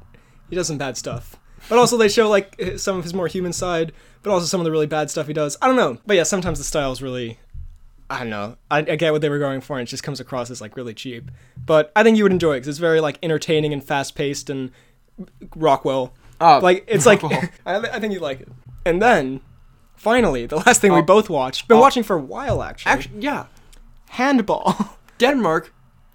he 0.49 0.55
does 0.55 0.67
some 0.67 0.77
bad 0.77 0.95
stuff, 0.97 1.35
but 1.67 1.77
also 1.77 1.97
they 1.97 2.07
show 2.07 2.29
like 2.29 2.55
some 2.77 2.97
of 2.97 3.03
his 3.03 3.13
more 3.13 3.27
human 3.27 3.51
side, 3.51 3.91
but 4.23 4.31
also 4.31 4.45
some 4.45 4.61
of 4.61 4.63
the 4.65 4.71
really 4.71 4.87
bad 4.87 5.09
stuff 5.11 5.27
he 5.27 5.33
does. 5.33 5.57
I 5.61 5.67
don't 5.67 5.75
know, 5.75 5.97
but 6.05 6.15
yeah, 6.15 6.23
sometimes 6.23 6.57
the 6.59 6.63
style 6.65 6.91
is 6.93 7.01
really. 7.01 7.37
I 8.09 8.19
don't 8.19 8.29
know. 8.29 8.57
I, 8.71 8.79
I 8.79 8.95
get 8.95 9.11
what 9.11 9.21
they 9.21 9.29
were 9.29 9.37
going 9.39 9.61
for, 9.61 9.77
and 9.77 9.87
it 9.87 9.91
just 9.91 10.01
comes 10.03 10.19
across 10.19 10.49
as 10.49 10.61
like 10.61 10.75
really 10.75 10.93
cheap. 10.93 11.29
But 11.63 11.91
I 11.95 12.03
think 12.03 12.17
you 12.17 12.23
would 12.23 12.31
enjoy 12.31 12.53
it 12.53 12.57
because 12.61 12.69
it's 12.69 12.79
very 12.79 12.99
like 13.01 13.19
entertaining 13.21 13.71
and 13.73 13.83
fast 13.83 14.15
paced 14.15 14.49
and 14.49 14.71
Rockwell. 15.55 16.13
Ah, 16.41 16.57
Like 16.59 16.85
it's 16.87 17.05
like 17.05 17.23
I, 17.23 17.49
I 17.65 17.99
think 17.99 18.13
you'd 18.13 18.21
like 18.21 18.41
it. 18.41 18.49
And 18.85 19.01
then 19.01 19.41
finally, 19.95 20.45
the 20.45 20.55
last 20.57 20.81
thing 20.81 20.93
we 20.93 20.99
Oh. 20.99 21.03
both 21.03 21.29
watched, 21.29 21.67
been 21.67 21.77
Oh. 21.77 21.81
watching 21.81 22.03
for 22.03 22.15
a 22.15 22.21
while 22.21 22.63
actually. 22.63 22.91
actually, 22.91 23.19
yeah. 23.21 23.45
handball. 24.09 24.97
Denmark, 25.19 25.73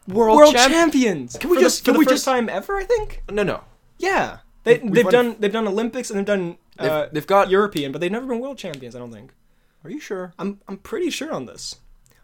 world, 0.09 0.39
World 0.39 0.55
champ- 0.55 0.73
champions. 0.73 1.37
Can 1.37 1.51
we 1.51 1.57
For 1.57 1.61
the- 1.61 1.67
just- 1.67 1.81
for 1.81 1.85
can 1.87 1.93
the 1.95 1.99
we 2.01 2.05
first 2.07 2.15
just- 2.15 2.25
time 2.25 2.49
ever? 2.49 2.77
I 2.77 2.85
think. 2.85 3.23
No, 3.31 3.43
no. 3.43 3.65
Yeah, 3.99 4.39
they 4.65 4.79
We've 4.79 4.95
they've 4.95 5.09
done 5.11 5.37
they've 5.39 5.53
done 5.53 5.69
Olympics 5.69 6.11
and 6.11 6.19
they've 6.19 6.27
done 6.27 6.57
They've, 6.77 6.91
uh, 6.91 7.09
they've 7.13 7.27
got. 7.27 7.51
European, 7.51 7.93
but 7.93 8.01
they've 8.01 8.11
never 8.11 8.27
been 8.27 8.41
world 8.41 8.59
champions. 8.59 8.97
I 8.97 8.99
don't 8.99 9.13
think. 9.13 9.31
Are 9.85 9.91
you 9.91 10.01
sure? 10.01 10.33
I'm 10.41 10.61
I'm 10.67 10.79
pretty 10.79 11.09
sure 11.11 11.31
on 11.33 11.47
this. 11.47 11.77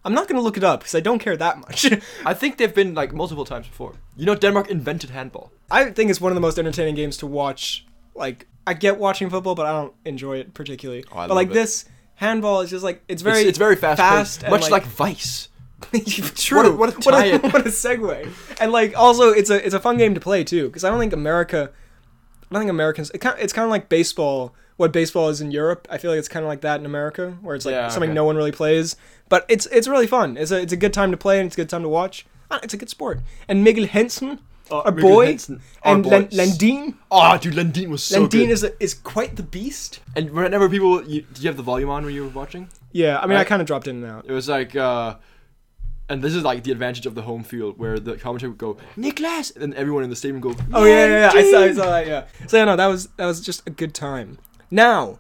I'm 0.05 0.15
not 0.15 0.29
gonna 0.29 0.41
look 0.41 0.57
it 0.57 0.65
up 0.65 0.81
because 0.81 0.95
I 0.95 1.01
don't 1.01 1.19
care 1.19 1.37
that 1.37 1.59
much. 1.59 1.91
I 2.25 2.35
think 2.35 2.57
they've 2.57 2.75
been 2.75 2.95
like 2.95 3.13
multiple 3.13 3.45
times 3.45 3.67
before. 3.67 3.95
You 4.17 4.27
know, 4.27 4.35
Denmark 4.35 4.71
invented 4.71 5.11
handball. 5.11 5.53
I 5.71 5.91
think 5.91 6.11
it's 6.11 6.21
one 6.21 6.33
of 6.33 6.35
the 6.35 6.41
most 6.41 6.59
entertaining 6.59 6.95
games 6.95 7.17
to 7.19 7.27
watch. 7.27 7.87
Like 8.15 8.47
I 8.67 8.75
get 8.75 8.99
watching 8.99 9.31
football, 9.31 9.55
but 9.55 9.67
I 9.67 9.73
don't 9.73 9.95
enjoy 10.05 10.39
it 10.39 10.55
particularly. 10.55 11.05
Oh, 11.13 11.19
I 11.19 11.27
but 11.29 11.35
like 11.35 11.51
it. 11.51 11.55
this 11.55 11.85
handball 12.15 12.61
is 12.61 12.71
just 12.71 12.85
like 12.85 13.03
it's 13.09 13.23
very 13.23 13.41
it's, 13.41 13.51
it's 13.51 13.59
very 13.59 13.77
fast, 13.77 13.99
fast 13.99 14.49
much 14.49 14.71
like, 14.71 14.85
Vice. 14.85 15.49
True. 15.93 16.77
What 16.77 16.91
a- 16.91 16.99
what 16.99 17.15
a 17.15 17.39
what 17.39 17.45
a, 17.45 17.49
what 17.49 17.67
a 17.67 17.71
segue. 17.71 18.61
And 18.61 18.73
like 18.73 18.97
also 18.97 19.31
it's 19.31 19.51
a 19.51 19.65
it's 19.65 19.75
a 19.75 19.81
fun 19.81 19.97
game 19.97 20.15
to 20.15 20.21
play 20.21 20.45
too 20.45 20.67
because 20.69 20.85
I 20.85 20.91
don't 20.91 21.01
think 21.01 21.13
America 21.13 21.71
I 22.51 22.55
don't 22.55 22.61
think 22.63 22.71
Americans 22.71 23.11
it 23.11 23.19
kind 23.19 23.37
it's 23.39 23.53
kind 23.53 23.65
of 23.65 23.71
like 23.71 23.89
baseball 23.89 24.55
what 24.81 24.93
baseball 24.93 25.29
is 25.29 25.41
in 25.45 25.51
Europe. 25.51 25.87
I 25.91 25.97
feel 25.99 26.11
like 26.11 26.19
it's 26.19 26.29
kind 26.35 26.45
of 26.45 26.49
like 26.49 26.63
that 26.63 26.81
in 26.81 26.87
America 26.87 27.25
where 27.43 27.55
it's 27.57 27.67
like 27.67 27.75
Yeah, 27.75 27.89
something 27.89 28.11
okay. 28.11 28.15
no 28.21 28.25
one 28.31 28.37
really 28.41 28.53
plays, 28.63 28.97
but 29.29 29.41
it's 29.49 29.67
it's 29.67 29.87
really 29.95 30.07
fun. 30.17 30.37
It's 30.37 30.51
a 30.51 30.59
it's 30.65 30.73
a 30.73 30.77
good 30.85 30.95
time 31.01 31.11
to 31.11 31.17
play 31.17 31.39
and 31.39 31.47
it's 31.47 31.57
a 31.59 31.61
good 31.63 31.69
time 31.75 31.83
to 31.83 31.89
watch. 32.01 32.27
Ah, 32.51 32.61
It's 32.65 32.75
a 32.75 32.81
good 32.83 32.89
sport. 32.91 33.21
And 33.49 33.63
Miguel 33.63 33.87
Hansen, 33.87 34.41
Oh, 34.73 34.81
our 34.87 34.93
Miguel 34.93 35.11
boy, 35.11 35.27
Hansen, 35.27 35.61
our 35.83 35.95
and 35.95 36.07
Len- 36.07 36.23
boy. 36.31 36.37
Landin. 36.41 36.95
Oh, 37.11 37.37
dude, 37.43 37.55
Landin 37.57 37.91
was 37.91 38.03
so 38.03 38.21
Landin 38.21 38.47
good. 38.47 38.51
is 38.57 38.63
a, 38.65 38.71
is 38.83 38.95
quite 38.95 39.33
the 39.37 39.43
beast. 39.57 40.01
and 40.17 40.31
whenever 40.31 40.69
people, 40.69 40.93
you, 41.13 41.21
did 41.33 41.43
you 41.43 41.49
have 41.51 41.57
the 41.57 41.63
volume 41.73 41.91
on 41.91 42.05
when 42.05 42.15
you 42.15 42.23
were 42.25 42.35
watching? 42.43 42.69
Yeah, 42.93 43.19
I 43.21 43.27
mean, 43.27 43.37
I 43.37 43.41
Right. 43.41 43.47
kind 43.53 43.61
of 43.63 43.67
dropped 43.71 43.87
in 43.89 43.97
and 44.03 44.07
out. 44.13 44.25
It 44.31 44.33
was 44.33 44.49
like, 44.49 44.75
uh, 44.75 45.17
and 46.09 46.23
this 46.23 46.35
is 46.35 46.43
like 46.43 46.63
the 46.65 46.73
advantage 46.73 47.07
of 47.07 47.15
the 47.15 47.23
home 47.23 47.45
field, 47.45 47.79
where 47.79 47.99
the 48.01 48.17
commentator 48.17 48.49
would 48.51 48.59
go, 48.59 48.77
Niklas, 48.97 49.55
and 49.57 49.75
everyone 49.75 50.03
in 50.05 50.11
the 50.11 50.17
stadium 50.17 50.41
would 50.41 50.57
go, 50.57 50.63
Oh 50.73 50.85
yeah, 50.85 51.07
yeah, 51.07 51.33
yeah. 51.35 51.41
I 51.41 51.51
saw, 51.51 51.59
I 51.61 51.73
saw 51.73 51.87
that. 51.91 52.07
Yeah. 52.07 52.25
So 52.49 52.57
yeah, 52.59 52.65
no, 52.65 52.75
that 52.77 52.87
was 52.87 53.07
that 53.19 53.27
was 53.27 53.41
just 53.41 53.61
a 53.67 53.71
good 53.71 53.93
time. 53.95 54.39
Now, 54.71 55.19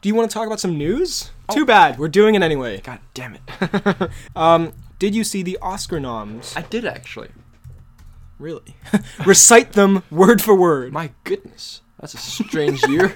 do 0.00 0.08
you 0.08 0.14
want 0.14 0.30
to 0.30 0.34
talk 0.34 0.46
about 0.46 0.60
some 0.60 0.78
news? 0.78 1.30
Too 1.52 1.64
bad, 1.64 1.98
we're 1.98 2.08
doing 2.08 2.34
it 2.34 2.42
anyway. 2.42 2.80
God 2.80 3.00
damn 3.14 3.36
it! 3.36 4.10
Um, 4.36 4.72
did 4.98 5.14
you 5.14 5.24
see 5.24 5.42
the 5.42 5.58
Oscar 5.62 6.00
noms? 6.00 6.54
I 6.56 6.62
did 6.62 6.84
actually. 6.84 7.30
Really? 8.38 8.76
Recite 9.26 9.72
them 9.72 10.02
word 10.10 10.40
for 10.40 10.54
word. 10.54 10.92
My 10.92 11.10
goodness, 11.24 11.82
that's 12.00 12.14
a 12.14 12.18
strange 12.18 12.82
year. 12.86 13.12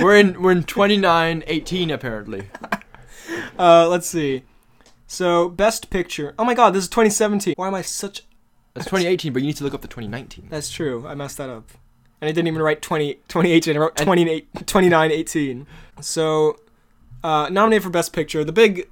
we're 0.00 0.16
in 0.16 0.42
we're 0.42 0.52
in 0.52 0.64
29, 0.64 1.44
18 1.46 1.90
apparently. 1.90 2.48
Uh, 3.58 3.88
let's 3.88 4.08
see. 4.08 4.44
So, 5.06 5.48
best 5.48 5.90
picture. 5.90 6.34
Oh 6.38 6.44
my 6.44 6.54
God, 6.54 6.72
this 6.74 6.84
is 6.84 6.88
2017. 6.88 7.54
Why 7.56 7.68
am 7.68 7.74
I 7.74 7.82
such? 7.82 8.22
That's 8.74 8.86
2018, 8.86 9.32
but 9.32 9.42
you 9.42 9.48
need 9.48 9.56
to 9.56 9.64
look 9.64 9.74
up 9.74 9.82
the 9.82 9.88
2019. 9.88 10.46
That's 10.48 10.70
true. 10.70 11.06
I 11.06 11.14
messed 11.14 11.36
that 11.36 11.50
up. 11.50 11.70
And 12.22 12.28
I 12.28 12.32
didn't 12.32 12.46
even 12.46 12.62
write 12.62 12.80
20, 12.82 13.14
2018. 13.26 13.76
I 13.76 13.80
wrote 13.80 13.98
And- 13.98 14.06
28, 14.06 14.66
29, 14.66 15.10
18. 15.10 15.66
So, 16.00 16.56
uh, 17.24 17.48
nominated 17.50 17.82
for 17.82 17.90
best 17.90 18.12
picture. 18.12 18.44
The 18.44 18.52
big, 18.52 18.88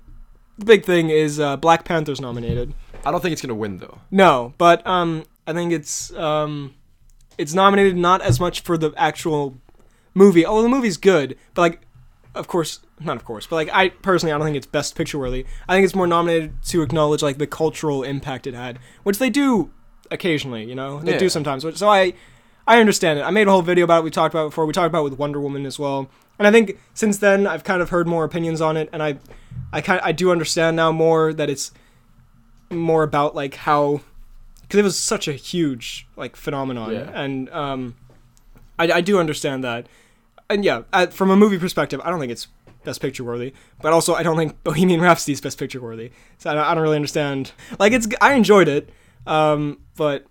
the 0.58 0.64
big 0.64 0.84
thing 0.84 1.10
is 1.10 1.38
uh, 1.38 1.56
Black 1.56 1.84
Panther's 1.84 2.20
nominated. 2.20 2.74
I 3.04 3.12
don't 3.12 3.20
think 3.20 3.32
it's 3.32 3.40
gonna 3.40 3.54
win 3.54 3.78
though. 3.78 3.98
No, 4.10 4.52
but 4.58 4.84
um, 4.86 5.24
I 5.46 5.52
think 5.52 5.72
it's 5.72 6.12
um, 6.14 6.74
it's 7.38 7.54
nominated 7.54 7.96
not 7.96 8.20
as 8.20 8.38
much 8.40 8.60
for 8.60 8.76
the 8.76 8.92
actual 8.96 9.56
movie. 10.12 10.44
Although 10.44 10.62
the 10.64 10.68
movie's 10.68 10.96
good, 10.98 11.36
but 11.54 11.62
like, 11.62 11.80
of 12.34 12.46
course, 12.48 12.80
not 13.00 13.16
of 13.16 13.24
course, 13.24 13.46
but 13.46 13.56
like 13.56 13.70
I 13.72 13.88
personally, 13.90 14.32
I 14.32 14.38
don't 14.38 14.44
think 14.44 14.56
it's 14.56 14.66
best 14.66 14.96
picture 14.96 15.18
worthy. 15.18 15.46
I 15.68 15.74
think 15.74 15.84
it's 15.84 15.94
more 15.94 16.06
nominated 16.06 16.62
to 16.64 16.82
acknowledge 16.82 17.22
like 17.22 17.38
the 17.38 17.46
cultural 17.46 18.02
impact 18.02 18.46
it 18.46 18.54
had, 18.54 18.78
which 19.04 19.18
they 19.18 19.30
do 19.30 19.70
occasionally. 20.10 20.64
You 20.64 20.74
know, 20.74 20.98
they 21.00 21.12
Yeah. 21.12 21.18
do 21.18 21.28
sometimes. 21.30 21.64
So 21.78 21.88
I, 21.88 22.12
I 22.66 22.80
understand 22.80 23.18
it. 23.18 23.22
I 23.22 23.30
made 23.30 23.48
a 23.48 23.50
whole 23.50 23.62
video 23.62 23.84
about 23.84 24.00
it. 24.00 24.04
We 24.04 24.10
talked 24.10 24.34
about 24.34 24.46
it 24.46 24.50
before. 24.50 24.66
We 24.66 24.72
talked 24.72 24.86
about 24.86 25.00
it 25.00 25.10
with 25.10 25.18
Wonder 25.18 25.40
Woman 25.40 25.66
as 25.66 25.78
well. 25.78 26.08
And 26.38 26.46
I 26.46 26.50
think 26.52 26.78
since 26.94 27.18
then 27.18 27.46
I've 27.46 27.64
kind 27.64 27.82
of 27.82 27.90
heard 27.90 28.06
more 28.08 28.24
opinions 28.24 28.60
on 28.60 28.76
it, 28.76 28.88
and 28.92 29.02
I, 29.02 29.18
I 29.72 29.80
kind 29.80 30.00
I 30.02 30.12
do 30.12 30.30
understand 30.30 30.76
now 30.76 30.90
more 30.92 31.32
that 31.34 31.50
it's 31.50 31.72
more 32.70 33.02
about 33.02 33.34
like 33.34 33.54
how 33.56 34.00
because 34.62 34.78
it 34.78 34.82
was 34.84 34.96
such 34.98 35.26
a 35.26 35.32
huge 35.32 36.06
like 36.16 36.36
phenomenon 36.36 36.92
Yeah. 36.92 37.10
and 37.12 37.50
um 37.50 37.96
I, 38.78 38.90
I 38.92 39.00
do 39.00 39.18
understand 39.18 39.64
that 39.64 39.88
and 40.48 40.64
yeah 40.64 40.82
uh, 40.92 41.08
from 41.08 41.30
a 41.30 41.36
movie 41.36 41.58
perspective 41.58 42.00
i 42.04 42.10
don't 42.10 42.20
think 42.20 42.30
it's 42.30 42.46
best 42.84 43.00
picture 43.00 43.24
worthy 43.24 43.52
but 43.82 43.92
also 43.92 44.14
i 44.14 44.22
don't 44.22 44.36
think 44.36 44.62
bohemian 44.64 45.00
rhapsody 45.00 45.32
is 45.32 45.40
best 45.40 45.58
picture 45.58 45.80
worthy 45.80 46.12
so 46.38 46.48
I 46.50 46.54
don't, 46.54 46.64
I 46.64 46.74
don't 46.74 46.82
really 46.84 46.94
understand 46.94 47.50
like 47.80 47.92
it's 47.92 48.06
i 48.20 48.34
enjoyed 48.34 48.68
it 48.68 48.90
um 49.26 49.80
but 49.96 50.26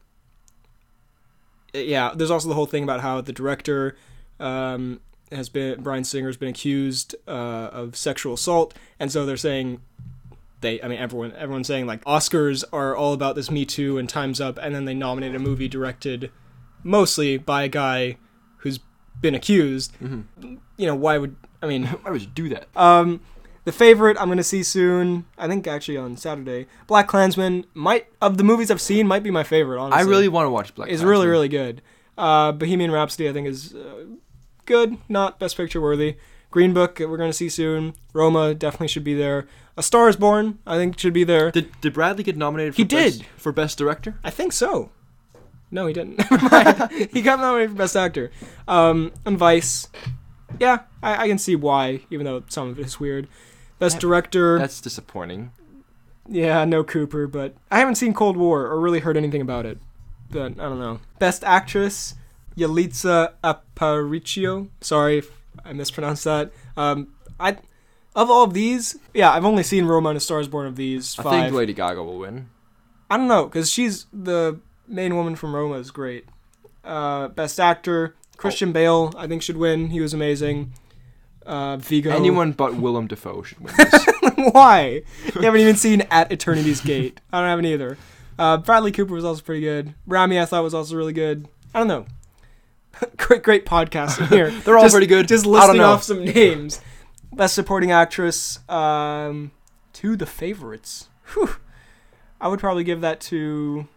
yeah 1.73 2.11
there's 2.15 2.31
also 2.31 2.47
the 2.47 2.55
whole 2.55 2.65
thing 2.65 2.83
about 2.83 3.01
how 3.01 3.21
the 3.21 3.33
director 3.33 3.95
um 4.39 4.99
has 5.31 5.49
been 5.49 5.81
brian 5.81 6.03
singer's 6.03 6.37
been 6.37 6.49
accused 6.49 7.15
uh, 7.27 7.69
of 7.71 7.95
sexual 7.95 8.33
assault 8.33 8.73
and 8.99 9.11
so 9.11 9.25
they're 9.25 9.37
saying 9.37 9.79
they 10.61 10.81
I 10.81 10.87
mean 10.87 10.99
everyone 10.99 11.33
everyone's 11.33 11.67
saying 11.67 11.85
like 11.85 12.03
Oscars 12.05 12.63
are 12.73 12.95
all 12.95 13.13
about 13.13 13.35
this 13.35 13.49
Me 13.49 13.65
Too 13.65 13.97
and 13.97 14.09
Times 14.09 14.41
Up 14.41 14.57
and 14.61 14.75
then 14.75 14.85
they 14.85 14.93
nominate 14.93 15.35
a 15.35 15.39
movie 15.39 15.67
directed 15.67 16.31
mostly 16.83 17.37
by 17.37 17.63
a 17.63 17.67
guy 17.69 18.17
who's 18.57 18.79
been 19.21 19.35
accused. 19.35 19.93
Mm-hmm. 20.01 20.55
You 20.77 20.87
know, 20.87 20.95
why 20.95 21.17
would 21.17 21.35
I 21.61 21.67
mean 21.67 21.85
Why 22.03 22.11
would 22.11 22.21
you 22.21 22.27
do 22.27 22.49
that? 22.49 22.67
um 22.75 23.21
the 23.65 23.71
favorite 23.71 24.17
I'm 24.19 24.29
gonna 24.29 24.43
see 24.43 24.63
soon, 24.63 25.25
I 25.37 25.47
think 25.47 25.67
actually 25.67 25.97
on 25.97 26.17
Saturday. 26.17 26.67
Black 26.87 27.07
Klansman 27.07 27.65
might 27.73 28.07
of 28.21 28.37
the 28.37 28.43
movies 28.43 28.71
I've 28.71 28.81
seen 28.81 29.07
might 29.07 29.23
be 29.23 29.31
my 29.31 29.43
favorite, 29.43 29.79
honestly. 29.79 29.99
I 30.01 30.09
really 30.09 30.27
want 30.27 30.45
to 30.45 30.49
watch 30.51 30.73
Black. 30.75 30.89
is 30.89 30.99
Klansman. 31.01 31.09
really, 31.09 31.27
really 31.27 31.49
good. 31.49 31.81
Uh 32.17 32.51
Bohemian 32.51 32.91
Rhapsody 32.91 33.29
I 33.29 33.33
think 33.33 33.47
is 33.47 33.73
uh, 33.75 34.05
good, 34.65 34.97
not 35.07 35.39
best 35.39 35.55
picture 35.57 35.81
worthy. 35.81 36.17
Green 36.51 36.73
Book 36.73 36.99
we're 36.99 37.17
gonna 37.17 37.33
see 37.33 37.49
soon. 37.49 37.93
Roma 38.13 38.53
definitely 38.53 38.87
should 38.87 39.03
be 39.03 39.13
there. 39.13 39.47
A 39.77 39.83
Star 39.83 40.09
is 40.09 40.15
Born 40.15 40.59
I 40.65 40.77
think 40.77 40.97
should 40.99 41.13
be 41.13 41.23
there. 41.23 41.51
Did 41.51 41.69
Did 41.81 41.93
Bradley 41.93 42.23
get 42.23 42.37
nominated? 42.37 42.73
For 42.73 42.77
He 42.77 42.83
best, 42.85 43.19
did. 43.19 43.27
for 43.37 43.51
best 43.51 43.77
director. 43.77 44.17
I 44.23 44.29
think 44.31 44.51
so. 44.53 44.91
No, 45.71 45.85
he 45.85 45.93
didn't. 45.93 46.17
Never 46.31 46.49
mind. 46.49 46.91
he 47.13 47.21
got 47.21 47.39
nominated 47.39 47.69
for 47.69 47.77
Best 47.77 47.95
Actor. 47.95 48.31
Um, 48.67 49.11
and 49.23 49.37
Vice. 49.37 49.87
Yeah, 50.59 50.79
I, 51.03 51.23
I 51.23 51.27
can 51.27 51.37
see 51.37 51.55
why, 51.55 52.01
even 52.09 52.25
though 52.25 52.43
some 52.47 52.69
of 52.69 52.79
it 52.79 52.85
is 52.85 52.99
weird. 52.99 53.27
Best 53.77 53.95
That- 53.95 54.01
Director. 54.01 54.57
That's 54.57 54.81
disappointing. 54.81 55.51
Yeah, 56.27 56.63
no 56.65 56.83
Cooper, 56.83 57.27
but 57.27 57.55
I 57.71 57.79
haven't 57.79 57.95
seen 57.95 58.13
Cold 58.13 58.37
War 58.37 58.65
or 58.67 58.79
really 58.79 58.99
heard 58.99 59.17
anything 59.17 59.41
about 59.41 59.65
it. 59.65 59.79
But 60.29 60.53
I 60.59 60.63
don't 60.63 60.79
know. 60.79 60.99
Best 61.17 61.43
Actress. 61.43 62.15
Yalitza 62.55 63.33
Aparicio. 63.43 64.67
Sorry 64.81 65.19
if 65.19 65.31
I 65.63 65.73
mispronounced 65.73 66.23
that. 66.25 66.51
Um, 66.77 67.13
I 67.39 67.57
of 68.15 68.29
all 68.29 68.43
of 68.43 68.53
these, 68.53 68.97
yeah, 69.13 69.31
I've 69.31 69.45
only 69.45 69.63
seen 69.63 69.85
Roma 69.85 70.09
and 70.09 70.17
A 70.17 70.19
Star 70.19 70.39
Is 70.39 70.47
Born 70.47 70.67
of 70.67 70.75
these 70.75 71.15
Five. 71.15 71.25
I 71.27 71.41
think 71.43 71.55
Lady 71.55 71.73
Gaga 71.73 72.03
will 72.03 72.19
win. 72.19 72.49
I 73.09 73.17
don't 73.17 73.27
know 73.27 73.45
because 73.45 73.71
she's 73.71 74.05
the 74.11 74.59
main 74.87 75.15
woman 75.15 75.35
from 75.35 75.55
Roma 75.55 75.75
is 75.75 75.89
great. 75.89 76.25
Uh, 76.83 77.27
best 77.29 77.59
actor 77.59 78.15
Christian 78.39 78.71
Bale 78.71 79.13
I 79.17 79.27
think 79.27 79.41
should 79.41 79.57
win. 79.57 79.89
He 79.89 79.99
was 79.99 80.13
amazing. 80.13 80.73
Uh, 81.45 81.77
Viggo. 81.77 82.11
Anyone 82.11 82.51
but 82.53 82.75
Willem 82.75 83.07
Dafoe 83.07 83.41
should 83.43 83.59
win 83.59 83.73
this. 83.77 84.05
Why? 84.53 85.01
You 85.35 85.41
haven't 85.41 85.59
even 85.61 85.75
seen 85.75 86.01
At 86.11 86.31
Eternity's 86.31 86.79
Gate. 86.81 87.19
I 87.33 87.39
don't 87.39 87.49
have 87.49 87.59
any 87.59 87.73
either. 87.73 87.97
Uh, 88.37 88.57
Bradley 88.57 88.91
Cooper 88.91 89.13
was 89.13 89.25
also 89.25 89.41
pretty 89.41 89.61
good. 89.61 89.93
Rami 90.07 90.39
I 90.39 90.45
thought 90.45 90.63
was 90.63 90.73
also 90.73 90.95
really 90.95 91.11
good. 91.13 91.47
I 91.73 91.79
don't 91.79 91.87
know. 91.87 92.05
great, 93.17 93.43
great 93.43 93.65
podcast 93.65 94.25
here. 94.29 94.51
They're 94.63 94.77
all 94.77 94.83
Just- 94.83 94.93
pretty 94.93 95.07
good. 95.07 95.27
Just 95.27 95.45
listing 95.45 95.81
off 95.81 96.03
some 96.03 96.23
names. 96.23 96.81
Best 97.33 97.55
supporting 97.55 97.91
actress. 97.91 98.59
Um, 98.69 99.51
to 99.93 100.15
the 100.15 100.25
favorites. 100.25 101.09
Whew. 101.33 101.55
I 102.39 102.47
would 102.47 102.59
probably 102.59 102.83
give 102.85 103.01
that 103.01 103.19
to. 103.21 103.87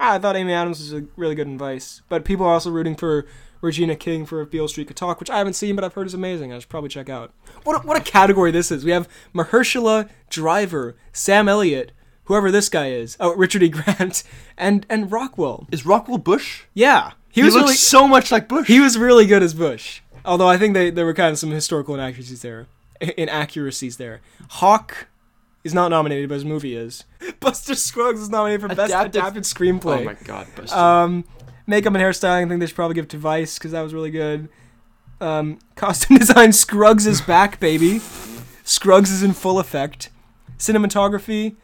Ah, 0.00 0.14
I 0.14 0.18
thought 0.18 0.36
Amy 0.36 0.52
Adams 0.52 0.78
was 0.80 0.92
a 0.92 1.06
really 1.16 1.34
good 1.34 1.46
in 1.46 1.58
Vice, 1.58 2.02
but 2.08 2.24
people 2.24 2.46
are 2.46 2.52
also 2.54 2.70
rooting 2.70 2.94
for 2.96 3.26
Regina 3.64 3.96
King 3.96 4.26
for 4.26 4.40
If 4.42 4.50
Beale 4.50 4.68
Street 4.68 4.86
Could 4.86 4.96
Talk, 4.96 5.18
which 5.18 5.30
I 5.30 5.38
haven't 5.38 5.54
seen, 5.54 5.74
but 5.74 5.84
I've 5.84 5.94
heard 5.94 6.06
is 6.06 6.14
amazing. 6.14 6.52
I 6.52 6.58
should 6.58 6.68
probably 6.68 6.90
check 6.90 7.08
out. 7.08 7.32
What 7.64 7.82
a, 7.82 7.86
what 7.86 7.96
a 7.96 8.00
category 8.00 8.50
this 8.50 8.70
is. 8.70 8.84
We 8.84 8.90
have 8.92 9.08
Mahershala 9.34 10.08
Driver, 10.30 10.94
Sam 11.12 11.48
Elliott, 11.48 11.92
whoever 12.24 12.50
this 12.50 12.68
guy 12.68 12.90
is, 12.90 13.16
oh 13.20 13.34
Richard 13.34 13.62
E. 13.62 13.68
Grant, 13.68 14.22
and 14.58 14.86
and 14.88 15.10
Rockwell. 15.10 15.66
Is 15.72 15.84
Rockwell 15.84 16.18
Bush? 16.18 16.64
Yeah, 16.74 17.12
he, 17.30 17.40
He, 17.40 17.44
was 17.44 17.54
really 17.54 17.74
so 17.74 18.06
much 18.06 18.30
like 18.30 18.48
Bush. 18.48 18.66
he 18.68 18.80
was 18.80 18.96
really 18.98 19.26
good 19.26 19.42
as 19.42 19.54
Bush. 19.54 20.00
Although 20.24 20.48
I 20.48 20.56
think 20.56 20.72
they, 20.74 20.90
there 20.90 21.04
were 21.04 21.12
kind 21.14 21.32
of 21.32 21.38
some 21.38 21.50
historical 21.50 21.94
inaccuracies 21.94 22.40
there, 22.42 22.66
inaccuracies 23.18 23.96
there. 23.98 24.20
Hawke 24.48 25.08
is 25.64 25.74
not 25.74 25.88
nominated, 25.88 26.28
but 26.28 26.36
his 26.36 26.44
movie 26.44 26.76
is. 26.76 27.04
Buster 27.40 27.74
Scruggs 27.74 28.20
is 28.20 28.30
nominated 28.30 28.60
for 28.62 28.68
best 28.68 28.90
Adapted- 28.92 29.16
adapted 29.16 29.42
screenplay. 29.44 30.00
oh 30.00 30.04
my 30.04 30.14
god, 30.24 30.46
Buster. 30.56 30.76
Um, 30.76 31.24
makeup 31.66 31.94
and 31.94 32.02
hairstyling, 32.02 32.46
I 32.46 32.48
think 32.48 32.60
they 32.60 32.66
should 32.66 32.76
probably 32.76 32.94
give 32.94 33.08
to 33.08 33.18
Vice 33.18 33.58
because 33.58 33.72
that 33.72 33.82
was 33.82 33.94
really 33.94 34.10
good. 34.10 34.48
Um, 35.20 35.58
costume 35.76 36.18
design, 36.18 36.52
Scruggs 36.52 37.06
is 37.06 37.20
back, 37.20 37.60
baby. 37.60 38.00
Scruggs 38.64 39.10
is 39.10 39.22
in 39.22 39.32
full 39.32 39.58
effect. 39.58 40.10
Cinematography, 40.58 41.56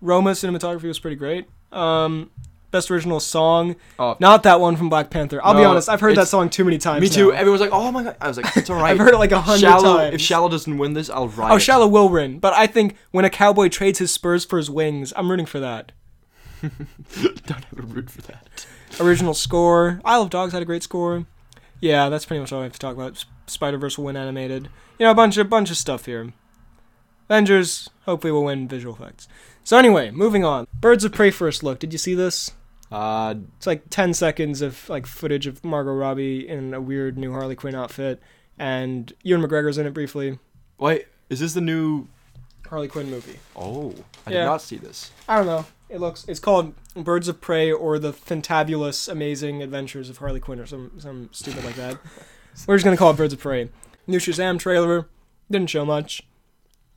Roma 0.00 0.32
cinematography 0.32 0.84
was 0.84 0.98
pretty 0.98 1.16
great. 1.16 1.46
Um, 1.72 2.30
best 2.70 2.90
original 2.90 3.20
song, 3.20 3.76
oh, 3.98 4.16
not 4.20 4.42
that 4.44 4.60
one 4.60 4.76
from 4.76 4.88
Black 4.88 5.10
Panther. 5.10 5.40
I'll 5.44 5.54
be 5.54 5.64
honest, 5.64 5.88
I've 5.88 6.00
heard 6.00 6.16
that 6.16 6.28
song 6.28 6.48
too 6.48 6.64
many 6.64 6.78
times. 6.78 7.00
me 7.00 7.08
too. 7.08 7.30
now. 7.32 7.36
Everyone's 7.38 7.60
like, 7.60 7.70
"Oh 7.72 7.90
my 7.92 8.04
god!" 8.04 8.16
I 8.20 8.28
was 8.28 8.36
like, 8.36 8.56
"It's 8.56 8.70
alright." 8.70 8.92
I've 8.92 8.98
heard 8.98 9.14
it 9.14 9.18
like 9.18 9.32
a 9.32 9.40
hundred 9.40 9.68
times. 9.68 10.14
If 10.14 10.20
Shallow 10.20 10.48
doesn't 10.48 10.78
win 10.78 10.92
this, 10.94 11.10
I'll 11.10 11.28
riot. 11.28 11.52
oh, 11.54 11.58
Shallow 11.58 11.86
will 11.86 12.08
win, 12.08 12.38
but 12.38 12.52
I 12.54 12.66
think 12.66 12.96
when 13.10 13.24
a 13.24 13.30
cowboy 13.30 13.68
trades 13.68 13.98
his 13.98 14.12
spurs 14.12 14.44
for 14.44 14.56
his 14.58 14.70
wings, 14.70 15.12
I'm 15.16 15.30
rooting 15.30 15.46
for 15.46 15.60
that. 15.60 15.92
Don't 17.46 17.64
have 17.64 17.78
a 17.78 17.82
root 17.82 18.10
for 18.10 18.22
that. 18.22 18.66
Original 19.00 19.34
score. 19.34 20.00
Isle 20.04 20.22
of 20.22 20.30
Dogs 20.30 20.52
had 20.52 20.62
a 20.62 20.66
great 20.66 20.82
score. 20.82 21.26
Yeah, 21.80 22.08
that's 22.08 22.24
pretty 22.24 22.40
much 22.40 22.52
all 22.52 22.60
I 22.60 22.64
have 22.64 22.72
to 22.72 22.78
talk 22.78 22.94
about. 22.96 23.24
Spider 23.46 23.78
Verse 23.78 23.98
will 23.98 24.06
win 24.06 24.16
animated. 24.16 24.68
You 24.98 25.04
know, 25.06 25.10
a 25.10 25.14
bunch 25.14 25.36
of 25.36 25.48
bunch 25.50 25.70
of 25.70 25.76
stuff 25.76 26.06
here. 26.06 26.32
Avengers 27.28 27.90
hopefully 28.04 28.32
will 28.32 28.44
win 28.44 28.68
visual 28.68 28.94
effects. 28.94 29.28
So 29.64 29.76
anyway, 29.76 30.10
moving 30.10 30.44
on. 30.44 30.66
Birds 30.80 31.04
of 31.04 31.12
Prey 31.12 31.30
first 31.30 31.62
look. 31.62 31.78
Did 31.78 31.92
you 31.92 31.98
see 31.98 32.14
this? 32.14 32.52
Uh, 32.90 33.34
It's 33.56 33.66
like 33.66 33.90
10 33.90 34.14
seconds 34.14 34.62
of 34.62 34.88
like 34.88 35.06
footage 35.06 35.46
of 35.46 35.64
Margot 35.64 35.92
Robbie 35.92 36.48
in 36.48 36.72
a 36.72 36.80
weird 36.80 37.18
new 37.18 37.32
Harley 37.32 37.56
Quinn 37.56 37.74
outfit, 37.74 38.22
and 38.58 39.12
Ewan 39.24 39.42
McGregor's 39.42 39.76
in 39.76 39.86
it 39.86 39.92
briefly. 39.94 40.38
wait, 40.78 41.06
is 41.28 41.40
this 41.40 41.54
the 41.54 41.60
new? 41.60 42.06
Harley 42.68 42.88
Quinn 42.88 43.10
movie. 43.10 43.38
Oh, 43.54 43.94
I 44.26 44.30
Yeah. 44.30 44.38
did 44.40 44.44
not 44.46 44.62
see 44.62 44.76
this. 44.76 45.10
I 45.28 45.36
don't 45.36 45.46
know. 45.46 45.64
It 45.88 46.00
looks. 46.00 46.24
It's 46.28 46.40
called 46.40 46.74
Birds 46.94 47.28
of 47.28 47.40
Prey 47.40 47.70
or 47.70 47.98
the 47.98 48.12
Fantabulous 48.12 49.08
Amazing 49.08 49.62
Adventures 49.62 50.10
of 50.10 50.18
Harley 50.18 50.40
Quinn 50.40 50.58
or 50.60 50.66
some 50.66 50.90
some 50.98 51.28
stupid 51.32 51.64
like 51.64 51.76
that. 51.76 51.98
We're 52.66 52.76
just 52.76 52.84
gonna 52.84 52.96
call 52.96 53.10
it 53.10 53.16
Birds 53.16 53.32
of 53.32 53.40
Prey. 53.40 53.70
New 54.06 54.18
Shazam 54.18 54.58
trailer 54.58 55.06
didn't 55.50 55.70
show 55.70 55.84
much. 55.84 56.22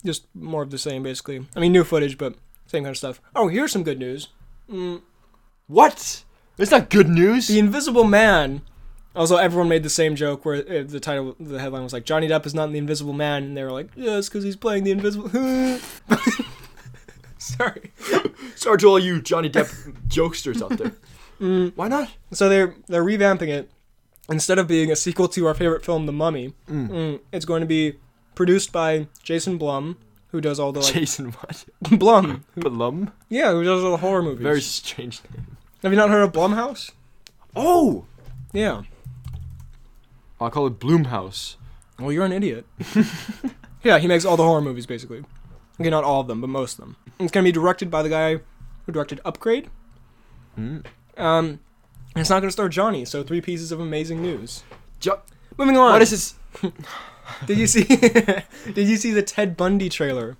Just 0.05 0.25
more 0.33 0.63
of 0.63 0.71
the 0.71 0.77
same, 0.77 1.03
basically. 1.03 1.45
I 1.55 1.59
mean, 1.59 1.71
new 1.73 1.83
footage, 1.83 2.17
but 2.17 2.35
same 2.67 2.83
kind 2.83 2.91
of 2.91 2.97
stuff. 2.97 3.19
Oh, 3.35 3.47
here's 3.47 3.71
some 3.71 3.83
good 3.83 3.99
news. 3.99 4.29
Mm, 4.71 5.01
What? 5.67 6.23
It's 6.57 6.71
not 6.71 6.89
good 6.89 7.09
news. 7.09 7.47
the 7.47 7.59
Invisible 7.59 8.03
Man. 8.05 8.61
Also, 9.15 9.37
everyone 9.37 9.67
made 9.69 9.83
the 9.83 9.89
same 9.89 10.15
joke 10.15 10.45
where 10.45 10.57
uh, 10.57 10.83
the 10.85 10.99
title, 10.99 11.35
the 11.39 11.59
headline 11.59 11.83
was 11.83 11.93
like 11.93 12.05
Johnny 12.05 12.27
Depp 12.27 12.45
is 12.45 12.53
not 12.53 12.71
the 12.71 12.77
Invisible 12.77 13.11
Man, 13.13 13.43
and 13.43 13.57
they 13.57 13.63
were 13.63 13.71
like, 13.71 13.89
yes, 13.95 14.29
because 14.29 14.43
he's 14.43 14.55
playing 14.55 14.83
the 14.83 14.91
Invisible. 14.91 15.29
Sorry. 17.57 17.91
Sorry 18.55 18.77
to 18.77 18.87
all 18.87 18.99
you 18.99 19.21
Johnny 19.21 19.49
Depp 19.49 19.69
jokesters 20.07 20.61
out 20.61 20.77
there. 20.77 20.93
Mm. 21.39 21.71
Why 21.77 21.87
not? 21.87 22.09
So 22.33 22.49
they're 22.49 22.75
they're 22.87 23.01
revamping 23.01 23.47
it. 23.47 23.71
Instead 24.29 24.59
of 24.59 24.67
being 24.67 24.91
a 24.91 24.95
sequel 24.97 25.29
to 25.29 25.47
our 25.47 25.53
favorite 25.53 25.85
film, 25.85 26.05
The 26.05 26.11
Mummy, 26.11 26.53
Mm. 26.69 26.89
mm, 26.89 27.19
it's 27.31 27.45
going 27.45 27.61
to 27.61 27.65
be 27.65 27.93
produced 28.35 28.73
by 28.73 29.07
Jason 29.23 29.57
Blum, 29.57 29.95
who 30.31 30.41
does 30.41 30.59
all 30.59 30.73
the 30.73 30.81
like 30.81 30.93
Jason 30.93 31.31
what? 31.31 31.63
Blum, 31.97 32.43
Blum? 32.57 33.13
yeah, 33.29 33.53
who 33.53 33.63
does 33.63 33.81
all 33.85 33.91
the 33.91 33.97
horror 33.97 34.21
movies. 34.21 34.43
Very 34.43 34.59
strange 34.59 35.21
name. 35.33 35.55
Have 35.81 35.93
you 35.93 35.97
not 35.97 36.09
heard 36.09 36.23
of 36.23 36.33
Blumhouse? 36.33 36.91
Oh! 37.55 38.03
Yeah. 38.51 38.81
I'll 40.41 40.51
call 40.51 40.67
it 40.67 40.77
Bloomhouse. 40.77 41.55
Well, 41.99 42.11
you're 42.11 42.25
an 42.25 42.33
idiot. 42.33 42.65
yeah, 43.81 43.97
he 43.97 44.07
makes 44.07 44.25
all 44.25 44.35
the 44.35 44.43
horror 44.43 44.59
movies 44.61 44.85
basically. 44.85 45.23
Okay, 45.79 45.89
not 45.89 46.03
all 46.03 46.21
of 46.21 46.27
them, 46.27 46.41
but 46.41 46.49
most 46.49 46.73
of 46.79 46.85
them. 46.85 46.95
It's 47.19 47.31
gonna 47.31 47.43
be 47.43 47.51
directed 47.51 47.89
by 47.89 48.01
the 48.03 48.09
guy 48.09 48.39
who 48.85 48.91
directed 48.91 49.19
Upgrade. 49.25 49.69
Mm. 50.57 50.85
Um, 51.17 51.45
and 52.15 52.21
it's 52.21 52.29
not 52.29 52.39
gonna 52.41 52.51
star 52.51 52.69
Johnny. 52.69 53.05
So 53.05 53.23
three 53.23 53.41
pieces 53.41 53.71
of 53.71 53.79
amazing 53.79 54.21
news. 54.21 54.63
Jo- 54.99 55.21
Moving 55.57 55.77
on. 55.77 55.91
what 55.93 56.01
is 56.01 56.11
this? 56.11 56.35
Did 57.45 57.57
you 57.57 57.67
see? 57.67 57.83
did 58.73 58.87
you 58.87 58.97
see 58.97 59.11
the 59.11 59.21
Ted 59.21 59.55
Bundy 59.55 59.87
trailer? 59.87 60.35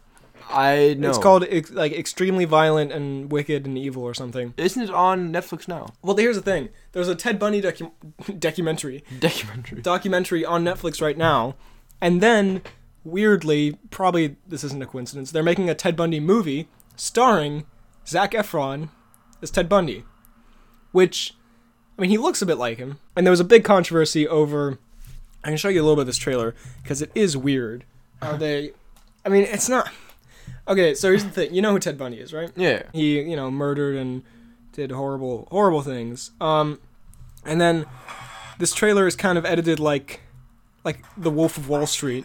I 0.50 0.96
know. 0.98 1.10
It's 1.10 1.20
called 1.20 1.46
ex- 1.48 1.70
like 1.70 1.92
extremely 1.92 2.46
violent 2.46 2.92
and 2.92 3.32
wicked 3.32 3.68
and 3.68 3.78
evil 3.78 4.02
or 4.04 4.16
something. 4.16 4.56
Isn't 4.58 4.82
it 4.82 4.90
on 4.90 5.32
Netflix 5.32 5.68
now? 5.68 5.94
Well, 6.02 6.16
here's 6.18 6.36
the 6.36 6.42
thing. 6.42 6.70
There's 6.94 7.08
a 7.08 7.14
Ted 7.14 7.38
Bundy 7.38 7.62
docu- 7.62 7.92
documentary 8.40 9.04
Documentary. 9.20 9.82
documentary 9.84 10.44
on 10.44 10.64
Netflix 10.66 11.00
right 11.00 11.16
now, 11.18 11.56
and 12.02 12.22
then 12.22 12.64
weirdly, 13.04 13.78
probably 13.92 14.36
this 14.48 14.64
isn't 14.64 14.82
a 14.82 14.86
coincidence. 14.86 15.32
They're 15.32 15.44
making 15.44 15.70
a 15.70 15.76
Ted 15.76 15.96
Bundy 15.96 16.20
movie 16.20 16.68
starring 16.96 17.66
Zac 18.08 18.32
Efron 18.32 18.90
as 19.42 19.52
Ted 19.52 19.70
Bundy, 19.70 20.04
which 20.92 21.34
I 21.98 22.02
mean 22.02 22.10
he 22.10 22.18
looks 22.18 22.42
a 22.42 22.46
bit 22.46 22.58
like 22.58 22.78
him. 22.78 23.00
And 23.16 23.26
there 23.26 23.32
was 23.32 23.40
a 23.40 23.46
big 23.46 23.64
controversy 23.64 24.28
over. 24.28 24.80
I 25.44 25.48
can 25.50 25.58
show 25.58 25.70
you 25.70 25.82
a 25.82 25.84
little 25.84 25.96
bit 25.96 26.02
of 26.02 26.08
this 26.08 26.18
trailer 26.18 26.54
because 26.84 27.02
it 27.02 27.12
is 27.16 27.38
weird. 27.38 27.86
How 28.22 28.36
they? 28.36 28.72
I 29.26 29.30
mean, 29.30 29.44
it's 29.44 29.70
not. 29.70 29.90
Okay, 30.68 30.94
so 30.94 31.08
here's 31.10 31.24
the 31.24 31.32
thing. 31.32 31.54
You 31.54 31.62
know 31.62 31.72
who 31.72 31.80
Ted 31.80 31.98
Bundy 31.98 32.20
is, 32.20 32.34
right? 32.34 32.52
Yeah. 32.56 32.84
he 32.94 33.22
you 33.22 33.36
know 33.36 33.50
murdered 33.50 33.96
and 33.96 34.24
did 34.72 34.92
horrible 34.92 35.48
horrible 35.52 35.82
things 35.82 36.30
um 36.40 36.80
and 37.44 37.60
then 37.60 37.86
this 38.60 38.72
trailer 38.74 39.08
is 39.08 39.16
kind 39.16 39.38
of 39.38 39.44
edited 39.44 39.80
like 39.80 40.22
like 40.86 41.04
the 41.18 41.32
wolf 41.32 41.58
of 41.58 41.68
wall 41.68 41.88
street 41.88 42.24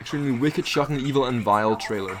Extremely 0.00 0.32
wicked, 0.32 0.66
shocking, 0.66 0.98
evil, 0.98 1.26
and 1.26 1.42
vile 1.42 1.76
trailer. 1.76 2.18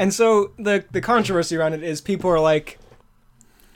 and 0.00 0.14
so 0.14 0.52
the 0.58 0.82
the 0.90 1.00
controversy 1.00 1.56
around 1.56 1.74
it 1.74 1.82
is 1.82 2.00
people 2.00 2.30
are 2.30 2.40
like 2.40 2.78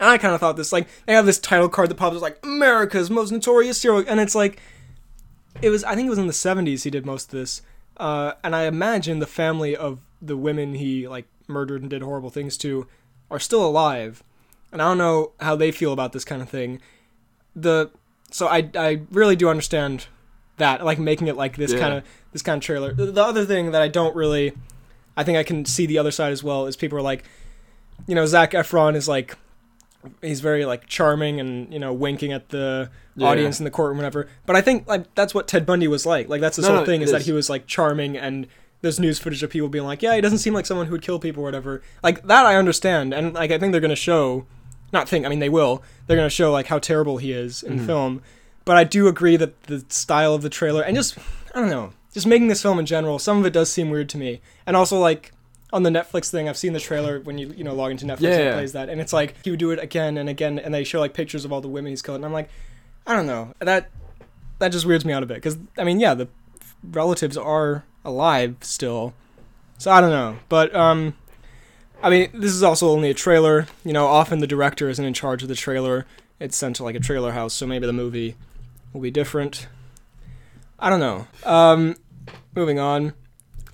and 0.00 0.08
i 0.08 0.16
kind 0.16 0.34
of 0.34 0.40
thought 0.40 0.56
this 0.56 0.72
like 0.72 0.88
they 1.04 1.12
have 1.12 1.26
this 1.26 1.38
title 1.38 1.68
card 1.68 1.90
that 1.90 1.96
pops 1.96 2.16
up 2.16 2.22
like 2.22 2.38
america's 2.42 3.10
most 3.10 3.30
notorious 3.30 3.80
serial 3.80 4.02
and 4.08 4.18
it's 4.18 4.34
like 4.34 4.58
it 5.60 5.68
was 5.68 5.84
i 5.84 5.94
think 5.94 6.06
it 6.06 6.10
was 6.10 6.18
in 6.18 6.26
the 6.26 6.32
70s 6.32 6.82
he 6.82 6.90
did 6.90 7.04
most 7.04 7.26
of 7.26 7.38
this 7.38 7.60
uh, 7.98 8.32
and 8.42 8.56
i 8.56 8.64
imagine 8.64 9.18
the 9.18 9.26
family 9.26 9.76
of 9.76 10.00
the 10.20 10.36
women 10.36 10.74
he 10.74 11.06
like 11.06 11.26
murdered 11.46 11.82
and 11.82 11.90
did 11.90 12.02
horrible 12.02 12.30
things 12.30 12.56
to 12.56 12.86
are 13.30 13.38
still 13.38 13.64
alive 13.64 14.22
and 14.72 14.80
i 14.80 14.86
don't 14.86 14.98
know 14.98 15.32
how 15.40 15.54
they 15.54 15.70
feel 15.70 15.92
about 15.92 16.12
this 16.12 16.24
kind 16.24 16.40
of 16.40 16.48
thing 16.48 16.80
the 17.54 17.90
so 18.38 18.48
i 18.48 18.68
i 18.74 19.00
really 19.12 19.36
do 19.36 19.48
understand 19.48 20.06
that 20.56 20.84
like 20.84 20.98
making 20.98 21.26
it 21.28 21.36
like 21.36 21.56
this 21.56 21.72
Yeah. 21.72 21.78
kind 21.78 21.94
of 21.94 22.04
this 22.32 22.42
kind 22.42 22.58
of 22.58 22.62
trailer 22.64 22.92
the, 22.92 23.06
the 23.06 23.22
other 23.22 23.44
thing 23.44 23.70
that 23.72 23.80
i 23.82 23.88
don't 23.88 24.14
really 24.16 24.52
i 25.16 25.22
think 25.24 25.38
i 25.38 25.42
can 25.44 25.64
see 25.64 25.86
the 25.86 25.98
other 25.98 26.10
side 26.10 26.32
as 26.32 26.42
well 26.42 26.66
is 26.66 26.76
people 26.76 26.98
are 26.98 27.02
like 27.12 27.22
you 28.08 28.14
know 28.14 28.26
zac 28.26 28.50
efron 28.52 28.94
is 28.96 29.06
like 29.08 29.36
he's 30.20 30.40
very 30.40 30.64
like 30.64 30.86
charming 30.86 31.38
and 31.40 31.72
you 31.72 31.78
know 31.78 31.92
winking 31.92 32.32
at 32.32 32.48
the 32.48 32.90
Yeah. 33.16 33.28
audience 33.28 33.60
in 33.60 33.64
the 33.64 33.70
courtroom 33.70 33.98
whatever 33.98 34.28
but 34.46 34.56
i 34.56 34.60
think 34.60 34.86
like 34.88 35.14
that's 35.14 35.32
what 35.34 35.46
ted 35.48 35.64
bundy 35.64 35.86
was 35.88 36.04
like 36.04 36.28
like 36.28 36.40
that's 36.40 36.56
his 36.56 36.64
No, 36.66 36.72
whole 36.72 36.80
no, 36.80 36.86
thing 36.86 37.02
is 37.02 37.10
that 37.12 37.22
he 37.22 37.32
was 37.32 37.48
like 37.48 37.66
charming 37.66 38.16
and 38.16 38.46
there's 38.82 39.00
news 39.00 39.18
footage 39.18 39.42
of 39.42 39.48
people 39.48 39.70
being 39.70 39.86
like, 39.86 40.02
yeah, 40.02 40.14
he 40.14 40.20
doesn't 40.20 40.40
seem 40.44 40.52
like 40.52 40.66
someone 40.66 40.84
who 40.88 40.92
would 40.92 41.00
kill 41.00 41.18
people 41.18 41.40
or 41.42 41.46
whatever. 41.46 41.80
Like 42.02 42.22
that, 42.26 42.44
I 42.44 42.56
understand, 42.56 43.14
and 43.14 43.32
like 43.32 43.50
I 43.50 43.56
think 43.58 43.72
they're 43.72 43.80
gonna 43.80 43.96
show, 43.96 44.44
not 44.94 45.08
think, 45.08 45.26
I 45.26 45.28
mean 45.28 45.40
they 45.40 45.50
will. 45.50 45.82
They're 46.06 46.16
gonna 46.16 46.30
show 46.30 46.50
like 46.50 46.66
how 46.68 46.78
terrible 46.78 47.18
he 47.18 47.32
is 47.32 47.62
in 47.62 47.80
Mhm. 47.80 47.86
film. 47.86 48.22
But 48.64 48.78
I 48.78 48.84
do 48.84 49.06
agree 49.08 49.36
that 49.36 49.64
the 49.64 49.84
style 49.90 50.32
of 50.34 50.40
the 50.40 50.48
trailer 50.48 50.82
and 50.82 50.96
just 50.96 51.18
I 51.54 51.60
don't 51.60 51.68
know, 51.70 51.92
just 52.14 52.26
making 52.26 52.48
this 52.48 52.62
film 52.62 52.78
in 52.78 52.86
general, 52.86 53.18
some 53.18 53.38
of 53.38 53.44
it 53.46 53.52
does 53.52 53.70
seem 53.70 53.90
weird 53.90 54.08
to 54.10 54.16
me. 54.18 54.40
And 54.66 54.74
also 54.76 54.98
like 54.98 55.32
on 55.72 55.82
the 55.82 55.90
Netflix 55.90 56.30
thing, 56.30 56.48
I've 56.48 56.56
seen 56.56 56.72
the 56.72 56.80
trailer 56.80 57.20
when 57.20 57.36
you 57.36 57.52
you 57.56 57.64
know 57.64 57.74
log 57.74 57.90
into 57.90 58.06
Netflix 58.06 58.20
Yeah, 58.20 58.30
and 58.30 58.40
it 58.40 58.44
yeah. 58.46 58.54
plays 58.54 58.72
that, 58.72 58.88
and 58.88 59.00
it's 59.00 59.12
like 59.12 59.34
he 59.44 59.50
would 59.50 59.58
do 59.60 59.70
it 59.72 59.78
again 59.80 60.16
and 60.16 60.28
again, 60.30 60.58
and 60.58 60.72
they 60.72 60.84
show 60.84 61.00
like 61.00 61.12
pictures 61.12 61.44
of 61.44 61.52
all 61.52 61.60
the 61.60 61.68
women 61.68 61.90
he's 61.90 62.00
killed, 62.00 62.16
and 62.16 62.24
I'm 62.24 62.32
like, 62.32 62.48
I 63.06 63.14
don't 63.16 63.26
know, 63.26 63.52
that 63.58 63.90
that 64.60 64.68
just 64.68 64.86
weirds 64.86 65.04
me 65.04 65.12
out 65.12 65.22
a 65.22 65.26
bit 65.26 65.34
because 65.34 65.58
I 65.76 65.84
mean, 65.84 65.98
yeah, 66.00 66.14
the 66.14 66.28
relatives 66.92 67.36
are 67.36 67.84
alive 68.04 68.56
still, 68.60 69.14
so 69.78 69.90
I 69.90 70.00
don't 70.00 70.10
know, 70.10 70.36
but 70.48 70.74
um, 70.74 71.14
I 72.04 72.10
mean, 72.10 72.28
this 72.34 72.52
is 72.52 72.62
also 72.62 72.90
only 72.90 73.08
a 73.08 73.14
trailer. 73.14 73.66
You 73.82 73.94
know, 73.94 74.06
often 74.06 74.40
the 74.40 74.46
director 74.46 74.90
isn't 74.90 75.04
in 75.04 75.14
charge 75.14 75.42
of 75.42 75.48
the 75.48 75.54
trailer; 75.54 76.04
it's 76.38 76.54
sent 76.54 76.76
to 76.76 76.84
like 76.84 76.94
a 76.94 77.00
trailer 77.00 77.32
house, 77.32 77.54
so 77.54 77.66
maybe 77.66 77.86
the 77.86 77.94
movie 77.94 78.36
will 78.92 79.00
be 79.00 79.10
different. 79.10 79.66
I 80.78 80.90
don't 80.90 81.00
know. 81.00 81.26
Um, 81.44 81.96
moving 82.54 82.78
on. 82.78 83.14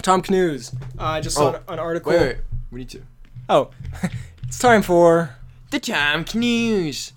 Tom 0.00 0.22
Cruise. 0.22 0.72
Uh, 0.96 1.02
I 1.04 1.20
just 1.20 1.36
saw 1.36 1.56
Oh, 1.68 1.72
an, 1.72 1.80
article. 1.80 2.12
Wait, 2.12 2.20
wait, 2.20 2.36
we 2.70 2.78
need 2.80 2.90
to. 2.90 3.02
Oh, 3.48 3.70
it's 4.44 4.60
time 4.60 4.82
for. 4.82 5.34
The 5.72 5.80
Tom 5.80 6.24
News. 6.34 7.12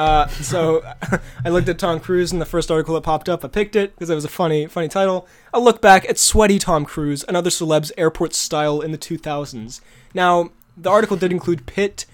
Uh, 0.00 0.26
so 0.28 0.82
I 1.44 1.50
looked 1.50 1.68
at 1.68 1.78
Tom 1.78 2.00
Cruise 2.00 2.32
and 2.32 2.40
the 2.40 2.46
first 2.46 2.70
article 2.70 2.94
that 2.94 3.02
popped 3.02 3.28
up. 3.28 3.44
I 3.44 3.48
picked 3.48 3.76
it 3.76 3.94
because 3.94 4.08
it 4.08 4.14
was 4.14 4.24
a 4.24 4.28
funny, 4.28 4.66
funny 4.66 4.88
title. 4.88 5.28
I 5.52 5.58
look 5.58 5.82
back 5.82 6.08
at 6.08 6.18
sweaty 6.18 6.58
Tom 6.58 6.86
Cruise 6.86 7.22
and 7.22 7.36
other 7.36 7.50
celebs' 7.50 7.92
airport 7.98 8.32
style 8.32 8.80
in 8.80 8.92
the 8.92 8.98
2000s. 8.98 9.82
Now, 10.14 10.52
the 10.74 10.88
article 10.88 11.18
did 11.18 11.32
include 11.32 11.66
Pitt. 11.66 12.06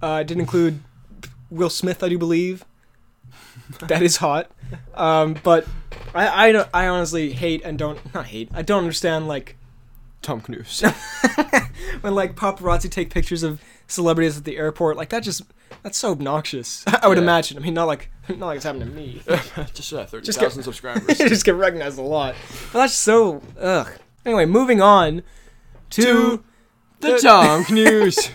Uh, 0.00 0.18
it 0.20 0.28
did 0.28 0.38
include 0.38 0.78
Will 1.50 1.70
Smith, 1.70 2.04
I 2.04 2.08
do 2.08 2.18
believe. 2.18 2.64
That 3.80 4.02
is 4.02 4.18
hot. 4.18 4.52
Um, 4.94 5.36
but 5.42 5.66
I, 6.14 6.52
I, 6.52 6.66
I 6.72 6.86
honestly 6.86 7.32
hate 7.32 7.62
and 7.64 7.76
don't 7.76 8.14
not 8.14 8.26
hate. 8.26 8.48
I 8.54 8.62
don't 8.62 8.78
understand 8.78 9.26
like 9.26 9.56
Tom 10.22 10.40
Cruise. 10.40 10.82
when 12.00 12.14
like 12.14 12.36
paparazzi 12.36 12.88
take 12.88 13.10
pictures 13.10 13.42
of 13.42 13.60
celebrities 13.88 14.38
at 14.38 14.44
the 14.44 14.56
airport. 14.56 14.96
Like 14.96 15.08
that 15.08 15.24
just 15.24 15.42
that's 15.82 15.98
so 15.98 16.12
obnoxious. 16.12 16.84
I 17.02 17.08
would 17.08 17.18
Yeah. 17.18 17.22
imagine. 17.24 17.56
I 17.58 17.60
mean, 17.60 17.74
not 17.74 17.84
like 17.86 18.10
not 18.28 18.46
like 18.46 18.56
it's 18.56 18.64
happening 18.64 18.88
to 18.88 18.94
me. 18.94 19.22
Just 19.74 19.92
uh, 19.92 20.06
thirty 20.06 20.24
Just 20.26 20.38
thousand 20.40 20.60
get- 20.60 20.64
subscribers. 20.64 21.18
just 21.18 21.44
get 21.44 21.54
recognized 21.54 21.98
a 21.98 22.02
lot. 22.02 22.34
But 22.72 22.80
that's 22.80 22.94
so 22.94 23.42
ugh. 23.60 23.88
Anyway, 24.24 24.46
moving 24.46 24.80
on 24.80 25.22
to, 25.90 26.02
To 26.02 26.44
the 27.00 27.18
Tom 27.18 27.64
News. 27.70 28.30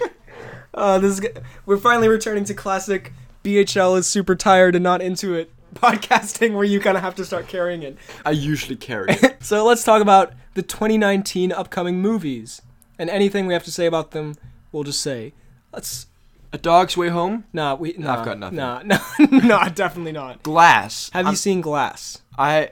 uh, 0.74 1.00
this 1.00 1.14
is, 1.14 1.20
g- 1.22 1.30
we're 1.66 1.78
finally 1.78 2.08
returning 2.08 2.44
to 2.46 2.54
classic 2.54 3.12
BHL 3.44 3.98
is 3.98 4.06
super 4.08 4.36
tired 4.36 4.76
and 4.76 4.84
not 4.84 5.02
into 5.02 5.34
it 5.34 5.52
podcasting 5.74 6.54
where 6.54 6.64
you 6.64 6.80
kind 6.80 6.96
of 6.98 7.04
have 7.04 7.16
to 7.16 7.26
start 7.26 7.48
carrying 7.48 7.82
it. 7.84 7.98
I 8.26 8.32
usually 8.32 8.76
carry 8.76 9.14
it. 9.14 9.44
So 9.44 9.66
let's 9.66 9.84
talk 9.84 10.02
about 10.02 10.34
the 10.54 10.62
2019 10.62 11.52
upcoming 11.52 12.00
movies 12.02 12.62
and 13.00 13.10
anything 13.10 13.48
we 13.48 13.54
have 13.54 13.64
to 13.64 13.72
say 13.72 13.86
about 13.88 14.12
them. 14.12 14.36
We'll 14.72 14.84
just 14.84 15.02
say 15.02 15.34
let's 15.74 16.06
A 16.52 16.58
Dog's 16.58 16.98
Way 16.98 17.10
Home. 17.10 17.44
nah 17.54 17.76
we 17.76 17.94
nah, 17.98 18.18
I've 18.20 18.26
got 18.26 18.40
nothing. 18.40 18.58
Nah, 18.58 18.82
no, 18.84 18.98
no, 19.20 19.60
definitely 19.74 20.12
not. 20.14 20.42
Glass. 20.44 21.10
Have 21.14 21.26
I'm- 21.26 21.34
you 21.34 21.38
seen 21.38 21.62
Glass? 21.62 22.22
I. 22.38 22.72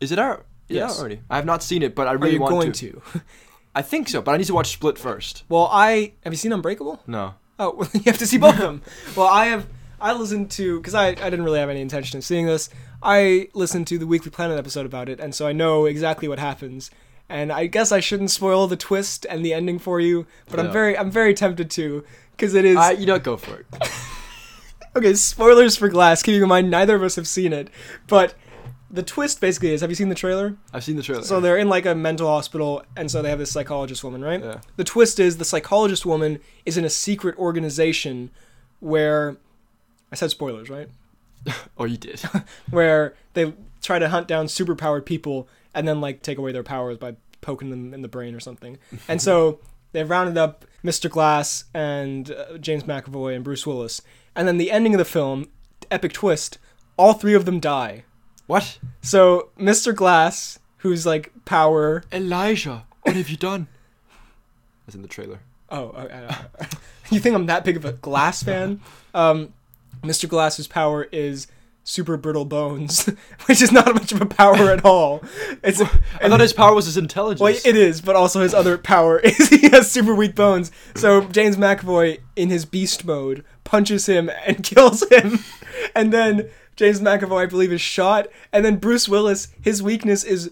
Is 0.00 0.12
it 0.12 0.18
out? 0.18 0.46
Is 0.68 0.76
it 0.76 0.80
out 0.82 0.88
Yes. 0.88 0.98
already. 1.00 1.20
I 1.28 1.36
have 1.36 1.44
not 1.44 1.62
seen 1.62 1.82
it, 1.82 1.94
but 1.94 2.06
I 2.08 2.12
really 2.12 2.30
Are 2.30 2.32
you 2.34 2.40
want 2.40 2.52
going 2.52 2.72
to. 2.72 2.92
to? 2.92 3.20
I 3.74 3.82
think 3.82 4.08
so, 4.08 4.22
but 4.22 4.32
I 4.32 4.36
need 4.38 4.46
to 4.46 4.54
watch 4.54 4.68
Split 4.72 4.98
first. 4.98 5.44
Well, 5.48 5.68
I 5.70 6.12
have 6.24 6.32
you 6.32 6.36
seen 6.38 6.52
Unbreakable? 6.52 7.02
No. 7.06 7.34
Oh, 7.58 7.74
well, 7.76 7.88
you 7.94 8.00
have 8.06 8.18
to 8.18 8.26
see 8.26 8.38
both 8.38 8.54
of 8.54 8.60
them. 8.60 8.82
Well, 9.16 9.26
I 9.28 9.46
have. 9.46 9.66
I 10.00 10.14
listened 10.14 10.50
to 10.52 10.78
because 10.78 10.94
I, 10.94 11.08
I 11.08 11.12
didn't 11.14 11.42
really 11.42 11.58
have 11.58 11.68
any 11.68 11.82
intention 11.82 12.16
of 12.16 12.24
seeing 12.24 12.46
this. 12.46 12.70
I 13.02 13.48
listened 13.52 13.86
to 13.88 13.98
the 13.98 14.06
Weekly 14.06 14.30
Planet 14.30 14.58
episode 14.58 14.86
about 14.86 15.10
it, 15.10 15.20
and 15.20 15.34
so 15.34 15.46
I 15.46 15.52
know 15.52 15.84
exactly 15.84 16.26
what 16.28 16.38
happens. 16.38 16.90
And 17.28 17.52
I 17.52 17.66
guess 17.66 17.92
I 17.92 18.00
shouldn't 18.00 18.30
spoil 18.30 18.66
the 18.66 18.76
twist 18.76 19.24
and 19.28 19.44
the 19.44 19.52
ending 19.54 19.78
for 19.78 20.00
you, 20.00 20.26
but 20.48 20.58
I'm 20.58 20.72
very 20.72 20.96
I'm 20.98 21.10
very 21.10 21.32
tempted 21.34 21.70
to 21.72 22.02
because 22.40 22.54
it 22.54 22.64
is 22.64 22.76
I, 22.76 22.92
you 22.92 23.06
know, 23.06 23.18
go 23.18 23.36
for 23.36 23.60
it. 23.60 23.66
okay. 24.96 25.14
Spoilers 25.14 25.76
for 25.76 25.88
Glass. 25.88 26.22
Keeping 26.22 26.42
in 26.42 26.48
mind 26.48 26.70
neither 26.70 26.96
of 26.96 27.02
us 27.02 27.16
have 27.16 27.28
seen 27.28 27.52
it, 27.52 27.68
but 28.06 28.34
the 28.90 29.02
twist 29.02 29.40
basically 29.40 29.72
is: 29.72 29.82
Have 29.82 29.90
you 29.90 29.96
seen 29.96 30.08
the 30.08 30.14
trailer? 30.14 30.56
I've 30.72 30.82
seen 30.82 30.96
the 30.96 31.02
trailer. 31.02 31.22
So 31.22 31.40
they're 31.40 31.58
in 31.58 31.68
like 31.68 31.84
a 31.84 31.94
mental 31.94 32.28
hospital, 32.28 32.82
and 32.96 33.10
so 33.10 33.20
they 33.20 33.28
have 33.28 33.38
this 33.38 33.52
psychologist 33.52 34.02
woman, 34.02 34.22
right? 34.24 34.42
Yeah. 34.42 34.60
The 34.76 34.84
twist 34.84 35.20
is 35.20 35.36
the 35.36 35.44
psychologist 35.44 36.06
woman 36.06 36.40
is 36.64 36.78
in 36.78 36.84
a 36.84 36.90
secret 36.90 37.36
organization 37.38 38.30
where 38.80 39.36
I 40.10 40.16
said 40.16 40.30
spoilers, 40.30 40.70
right? 40.70 40.88
Oh, 41.78 41.84
you 41.84 41.96
did. 41.96 42.20
Where 42.70 43.14
they 43.32 43.54
try 43.80 43.98
to 43.98 44.10
hunt 44.10 44.28
down 44.28 44.44
superpowered 44.44 45.06
people 45.06 45.48
and 45.74 45.88
then 45.88 45.98
like 45.98 46.20
take 46.20 46.36
away 46.36 46.52
their 46.52 46.62
powers 46.62 46.98
by 46.98 47.16
poking 47.40 47.70
them 47.70 47.94
in 47.94 48.02
the 48.02 48.08
brain 48.08 48.34
or 48.34 48.40
something. 48.40 48.76
And 49.08 49.22
so 49.22 49.58
they've 49.92 50.08
rounded 50.08 50.36
up 50.36 50.64
Mr. 50.84 51.10
Glass 51.10 51.64
and 51.74 52.30
uh, 52.30 52.58
James 52.58 52.84
McAvoy 52.84 53.34
and 53.34 53.44
Bruce 53.44 53.66
Willis. 53.66 54.00
And 54.34 54.46
then 54.48 54.58
the 54.58 54.70
ending 54.70 54.94
of 54.94 54.98
the 54.98 55.04
film, 55.04 55.48
epic 55.90 56.12
twist, 56.12 56.58
all 56.96 57.12
three 57.14 57.34
of 57.34 57.44
them 57.44 57.60
die. 57.60 58.04
what? 58.46 58.78
So 59.02 59.50
Mr. 59.58 59.94
Glass, 59.94 60.58
who's 60.78 61.04
like 61.06 61.32
power 61.44 62.04
Elijah, 62.12 62.84
what 63.02 63.16
have 63.16 63.28
you 63.28 63.36
done? 63.36 63.68
That's 64.86 64.94
in 64.94 65.02
the 65.02 65.08
trailer. 65.08 65.40
Oh, 65.68 65.90
uh, 65.90 66.34
uh, 66.58 66.64
you 67.10 67.20
think 67.20 67.34
I'm 67.34 67.46
that 67.46 67.64
big 67.64 67.76
of 67.76 67.84
a 67.84 67.92
Glass 67.92 68.42
fan? 68.42 68.80
Um, 69.14 69.52
Mr. 70.02 70.28
Glass's 70.28 70.66
power 70.66 71.04
is 71.12 71.46
super 71.84 72.16
brittle 72.16 72.44
bones, 72.44 73.06
which 73.46 73.62
is 73.62 73.72
not 73.72 73.94
much 73.94 74.12
of 74.12 74.20
a 74.20 74.26
power 74.26 74.70
at 74.70 74.84
all. 74.84 75.22
It's 75.62 75.80
I 76.20 76.28
thought 76.28 76.40
his 76.40 76.52
power 76.52 76.74
was 76.74 76.86
his 76.86 76.96
intelligence. 76.96 77.40
well, 77.40 77.54
it 77.64 77.76
is, 77.76 78.00
but 78.00 78.16
also 78.16 78.42
his 78.42 78.54
other 78.54 78.78
power 78.78 79.18
is 79.24 79.48
he 79.48 79.68
has 79.70 79.90
super 79.90 80.14
weak 80.14 80.34
bones. 80.34 80.70
So 80.94 81.22
James 81.22 81.56
McAvoy, 81.56 82.20
in 82.36 82.50
his 82.50 82.64
beast 82.64 83.04
mode, 83.04 83.44
punches 83.64 84.06
him 84.06 84.30
and 84.46 84.62
kills 84.62 85.08
him, 85.10 85.40
and 85.94 86.12
then 86.12 86.50
James 86.76 87.00
McAvoy, 87.00 87.42
I 87.42 87.46
believe, 87.46 87.72
is 87.72 87.80
shot, 87.80 88.28
and 88.52 88.64
then 88.64 88.76
Bruce 88.76 89.08
Willis, 89.08 89.48
his 89.60 89.82
weakness 89.82 90.24
is 90.24 90.50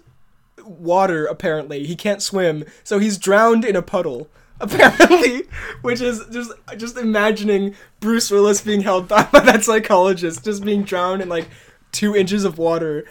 water. 0.62 1.24
Apparently, 1.26 1.84
he 1.86 1.96
can't 1.96 2.22
swim, 2.22 2.64
so 2.84 2.98
he's 2.98 3.18
drowned 3.18 3.64
in 3.64 3.76
a 3.76 3.82
puddle. 3.82 4.28
Apparently, 4.60 5.44
which 5.82 6.00
is 6.00 6.24
just 6.32 6.52
just 6.76 6.96
imagining 6.96 7.74
Bruce 8.00 8.30
Willis 8.30 8.60
being 8.60 8.80
held 8.80 9.08
back 9.08 9.30
by 9.32 9.40
that 9.40 9.64
psychologist, 9.64 10.44
just 10.44 10.64
being 10.64 10.82
drowned 10.82 11.22
in 11.22 11.28
like 11.28 11.48
two 11.92 12.16
inches 12.16 12.44
of 12.44 12.58
water. 12.58 13.04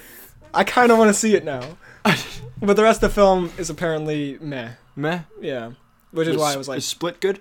I 0.53 0.63
kind 0.63 0.91
of 0.91 0.97
want 0.97 1.09
to 1.09 1.13
see 1.13 1.35
it 1.35 1.43
now. 1.43 1.77
But 2.59 2.75
the 2.75 2.83
rest 2.83 3.03
of 3.03 3.11
the 3.11 3.15
film 3.15 3.51
is 3.57 3.69
apparently 3.69 4.37
meh. 4.41 4.71
Meh. 4.95 5.21
Yeah. 5.39 5.73
Which 6.11 6.27
is 6.27 6.37
why 6.37 6.53
I 6.53 6.57
was 6.57 6.67
like, 6.67 6.79
is 6.79 6.85
Split 6.85 7.19
good? 7.19 7.39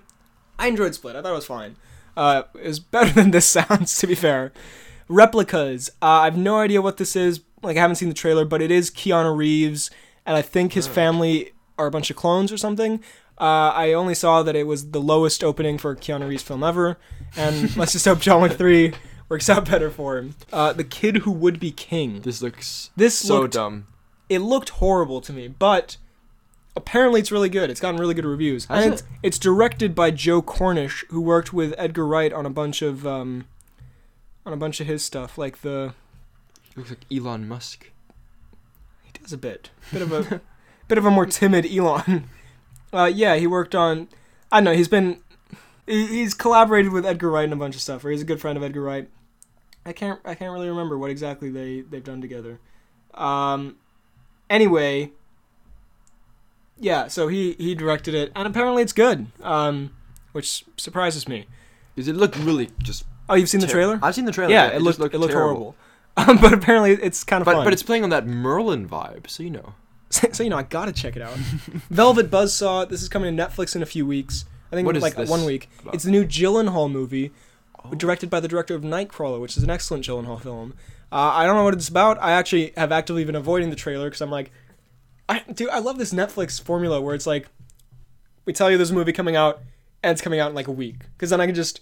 I 0.59 0.67
enjoyed 0.67 0.93
Split. 0.93 1.15
I 1.15 1.21
thought 1.21 1.31
it 1.31 1.35
was 1.35 1.45
fine. 1.45 1.75
Uh, 2.15 2.43
it 2.53 2.67
was 2.67 2.79
better 2.79 3.11
than 3.21 3.31
this 3.31 3.47
sounds, 3.47 3.97
to 3.99 4.07
be 4.07 4.15
fair. 4.15 4.51
Replicas. 5.07 5.89
Uh, 6.01 6.05
I 6.05 6.25
have 6.25 6.37
no 6.37 6.59
idea 6.59 6.81
what 6.81 6.97
this 6.97 7.15
is. 7.15 7.41
Like, 7.63 7.77
I 7.77 7.81
haven't 7.81 7.95
seen 7.95 8.09
the 8.09 8.15
trailer, 8.15 8.45
but 8.45 8.61
it 8.61 8.69
is 8.69 8.91
Keanu 8.91 9.35
Reeves, 9.35 9.89
and 10.25 10.37
I 10.37 10.43
think 10.43 10.73
his 10.73 10.87
family 10.87 11.53
are 11.79 11.87
a 11.87 11.91
bunch 11.91 12.11
of 12.11 12.15
clones 12.15 12.51
or 12.51 12.57
something. 12.57 13.03
Uh, 13.39 13.71
I 13.75 13.93
only 13.93 14.15
saw 14.15 14.41
that 14.43 14.55
it 14.55 14.65
was 14.65 14.91
the 14.91 15.01
lowest 15.01 15.43
opening 15.43 15.77
for 15.77 15.91
a 15.91 15.95
Keanu 15.95 16.27
Reeves 16.27 16.43
film 16.43 16.63
ever, 16.63 16.97
and 17.35 17.75
let's 17.77 17.91
just 17.93 18.05
hope 18.05 18.19
John 18.19 18.41
Wick 18.41 18.53
3 18.53 18.93
works 19.29 19.49
out 19.49 19.69
better 19.69 19.91
for 19.91 20.17
him. 20.17 20.35
Uh, 20.51 20.73
the 20.73 20.83
Kid 20.83 21.17
Who 21.17 21.31
Would 21.31 21.59
Be 21.59 21.71
King. 21.71 22.21
This 22.21 22.41
looks 22.41 22.89
This 22.95 23.15
so 23.17 23.41
looked 23.41 23.53
dumb. 23.53 23.87
it 24.29 24.39
looked 24.39 24.69
horrible 24.69 25.21
to 25.21 25.31
me, 25.33 25.47
but 25.47 25.97
apparently 26.75 27.19
it's 27.19 27.31
really 27.31 27.49
good. 27.49 27.69
It's 27.69 27.79
gotten 27.79 27.99
really 27.99 28.13
good 28.15 28.25
reviews. 28.25 28.65
Has 28.65 28.83
and 28.83 28.93
it? 28.93 28.99
it's, 28.99 29.03
it's 29.21 29.39
directed 29.39 29.93
by 29.93 30.09
Joe 30.11 30.41
Cornish, 30.41 31.05
who 31.09 31.21
worked 31.21 31.53
with 31.53 31.75
Edgar 31.77 32.07
Wright 32.07 32.33
on 32.33 32.45
a 32.45 32.49
bunch 32.49 32.81
of 32.81 33.05
um, 33.05 33.45
on 34.47 34.53
a 34.53 34.57
bunch 34.57 34.79
of 34.79 34.87
his 34.87 35.03
stuff, 35.03 35.37
like 35.37 35.61
the 35.61 35.93
looks 36.75 36.89
like 36.89 37.05
Elon 37.11 37.47
Musk. 37.47 37.91
he 39.03 39.11
does 39.21 39.33
a 39.33 39.37
bit, 39.37 39.69
bit 39.91 40.01
of 40.01 40.11
a 40.11 40.41
bit 40.87 40.97
of 40.97 41.05
a 41.05 41.11
more 41.11 41.25
timid 41.27 41.65
Elon. 41.65 42.29
Uh, 42.93 43.05
yeah, 43.13 43.35
he 43.35 43.47
worked 43.47 43.75
on. 43.75 44.07
I 44.51 44.57
don't 44.57 44.65
know. 44.65 44.73
He's 44.73 44.87
been 44.87 45.19
he's 45.85 46.33
collaborated 46.33 46.91
with 46.91 47.05
Edgar 47.05 47.29
Wright 47.31 47.45
in 47.45 47.53
a 47.53 47.57
bunch 47.57 47.75
of 47.75 47.81
stuff. 47.81 48.03
Or 48.05 48.09
he's 48.11 48.21
a 48.21 48.25
good 48.25 48.39
friend 48.41 48.57
of 48.57 48.63
Edgar 48.63 48.81
Wright. 48.81 49.09
I 49.85 49.93
can't 49.93 50.19
I 50.25 50.35
can't 50.35 50.51
really 50.53 50.69
remember 50.69 50.97
what 50.97 51.09
exactly 51.11 51.49
they 51.49 51.81
they've 51.81 52.03
done 52.03 52.21
together. 52.21 52.59
Um, 53.13 53.77
anyway, 54.49 55.11
yeah. 56.79 57.07
So 57.07 57.27
he 57.27 57.53
he 57.53 57.75
directed 57.75 58.13
it, 58.13 58.31
and 58.35 58.47
apparently 58.47 58.83
it's 58.83 58.93
good. 58.93 59.27
Um, 59.41 59.91
which 60.31 60.65
surprises 60.77 61.27
me. 61.27 61.47
Does 61.95 62.07
it 62.07 62.15
look 62.15 62.35
really 62.37 62.69
just? 62.83 63.05
Oh, 63.29 63.35
you've 63.35 63.49
seen 63.49 63.59
the 63.61 63.67
trailer? 63.67 63.99
I've 64.01 64.15
seen 64.15 64.25
the 64.25 64.31
trailer. 64.31 64.51
yeah, 64.51 64.67
but 64.69 64.81
it 64.81 64.83
just 64.85 64.99
looked 64.99 65.15
it 65.15 65.17
looked 65.19 65.33
terrible. 65.33 65.75
horrible. 66.15 66.31
Um, 66.31 66.37
but 66.41 66.53
apparently 66.53 66.91
it's 66.93 67.23
kind 67.23 67.41
of 67.41 67.45
But 67.45 67.55
fun. 67.55 67.63
but 67.65 67.73
it's 67.73 67.83
playing 67.83 68.03
on 68.03 68.09
that 68.11 68.25
Merlin 68.25 68.87
vibe, 68.87 69.29
so 69.29 69.43
you 69.43 69.49
know. 69.49 69.73
So, 70.09 70.43
you 70.43 70.49
know 70.49 70.57
I 70.57 70.63
gotta 70.63 70.91
check 70.91 71.15
it 71.15 71.21
out. 71.21 71.33
Velvet 71.89 72.29
Buzzsaw. 72.31 72.87
This 72.89 73.01
is 73.01 73.09
coming 73.09 73.35
to 73.35 73.43
Netflix 73.43 73.75
in 73.75 73.81
a 73.81 73.85
few 73.85 74.05
weeks. 74.05 74.45
I 74.71 74.75
think 74.75 74.91
like 75.01 75.15
this 75.15 75.29
one 75.29 75.45
week. 75.45 75.69
about? 75.81 75.93
It's 75.95 76.03
the 76.03 76.11
new 76.11 76.25
Gyllenhaal 76.25 76.91
movie, 76.91 77.31
Oh. 77.85 77.91
directed 77.93 78.29
by 78.29 78.39
the 78.39 78.47
director 78.47 78.75
of 78.75 78.81
Nightcrawler, 78.81 79.39
which 79.39 79.55
is 79.55 79.63
an 79.63 79.69
excellent 79.69 80.03
Gyllenhaal 80.05 80.41
film. 80.41 80.73
Uh, 81.11 81.15
I 81.35 81.45
don't 81.45 81.55
know 81.55 81.63
what 81.63 81.73
it's 81.73 81.87
about. 81.87 82.21
I 82.21 82.31
actually 82.31 82.73
have 82.75 82.91
actively 82.91 83.23
been 83.23 83.35
avoiding 83.35 83.69
the 83.69 83.75
trailer 83.75 84.07
because 84.07 84.19
I'm 84.21 84.31
like, 84.31 84.51
I 85.29 85.39
dude, 85.53 85.69
I 85.69 85.79
love 85.79 85.97
this 85.97 86.13
Netflix 86.13 86.61
formula 86.61 86.99
where 86.99 87.15
it's 87.15 87.27
like, 87.27 87.47
we 88.45 88.53
tell 88.53 88.69
you 88.71 88.77
there's 88.77 88.91
a 88.91 88.95
movie 88.95 89.13
coming 89.13 89.35
out, 89.35 89.61
and 90.03 90.11
it's 90.11 90.21
coming 90.21 90.39
out 90.39 90.49
in 90.49 90.55
like 90.55 90.67
a 90.67 90.71
week, 90.71 90.95
because 91.15 91.29
then 91.29 91.39
I 91.41 91.45
can 91.45 91.55
just, 91.55 91.81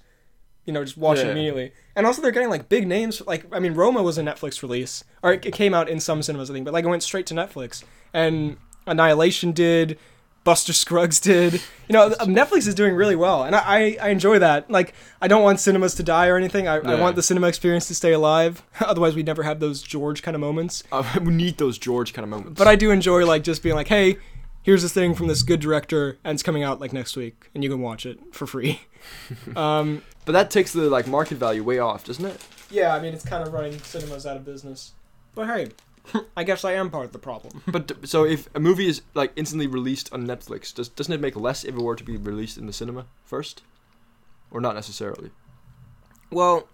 you 0.66 0.74
know, 0.74 0.84
just 0.84 0.98
watch 0.98 1.20
it 1.20 1.28
immediately. 1.28 1.72
And 1.96 2.06
also 2.06 2.22
they're 2.22 2.32
getting 2.32 2.50
like 2.50 2.70
big 2.70 2.88
names. 2.88 3.22
Like 3.26 3.46
I 3.54 3.60
mean, 3.60 3.74
Roma 3.74 4.04
was 4.04 4.18
a 4.18 4.24
Netflix 4.24 4.62
release, 4.62 5.04
or 5.24 5.34
it, 5.34 5.46
it 5.46 5.54
came 5.54 5.74
out 5.74 5.90
in 5.90 6.00
some 6.00 6.22
cinemas, 6.22 6.50
I 6.52 6.54
think, 6.54 6.66
but 6.66 6.74
like 6.74 6.86
it 6.86 6.90
went 6.90 7.04
straight 7.04 7.26
to 7.28 7.34
Netflix. 7.34 7.84
And 8.14 8.58
Annihilation 8.88 9.52
did. 9.52 9.98
Buster 10.46 10.74
Scruggs 10.74 11.20
did. 11.20 11.56
You 11.88 11.94
know, 11.94 12.12
Netflix 12.22 12.68
is 12.68 12.76
doing 12.76 12.94
really 12.94 13.16
well, 13.16 13.44
and 13.44 13.56
I, 13.56 13.98
I, 14.00 14.10
enjoy 14.10 14.38
that. 14.40 14.70
Like, 14.70 14.94
I 15.20 15.28
don't 15.28 15.42
want 15.42 15.60
cinemas 15.60 15.96
to 15.96 16.04
die 16.04 16.28
or 16.28 16.38
anything. 16.38 16.68
I, 16.68 16.76
I 16.76 17.02
want 17.02 17.16
the 17.16 17.24
cinema 17.24 17.48
experience 17.48 17.88
to 17.88 17.96
stay 17.96 18.14
alive. 18.14 18.64
Otherwise, 18.80 19.16
we'd 19.16 19.26
never 19.26 19.42
have 19.42 19.60
those 19.60 19.82
George 19.82 20.22
kind 20.22 20.36
of 20.36 20.42
moments. 20.42 20.84
Uh, 20.92 21.04
we 21.22 21.34
need 21.34 21.58
those 21.58 21.80
George 21.80 22.14
kind 22.14 22.24
of 22.24 22.30
moments. 22.30 22.60
But 22.60 22.68
I 22.68 22.76
do 22.76 22.92
enjoy 22.92 23.26
like 23.26 23.44
just 23.44 23.64
being 23.64 23.74
like, 23.76 23.88
hey, 23.88 24.18
here's 24.62 24.84
this 24.84 24.94
thing 24.94 25.16
from 25.16 25.26
this 25.26 25.42
good 25.42 25.60
director, 25.60 26.20
and 26.24 26.36
it's 26.36 26.44
coming 26.44 26.62
out 26.62 26.80
like 26.80 26.94
next 26.94 27.18
week, 27.18 27.50
and 27.56 27.64
you 27.64 27.70
can 27.70 27.82
watch 27.82 28.06
it 28.06 28.20
for 28.32 28.46
free. 28.46 28.82
um, 29.56 30.04
But 30.26 30.34
that 30.34 30.52
takes 30.52 30.74
the 30.74 30.92
like 30.92 31.08
market 31.08 31.40
value 31.40 31.64
way 31.64 31.80
off, 31.80 32.06
doesn't 32.06 32.26
it? 32.26 32.46
yeah, 32.70 32.94
I 32.94 33.00
mean, 33.00 33.14
it's 33.14 33.26
kind 33.26 33.46
of 33.46 33.54
running 33.54 33.80
cinemas 33.80 34.26
out 34.26 34.38
of 34.38 34.46
business. 34.46 34.94
But 35.34 35.48
hey, 35.48 35.70
I 36.38 36.44
guess 36.44 36.64
I 36.66 36.74
am 36.74 36.90
part 36.90 37.06
of 37.06 37.12
the 37.12 37.20
problem. 37.20 37.62
But 37.72 37.92
so 38.08 38.26
if 38.26 38.48
a 38.56 38.60
movie 38.60 38.88
is 38.88 39.02
like 39.14 39.32
instantly 39.36 39.68
released 39.68 40.12
on 40.14 40.26
Netflix, 40.28 40.74
does 40.74 40.90
doesn't 40.90 41.14
it 41.14 41.22
make 41.22 41.36
less 41.36 41.64
if 41.64 41.76
it 41.76 41.82
were 41.82 41.96
to 41.96 42.04
be 42.04 42.18
released 42.18 42.58
in 42.58 42.66
the 42.68 42.74
cinema 42.74 43.06
first, 43.24 43.64
or 44.52 44.62
not 44.62 44.76
necessarily? 44.76 45.32
Well, 46.32 46.68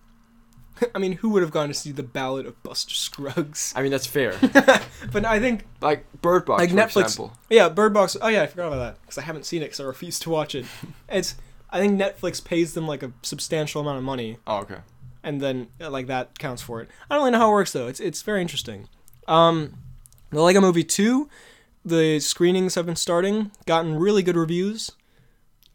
I 0.94 0.98
mean, 0.98 1.12
who 1.12 1.30
would 1.30 1.42
have 1.42 1.50
gone 1.50 1.68
to 1.68 1.74
see 1.74 1.90
the 1.90 2.02
Ballad 2.04 2.46
of 2.46 2.62
Buster 2.62 2.94
Scruggs? 2.94 3.72
I 3.74 3.82
mean 3.82 3.90
that's 3.90 4.06
fair. 4.06 4.34
But 5.12 5.24
I 5.24 5.40
think, 5.40 5.64
like 5.80 6.04
Bird 6.22 6.44
Box, 6.44 6.60
Like 6.60 6.70
for 6.70 6.76
Netflix- 6.76 7.02
example. 7.02 7.32
yeah, 7.50 7.68
Bird 7.68 7.94
Box. 7.94 8.16
Oh 8.20 8.28
yeah, 8.28 8.42
I 8.42 8.46
forgot 8.46 8.68
about 8.68 8.78
that 8.78 9.00
because 9.00 9.18
I 9.18 9.22
haven't 9.22 9.46
seen 9.46 9.62
it 9.62 9.66
because 9.66 9.80
I 9.80 9.84
refuse 9.84 10.18
to 10.20 10.30
watch 10.30 10.54
it. 10.54 10.66
It's 11.08 11.34
I 11.70 11.78
think 11.80 12.00
Netflix 12.00 12.42
pays 12.44 12.74
them 12.74 12.86
like 12.86 13.02
a 13.02 13.12
substantial 13.22 13.80
amount 13.80 13.98
of 13.98 14.04
money, 14.04 14.38
Oh 14.46 14.58
okay. 14.58 14.78
And 15.22 15.40
then 15.40 15.68
like 15.78 16.06
that 16.06 16.38
counts 16.38 16.62
for 16.62 16.80
it. 16.80 16.88
I 17.10 17.14
don't 17.14 17.22
really 17.22 17.32
know 17.32 17.38
how 17.38 17.48
it 17.48 17.52
works 17.52 17.72
though. 17.72 17.88
It's 17.88 18.00
it's 18.00 18.22
very 18.22 18.40
interesting. 18.40 18.88
Um, 19.26 19.74
the 20.30 20.40
Lego 20.42 20.60
Movie 20.60 20.84
two, 20.84 21.28
the 21.84 22.20
screenings 22.20 22.74
have 22.74 22.86
been 22.86 22.96
starting, 22.96 23.50
gotten 23.66 23.96
really 23.96 24.22
good 24.22 24.36
reviews. 24.36 24.90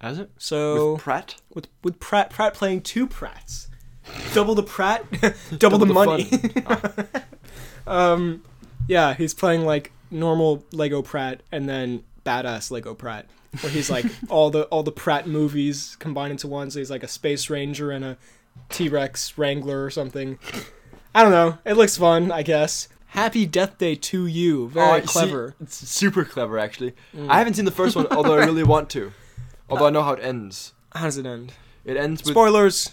Has 0.01 0.19
it? 0.19 0.31
So 0.37 0.93
With 0.93 1.01
Pratt. 1.01 1.35
with 1.53 1.67
with 1.83 1.99
Pratt 1.99 2.29
Pratt 2.29 2.53
playing 2.53 2.81
two 2.81 3.07
Pratts, 3.07 3.67
double 4.33 4.53
the 4.55 4.63
Pratt, 4.63 5.05
double, 5.11 5.33
Double 5.57 5.77
the, 5.79 5.85
the 5.85 5.93
money. 5.93 6.29
um, 7.87 8.43
yeah, 8.87 9.13
he's 9.13 9.33
playing 9.33 9.65
like 9.65 9.91
normal 10.11 10.65
Lego 10.71 11.01
Pratt 11.01 11.41
and 11.51 11.67
then 11.69 12.03
badass 12.25 12.69
Lego 12.71 12.93
Pratt, 12.93 13.27
where 13.61 13.71
he's 13.71 13.89
like 13.89 14.05
all 14.29 14.49
the 14.49 14.63
all 14.65 14.83
the 14.83 14.91
Pratt 14.91 15.27
movies 15.27 15.95
combined 15.99 16.31
into 16.31 16.47
one. 16.47 16.69
So 16.69 16.79
he's 16.79 16.91
like 16.91 17.03
a 17.03 17.07
space 17.07 17.49
ranger 17.49 17.91
and 17.91 18.03
a 18.03 18.17
T 18.69 18.89
Rex 18.89 19.37
wrangler 19.37 19.83
or 19.83 19.89
something. 19.89 20.39
I 21.15 21.21
don't 21.23 21.31
know. 21.31 21.57
It 21.65 21.73
looks 21.73 21.97
fun, 21.97 22.31
I 22.31 22.41
guess. 22.43 22.87
Happy 23.07 23.45
Death 23.45 23.77
Day 23.77 23.93
to 23.95 24.25
you. 24.25 24.69
Very 24.69 24.87
Oh, 24.87 24.95
you 24.95 25.01
see, 25.03 25.07
clever. 25.07 25.55
it's 25.61 25.75
super 25.87 26.25
clever 26.25 26.57
actually. 26.57 26.93
Mm. 27.15 27.29
I 27.29 27.37
haven't 27.37 27.53
seen 27.53 27.65
the 27.65 27.71
first 27.71 27.95
one, 27.95 28.07
although 28.11 28.33
I 28.35 28.45
really 28.45 28.63
want 28.63 28.89
to. 28.91 29.11
Although 29.69 29.85
I 29.87 29.89
know 29.91 30.01
how 30.03 30.13
it 30.13 30.23
ends. 30.23 30.73
How 30.93 31.03
does 31.05 31.17
it 31.17 31.25
end? 31.25 31.53
It 31.85 31.97
ends 31.97 32.23
with 32.23 32.31
Spoilers. 32.31 32.91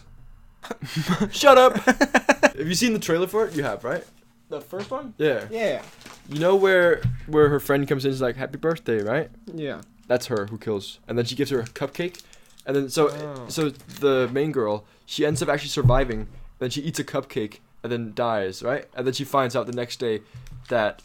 Shut 1.31 1.57
up. 1.59 1.77
have 1.77 2.67
you 2.69 2.75
seen 2.75 2.93
the 2.93 2.99
trailer 2.99 3.27
for 3.27 3.47
it? 3.47 3.55
You 3.55 3.63
have, 3.63 3.85
right? 3.85 4.05
The 4.51 4.61
first 4.61 4.91
one? 4.91 5.15
Yeah. 5.17 5.47
Yeah. 5.51 5.83
You 6.29 6.39
know 6.41 6.57
where 6.57 7.03
where 7.27 7.49
her 7.49 7.61
friend 7.61 7.87
comes 7.89 8.05
in, 8.05 8.11
is 8.11 8.21
like 8.21 8.37
happy 8.37 8.59
birthday, 8.59 9.03
right? 9.03 9.31
Yeah. 9.53 9.81
That's 10.07 10.27
her 10.27 10.47
who 10.47 10.59
kills, 10.59 10.99
and 11.09 11.17
then 11.17 11.25
she 11.25 11.35
gives 11.37 11.51
her 11.51 11.61
a 11.61 11.65
cupcake, 11.65 12.21
and 12.67 12.75
then 12.77 12.89
so 12.91 13.09
Oh. 13.09 13.49
so 13.49 13.71
the 13.71 14.29
main 14.33 14.51
girl 14.53 14.85
she 15.11 15.27
ends 15.27 15.43
up 15.43 15.49
actually 15.49 15.71
surviving. 15.71 16.29
Then 16.61 16.71
she 16.71 16.81
eats 16.83 17.01
a 17.01 17.05
cupcake 17.05 17.59
and 17.83 17.91
then 17.91 18.13
dies, 18.15 18.63
right? 18.63 18.87
And 18.95 19.05
then 19.05 19.13
she 19.13 19.25
finds 19.25 19.57
out 19.57 19.67
the 19.67 19.73
next 19.73 19.99
day 19.99 20.21
that 20.69 21.03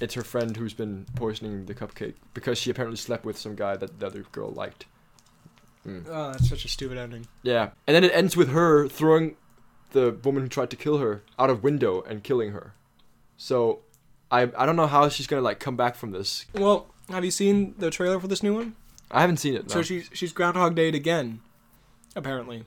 it's 0.00 0.14
her 0.14 0.22
friend 0.22 0.56
who's 0.56 0.72
been 0.72 1.04
poisoning 1.16 1.66
the 1.66 1.74
cupcake 1.74 2.14
because 2.32 2.58
she 2.58 2.70
apparently 2.70 2.96
slept 2.96 3.24
with 3.24 3.36
some 3.36 3.56
guy 3.56 3.76
that 3.76 3.98
the 3.98 4.06
other 4.06 4.24
girl 4.30 4.50
liked. 4.50 4.86
Mm. 5.84 6.06
Oh, 6.08 6.30
that's 6.30 6.48
such 6.48 6.64
a 6.64 6.68
stupid 6.68 6.96
ending. 6.96 7.26
Yeah, 7.42 7.70
and 7.88 7.96
then 7.96 8.04
it 8.04 8.12
ends 8.14 8.36
with 8.36 8.50
her 8.50 8.86
throwing 8.86 9.34
the 9.90 10.16
woman 10.22 10.44
who 10.44 10.48
tried 10.48 10.70
to 10.70 10.76
kill 10.76 10.98
her 10.98 11.22
out 11.40 11.50
of 11.50 11.64
window 11.64 12.02
and 12.02 12.22
killing 12.22 12.52
her. 12.52 12.74
So, 13.36 13.80
I 14.30 14.42
I 14.56 14.64
don't 14.64 14.76
know 14.76 14.86
how 14.86 15.08
she's 15.08 15.26
gonna 15.26 15.42
like 15.42 15.58
come 15.58 15.76
back 15.76 15.96
from 15.96 16.12
this. 16.12 16.46
Well, 16.54 16.86
have 17.08 17.24
you 17.24 17.32
seen 17.32 17.74
the 17.78 17.90
trailer 17.90 18.20
for 18.20 18.28
this 18.28 18.44
new 18.44 18.54
one? 18.54 18.76
I 19.10 19.22
haven't 19.22 19.38
seen 19.38 19.56
it. 19.56 19.72
So 19.72 19.82
she's 19.82 20.08
she's 20.12 20.32
Groundhog 20.32 20.76
Day 20.76 20.88
again, 20.88 21.40
Apparently. 22.18 22.64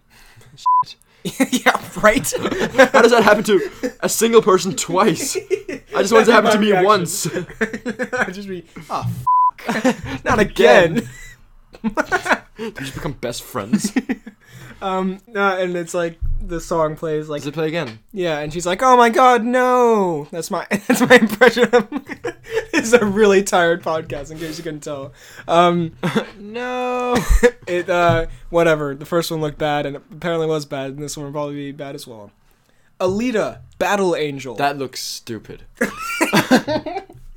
yeah, 1.51 1.79
right. 2.01 2.27
How 2.91 3.01
does 3.01 3.11
that 3.11 3.21
happen 3.23 3.43
to 3.43 3.69
a 4.01 4.09
single 4.09 4.41
person 4.41 4.75
twice? 4.75 5.35
I 5.37 6.01
just 6.01 6.11
want 6.11 6.23
it 6.23 6.25
to 6.27 6.33
happen 6.33 6.51
to 6.51 6.59
me 6.59 6.71
reaction. 6.71 6.85
once. 6.85 7.27
I'd 8.13 8.33
just 8.33 8.47
be, 8.47 8.65
oh, 8.89 9.07
f- 9.67 10.23
not 10.25 10.39
again. 10.39 11.07
We 11.83 12.71
just 12.71 12.95
become 12.95 13.13
best 13.13 13.43
friends. 13.43 13.93
Um, 14.81 15.19
uh, 15.35 15.57
and 15.59 15.75
it's 15.75 15.93
like 15.93 16.19
the 16.41 16.59
song 16.59 16.95
plays 16.95 17.29
like 17.29 17.41
Does 17.41 17.47
it 17.47 17.53
play 17.53 17.67
again? 17.67 17.99
yeah, 18.11 18.39
and 18.39 18.51
she's 18.51 18.65
like, 18.65 18.81
oh 18.81 18.97
my 18.97 19.09
god, 19.09 19.43
no. 19.43 20.27
That's 20.31 20.49
my 20.49 20.65
that's 20.87 21.01
my 21.01 21.15
impression. 21.17 21.69
of 21.73 21.87
It's 22.73 22.93
a 22.93 23.05
really 23.05 23.43
tired 23.43 23.83
podcast, 23.83 24.31
in 24.31 24.39
case 24.39 24.57
you 24.57 24.63
couldn't 24.63 24.79
tell. 24.81 25.13
Um, 25.47 25.91
No. 26.39 27.15
it 27.67 27.89
uh, 27.89 28.25
whatever. 28.49 28.95
The 28.95 29.05
first 29.05 29.29
one 29.29 29.39
looked 29.41 29.57
bad, 29.59 29.85
and 29.85 29.97
it 29.97 30.01
apparently 30.11 30.47
was 30.47 30.65
bad, 30.65 30.91
and 30.91 30.99
this 30.99 31.15
one 31.15 31.25
will 31.27 31.33
probably 31.33 31.55
be 31.55 31.71
bad 31.71 31.93
as 31.95 32.07
well. 32.07 32.31
Alita, 32.99 33.59
Battle 33.77 34.15
Angel. 34.15 34.55
That 34.55 34.77
looks 34.77 35.01
stupid. 35.01 35.63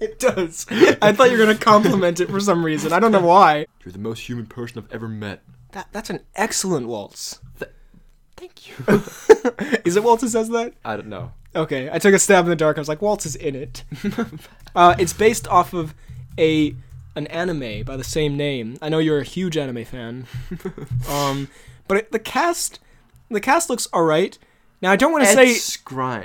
It 0.00 0.18
does. 0.18 0.66
I 0.70 1.12
thought 1.12 1.30
you 1.30 1.38
were 1.38 1.44
gonna 1.46 1.56
compliment 1.58 2.20
it 2.20 2.28
for 2.28 2.40
some 2.40 2.64
reason. 2.64 2.92
I 2.92 3.00
don't 3.00 3.12
know 3.12 3.20
why. 3.24 3.66
You're 3.84 3.92
the 3.92 3.98
most 3.98 4.28
human 4.28 4.46
person 4.46 4.78
I've 4.82 4.92
ever 4.92 5.08
met. 5.08 5.40
That 5.74 5.88
that's 5.90 6.08
an 6.08 6.20
excellent 6.36 6.86
waltz. 6.86 7.40
Thank 8.36 8.68
you. 8.68 8.74
Is 9.84 9.96
it 9.96 10.04
Waltz 10.04 10.22
who 10.22 10.28
says 10.28 10.48
that? 10.50 10.74
I 10.84 10.96
don't 10.96 11.08
know. 11.08 11.32
Okay, 11.56 11.88
I 11.90 11.98
took 11.98 12.14
a 12.14 12.18
stab 12.18 12.44
in 12.44 12.50
the 12.50 12.56
dark. 12.56 12.76
I 12.78 12.80
was 12.80 12.88
like, 12.88 13.00
Waltz 13.00 13.26
is 13.26 13.36
in 13.36 13.54
it. 13.54 13.84
uh, 14.76 14.94
it's 14.98 15.12
based 15.12 15.48
off 15.48 15.72
of 15.72 15.94
a 16.38 16.74
an 17.16 17.26
anime 17.28 17.84
by 17.84 17.96
the 17.96 18.04
same 18.04 18.36
name. 18.36 18.76
I 18.82 18.88
know 18.88 18.98
you're 18.98 19.20
a 19.20 19.24
huge 19.24 19.56
anime 19.56 19.84
fan. 19.84 20.26
um, 21.08 21.48
but 21.88 21.98
it, 21.98 22.12
the 22.12 22.18
cast 22.18 22.80
the 23.30 23.40
cast 23.40 23.70
looks 23.70 23.88
alright. 23.92 24.38
Now 24.80 24.92
I 24.92 24.96
don't 24.96 25.12
want 25.12 25.24
to 25.24 25.32
say. 25.32 25.56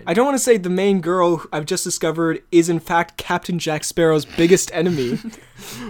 I 0.06 0.14
don't 0.14 0.26
want 0.26 0.38
to 0.38 0.44
say 0.44 0.58
the 0.58 0.70
main 0.70 1.02
girl 1.02 1.44
I've 1.52 1.66
just 1.66 1.84
discovered 1.84 2.44
is 2.52 2.70
in 2.70 2.80
fact 2.80 3.18
Captain 3.18 3.58
Jack 3.58 3.84
Sparrow's 3.84 4.26
biggest 4.26 4.72
enemy, 4.74 5.20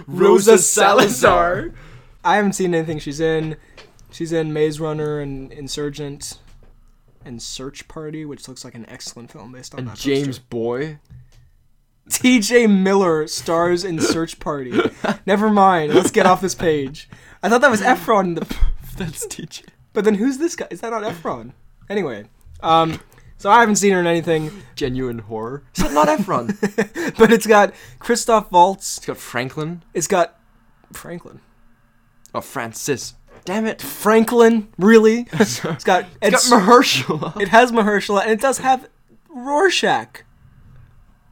Rosa 0.06 0.56
Salazar. 0.56 1.72
I 2.24 2.36
haven't 2.36 2.52
seen 2.52 2.74
anything 2.74 2.98
she's 2.98 3.20
in. 3.20 3.56
She's 4.10 4.32
in 4.32 4.52
Maze 4.52 4.80
Runner 4.80 5.20
and 5.20 5.52
Insurgent 5.52 6.38
and 7.24 7.40
Search 7.42 7.86
Party, 7.88 8.24
which 8.24 8.48
looks 8.48 8.64
like 8.64 8.74
an 8.74 8.86
excellent 8.88 9.30
film 9.30 9.52
based 9.52 9.74
on 9.74 9.80
and 9.80 9.88
that 9.88 9.96
James 9.96 10.38
Boy. 10.38 10.98
T.J. 12.10 12.66
Miller 12.66 13.26
stars 13.28 13.84
in 13.84 14.00
Search 14.00 14.40
Party. 14.40 14.72
Never 15.26 15.48
mind. 15.48 15.94
Let's 15.94 16.10
get 16.10 16.26
off 16.26 16.40
this 16.40 16.56
page. 16.56 17.08
I 17.42 17.48
thought 17.48 17.60
that 17.60 17.70
was 17.70 17.80
Efron, 17.82 18.24
in 18.24 18.34
the, 18.34 18.56
That's 18.96 19.26
TJ. 19.26 19.66
but 19.92 20.04
then 20.04 20.16
who's 20.16 20.38
this 20.38 20.56
guy? 20.56 20.66
Is 20.70 20.80
that 20.80 20.90
not 20.90 21.02
Efron? 21.02 21.52
Anyway, 21.88 22.24
um, 22.62 23.00
so 23.38 23.50
I 23.50 23.60
haven't 23.60 23.76
seen 23.76 23.92
her 23.92 24.00
in 24.00 24.06
anything, 24.06 24.50
Genuine 24.74 25.20
horror. 25.20 25.62
Not 25.78 26.08
Efron? 26.08 26.58
but 27.18 27.32
it's 27.32 27.46
got 27.46 27.74
Christoph 27.98 28.50
Waltz. 28.50 28.98
It's 28.98 29.06
got 29.06 29.16
Franklin. 29.16 29.82
It's 29.94 30.06
got 30.08 30.38
Franklin. 30.92 31.40
Oh, 32.34 32.40
Francis. 32.40 33.14
Damn 33.44 33.66
it. 33.66 33.80
Franklin, 33.82 34.68
really? 34.78 35.26
It's 35.32 35.60
got 35.60 36.06
It's 36.22 36.48
got 36.50 36.62
Mahershala. 36.62 37.40
it 37.40 37.48
has 37.48 37.72
Mahershala 37.72 38.22
and 38.22 38.30
it 38.30 38.40
does 38.40 38.58
have 38.58 38.88
Rorschach. 39.28 40.24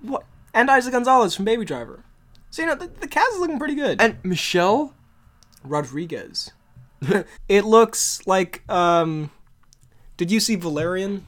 What? 0.00 0.24
And 0.54 0.70
Isaac 0.70 0.92
Gonzalez 0.92 1.34
from 1.34 1.44
Baby 1.44 1.64
Driver. 1.64 2.04
So 2.50 2.62
you 2.62 2.68
know 2.68 2.74
the, 2.74 2.86
the 2.86 3.06
cast 3.08 3.34
is 3.34 3.38
looking 3.40 3.58
pretty 3.58 3.74
good. 3.74 4.00
and 4.00 4.16
Michelle. 4.24 4.94
Rodriguez. 5.64 6.50
it 7.48 7.64
looks 7.64 8.26
like 8.26 8.62
um. 8.70 9.30
Did 10.16 10.30
you 10.32 10.40
see 10.40 10.56
Valerian? 10.56 11.26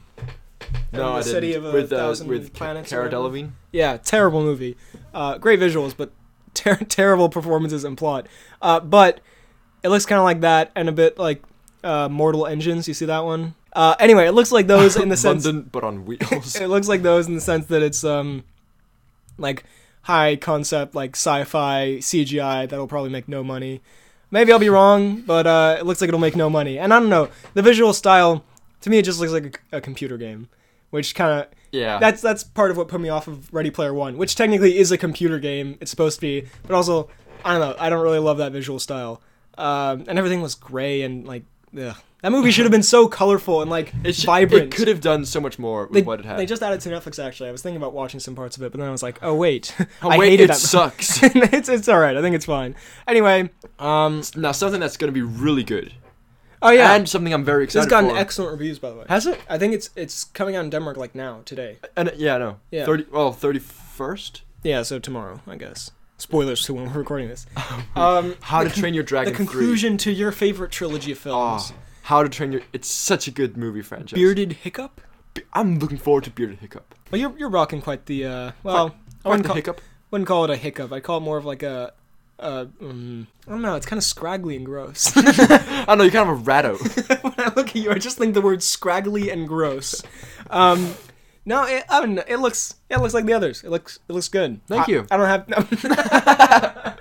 No, 0.91 1.13
the 1.13 1.17
I 1.19 1.21
City 1.21 1.47
didn't. 1.53 1.65
of 1.67 1.73
a 1.73 1.77
with 1.77 1.93
uh, 1.93 1.97
Thousand 1.97 2.27
with 2.27 2.53
Planets 2.53 2.89
Cara. 2.89 3.09
Delevingne. 3.09 3.51
Yeah, 3.71 3.97
terrible 3.97 4.41
movie. 4.41 4.75
Uh, 5.13 5.37
great 5.37 5.59
visuals, 5.59 5.95
but 5.95 6.11
ter- 6.53 6.75
terrible 6.89 7.29
performances 7.29 7.83
and 7.83 7.97
plot. 7.97 8.27
Uh, 8.61 8.79
but 8.79 9.21
it 9.83 9.89
looks 9.89 10.05
kind 10.05 10.19
of 10.19 10.25
like 10.25 10.41
that, 10.41 10.71
and 10.75 10.89
a 10.89 10.91
bit 10.91 11.17
like 11.17 11.43
uh, 11.83 12.09
Mortal 12.09 12.47
Engines. 12.47 12.87
You 12.87 12.93
see 12.93 13.05
that 13.05 13.23
one? 13.23 13.55
Uh, 13.73 13.95
anyway, 13.99 14.27
it 14.27 14.33
looks 14.33 14.51
like 14.51 14.67
those 14.67 14.97
in 14.97 15.09
the 15.09 15.17
sense. 15.17 15.45
London, 15.45 15.69
but 15.71 15.83
on 15.83 16.05
wheels. 16.05 16.55
it 16.59 16.67
looks 16.67 16.87
like 16.87 17.01
those 17.01 17.27
in 17.27 17.35
the 17.35 17.41
sense 17.41 17.65
that 17.67 17.81
it's 17.81 18.03
um, 18.03 18.43
like 19.37 19.63
high 20.03 20.35
concept, 20.35 20.95
like 20.95 21.15
sci-fi 21.15 21.97
CGI 21.99 22.69
that'll 22.69 22.87
probably 22.87 23.09
make 23.09 23.27
no 23.27 23.43
money. 23.43 23.81
Maybe 24.29 24.51
I'll 24.51 24.59
be 24.59 24.69
wrong, 24.69 25.21
but 25.21 25.45
uh, 25.45 25.77
it 25.79 25.85
looks 25.85 25.99
like 25.99 26.07
it'll 26.07 26.19
make 26.19 26.35
no 26.35 26.49
money. 26.49 26.79
And 26.79 26.93
I 26.93 26.99
don't 26.99 27.09
know, 27.09 27.29
the 27.53 27.61
visual 27.61 27.93
style 27.93 28.45
to 28.81 28.89
me 28.89 28.97
it 28.97 29.05
just 29.05 29.19
looks 29.19 29.31
like 29.31 29.61
a, 29.71 29.77
a 29.77 29.81
computer 29.81 30.17
game, 30.17 30.49
which 30.89 31.15
kind 31.15 31.41
of 31.41 31.47
yeah. 31.71 31.99
that's 31.99 32.21
that's 32.21 32.43
part 32.43 32.71
of 32.71 32.77
what 32.77 32.87
put 32.87 32.99
me 32.99 33.09
off 33.09 33.27
of 33.27 33.53
Ready 33.53 33.71
Player 33.71 33.93
One, 33.93 34.17
which 34.17 34.35
technically 34.35 34.77
is 34.77 34.91
a 34.91 34.97
computer 34.97 35.39
game. 35.39 35.77
It's 35.79 35.91
supposed 35.91 36.17
to 36.17 36.21
be, 36.21 36.47
but 36.63 36.75
also 36.75 37.09
I 37.45 37.57
don't 37.57 37.61
know. 37.61 37.75
I 37.79 37.89
don't 37.89 38.01
really 38.01 38.19
love 38.19 38.37
that 38.37 38.51
visual 38.51 38.79
style, 38.79 39.21
um, 39.57 40.05
and 40.07 40.17
everything 40.17 40.41
was 40.41 40.55
gray 40.55 41.01
and 41.03 41.27
like 41.27 41.43
ugh. 41.77 41.95
that 42.21 42.31
movie 42.31 42.51
should 42.51 42.65
have 42.65 42.71
been 42.71 42.83
so 42.83 43.07
colorful 43.07 43.61
and 43.61 43.69
like 43.69 43.93
it 44.03 44.15
sh- 44.15 44.23
vibrant. 44.25 44.65
It 44.65 44.71
could 44.77 44.87
have 44.87 45.01
done 45.01 45.25
so 45.25 45.39
much 45.41 45.57
more 45.59 45.83
with 45.85 45.93
They, 45.93 46.01
what 46.01 46.19
it 46.19 46.25
had. 46.25 46.37
they 46.39 46.45
just 46.45 46.61
added 46.63 46.81
to 46.81 46.89
Netflix. 46.89 47.23
Actually, 47.23 47.49
I 47.49 47.51
was 47.51 47.61
thinking 47.61 47.77
about 47.77 47.93
watching 47.93 48.19
some 48.19 48.35
parts 48.35 48.57
of 48.57 48.63
it, 48.63 48.71
but 48.71 48.79
then 48.79 48.87
I 48.87 48.91
was 48.91 49.03
like, 49.03 49.19
oh 49.21 49.35
wait, 49.35 49.75
oh, 50.01 50.09
I 50.09 50.17
wait, 50.17 50.29
hated 50.31 50.43
it 50.45 50.47
that. 50.49 50.57
sucks. 50.57 51.21
it's 51.23 51.69
it's 51.69 51.87
all 51.89 51.99
right. 51.99 52.15
I 52.17 52.21
think 52.21 52.35
it's 52.35 52.45
fine. 52.45 52.75
Anyway, 53.07 53.49
um, 53.79 54.21
now 54.35 54.51
something 54.51 54.79
that's 54.79 54.97
gonna 54.97 55.11
be 55.11 55.21
really 55.21 55.63
good, 55.63 55.93
oh 56.61 56.69
yeah, 56.71 56.93
and 56.95 57.07
something 57.09 57.33
I'm 57.33 57.43
very 57.45 57.63
excited 57.65 57.89
gotten 57.89 58.09
for. 58.11 58.17
excellent 58.17 58.51
reviews 58.51 58.79
by 58.79 58.89
the 58.91 58.95
way. 58.97 59.05
Has 59.09 59.25
it? 59.27 59.39
I 59.49 59.57
think 59.57 59.73
it's 59.73 59.89
it's 59.95 60.23
coming 60.23 60.55
out 60.55 60.63
in 60.63 60.69
Denmark 60.69 60.97
like 60.97 61.15
now 61.15 61.41
today. 61.45 61.77
And 61.97 62.11
yeah, 62.15 62.37
no. 62.37 62.59
Yeah. 62.71 62.85
Thirty. 62.85 63.05
Well, 63.11 63.31
thirty 63.33 63.59
first. 63.59 64.43
Yeah, 64.63 64.83
so 64.83 64.99
tomorrow, 64.99 65.41
I 65.47 65.55
guess. 65.55 65.89
Spoilers 66.21 66.63
to 66.65 66.73
when 66.75 66.85
we're 66.85 66.99
recording 66.99 67.29
this. 67.29 67.47
Um, 67.95 68.35
How 68.41 68.63
to 68.63 68.69
con- 68.69 68.79
Train 68.79 68.93
Your 68.93 69.03
Dragon. 69.03 69.33
the 69.33 69.35
conclusion 69.37 69.97
to 69.97 70.11
your 70.11 70.31
favorite 70.31 70.71
trilogy 70.71 71.11
of 71.11 71.17
films. 71.17 71.73
Oh, 71.73 71.79
How 72.03 72.21
to 72.23 72.29
Train 72.29 72.51
Your. 72.51 72.61
It's 72.73 72.87
such 72.87 73.27
a 73.27 73.31
good 73.31 73.57
movie 73.57 73.81
franchise. 73.81 74.15
Bearded 74.17 74.53
Hiccup. 74.53 75.01
Be- 75.33 75.41
I'm 75.53 75.79
looking 75.79 75.97
forward 75.97 76.23
to 76.25 76.29
Bearded 76.29 76.59
Hiccup. 76.59 76.93
Well, 77.11 77.19
you're 77.19 77.35
you're 77.37 77.49
rocking 77.49 77.81
quite 77.81 78.05
the 78.05 78.25
uh. 78.25 78.51
Well, 78.63 78.95
I 79.25 79.29
wouldn't 79.29 79.47
call, 79.47 79.55
hiccup. 79.55 79.81
wouldn't 80.11 80.27
call 80.27 80.43
it 80.45 80.49
a 80.51 80.55
hiccup. 80.57 80.91
I'd 80.93 81.03
call 81.03 81.17
it 81.17 81.21
more 81.21 81.37
of 81.37 81.45
like 81.45 81.63
a. 81.63 81.91
Uh, 82.39 82.65
um, 82.81 83.27
I 83.47 83.51
don't 83.51 83.61
know. 83.63 83.75
It's 83.75 83.85
kind 83.85 83.97
of 83.97 84.03
scraggly 84.03 84.55
and 84.55 84.65
gross. 84.65 85.11
I 85.17 85.85
don't 85.87 85.97
know. 85.97 86.03
You're 86.03 86.11
kind 86.11 86.29
of 86.29 86.39
a 86.39 86.41
ratto. 86.43 86.75
when 87.21 87.33
I 87.39 87.51
look 87.55 87.69
at 87.69 87.75
you, 87.75 87.91
I 87.91 87.97
just 87.97 88.17
think 88.19 88.33
the 88.35 88.41
word 88.41 88.61
scraggly 88.63 89.29
and 89.31 89.47
gross. 89.47 90.01
Um, 90.49 90.93
no, 91.45 91.63
it, 91.65 91.83
I 91.89 91.99
don't 91.99 92.15
know. 92.15 92.23
It 92.27 92.37
looks 92.37 92.75
it 92.89 92.97
looks 92.99 93.13
like 93.13 93.25
the 93.25 93.33
others. 93.33 93.63
It 93.63 93.69
looks 93.69 93.99
it 94.07 94.13
looks 94.13 94.27
good. 94.27 94.59
Thank 94.67 94.87
I- 94.87 94.91
you. 94.91 95.07
I 95.11 95.17
don't 95.17 95.27
have. 95.27 96.97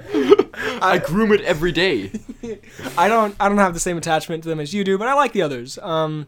I 0.82 0.98
groom 0.98 1.32
it 1.32 1.40
every 1.42 1.72
day. 1.72 2.10
I 2.98 3.08
don't 3.08 3.34
I 3.40 3.48
don't 3.48 3.58
have 3.58 3.74
the 3.74 3.80
same 3.80 3.96
attachment 3.96 4.42
to 4.44 4.48
them 4.48 4.60
as 4.60 4.72
you 4.74 4.84
do, 4.84 4.98
but 4.98 5.08
I 5.08 5.14
like 5.14 5.32
the 5.32 5.42
others. 5.42 5.78
Um, 5.78 6.26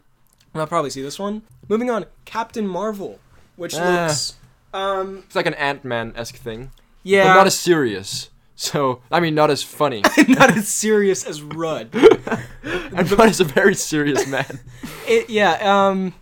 I'll 0.55 0.67
probably 0.67 0.91
see 0.91 1.03
this 1.03 1.19
one. 1.19 1.43
Moving 1.69 1.91
on, 1.91 2.05
Captain 2.25 2.67
Marvel, 2.67 3.19
which 3.57 3.75
Ah. 3.75 4.07
looks 4.07 4.35
um 4.75 5.23
It's 5.27 5.37
like 5.37 5.47
an 5.47 5.55
Ant 5.55 5.85
Man 5.85 6.13
esque 6.17 6.37
thing, 6.37 6.71
yeah 7.03 7.25
but 7.25 7.35
not 7.35 7.47
as 7.47 7.59
serious. 7.59 8.29
So 8.55 9.01
I 9.11 9.21
mean, 9.21 9.35
not 9.35 9.51
as 9.51 9.63
funny. 9.63 10.03
not 10.29 10.57
as 10.57 10.69
serious 10.69 11.25
as 11.25 11.43
Rudd. 11.43 11.89
and 11.95 13.11
Rudd 13.11 13.29
is 13.31 13.41
a 13.41 13.45
very 13.45 13.75
serious 13.75 14.27
man. 14.27 14.61
It 15.09 15.29
yeah 15.31 15.53
um, 15.89 16.15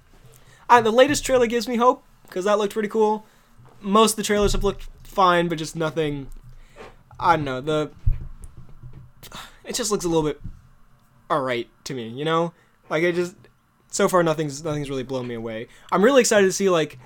I, 0.71 0.81
the 0.81 0.93
latest 0.93 1.25
trailer 1.25 1.49
gives 1.49 1.67
me 1.67 1.77
hope 1.77 2.05
because 2.23 2.45
that 2.45 2.57
looked 2.57 2.73
pretty 2.73 2.89
cool. 2.89 3.27
Most 3.81 4.13
of 4.13 4.17
the 4.17 4.23
trailers 4.23 4.53
have 4.53 4.63
looked 4.63 4.87
fine, 5.03 5.49
but 5.49 5.59
just 5.59 5.75
nothing. 5.75 6.29
I 7.19 7.37
don't 7.37 7.45
know 7.45 7.61
the. 7.61 7.91
It 9.65 9.75
just 9.75 9.91
looks 9.91 10.05
a 10.05 10.09
little 10.09 10.23
bit 10.23 10.41
alright 11.29 11.69
to 11.85 11.95
me, 11.95 12.09
you 12.09 12.25
know. 12.25 12.53
Like 12.89 13.03
it 13.03 13.17
just 13.17 13.35
so 13.89 14.09
far 14.09 14.23
nothing's 14.23 14.63
nothing's 14.65 14.89
really 14.89 15.03
blown 15.03 15.27
me 15.27 15.35
away. 15.35 15.67
I'm 15.91 16.03
really 16.03 16.21
excited 16.21 16.47
to 16.47 16.53
see 16.53 16.71
like. 16.71 16.99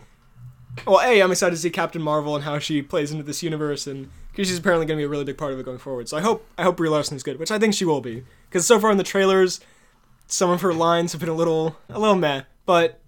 Well, 0.86 1.00
a 1.00 1.22
I'm 1.22 1.30
excited 1.30 1.54
to 1.54 1.60
see 1.60 1.70
Captain 1.70 2.02
Marvel 2.02 2.34
and 2.34 2.44
how 2.44 2.58
she 2.58 2.82
plays 2.82 3.12
into 3.12 3.22
this 3.22 3.42
universe, 3.42 3.86
and 3.86 4.10
because 4.32 4.48
she's 4.48 4.58
apparently 4.58 4.86
going 4.86 4.98
to 4.98 5.00
be 5.00 5.04
a 5.04 5.08
really 5.08 5.24
big 5.24 5.38
part 5.38 5.52
of 5.52 5.58
it 5.58 5.64
going 5.64 5.78
forward. 5.78 6.08
So 6.08 6.16
I 6.16 6.20
hope 6.20 6.44
I 6.58 6.64
hope 6.64 6.76
Brie 6.76 6.88
Larson 6.88 7.16
is 7.16 7.22
good, 7.22 7.38
which 7.38 7.52
I 7.52 7.58
think 7.58 7.74
she 7.74 7.84
will 7.84 8.00
be. 8.00 8.24
Because 8.48 8.66
so 8.66 8.80
far 8.80 8.90
in 8.90 8.98
the 8.98 9.04
trailers, 9.04 9.60
some 10.26 10.50
of 10.50 10.62
her 10.62 10.74
lines 10.74 11.12
have 11.12 11.20
been 11.20 11.30
a 11.30 11.34
little 11.34 11.76
a 11.88 11.98
little 11.98 12.16
meh, 12.16 12.42
but 12.66 13.00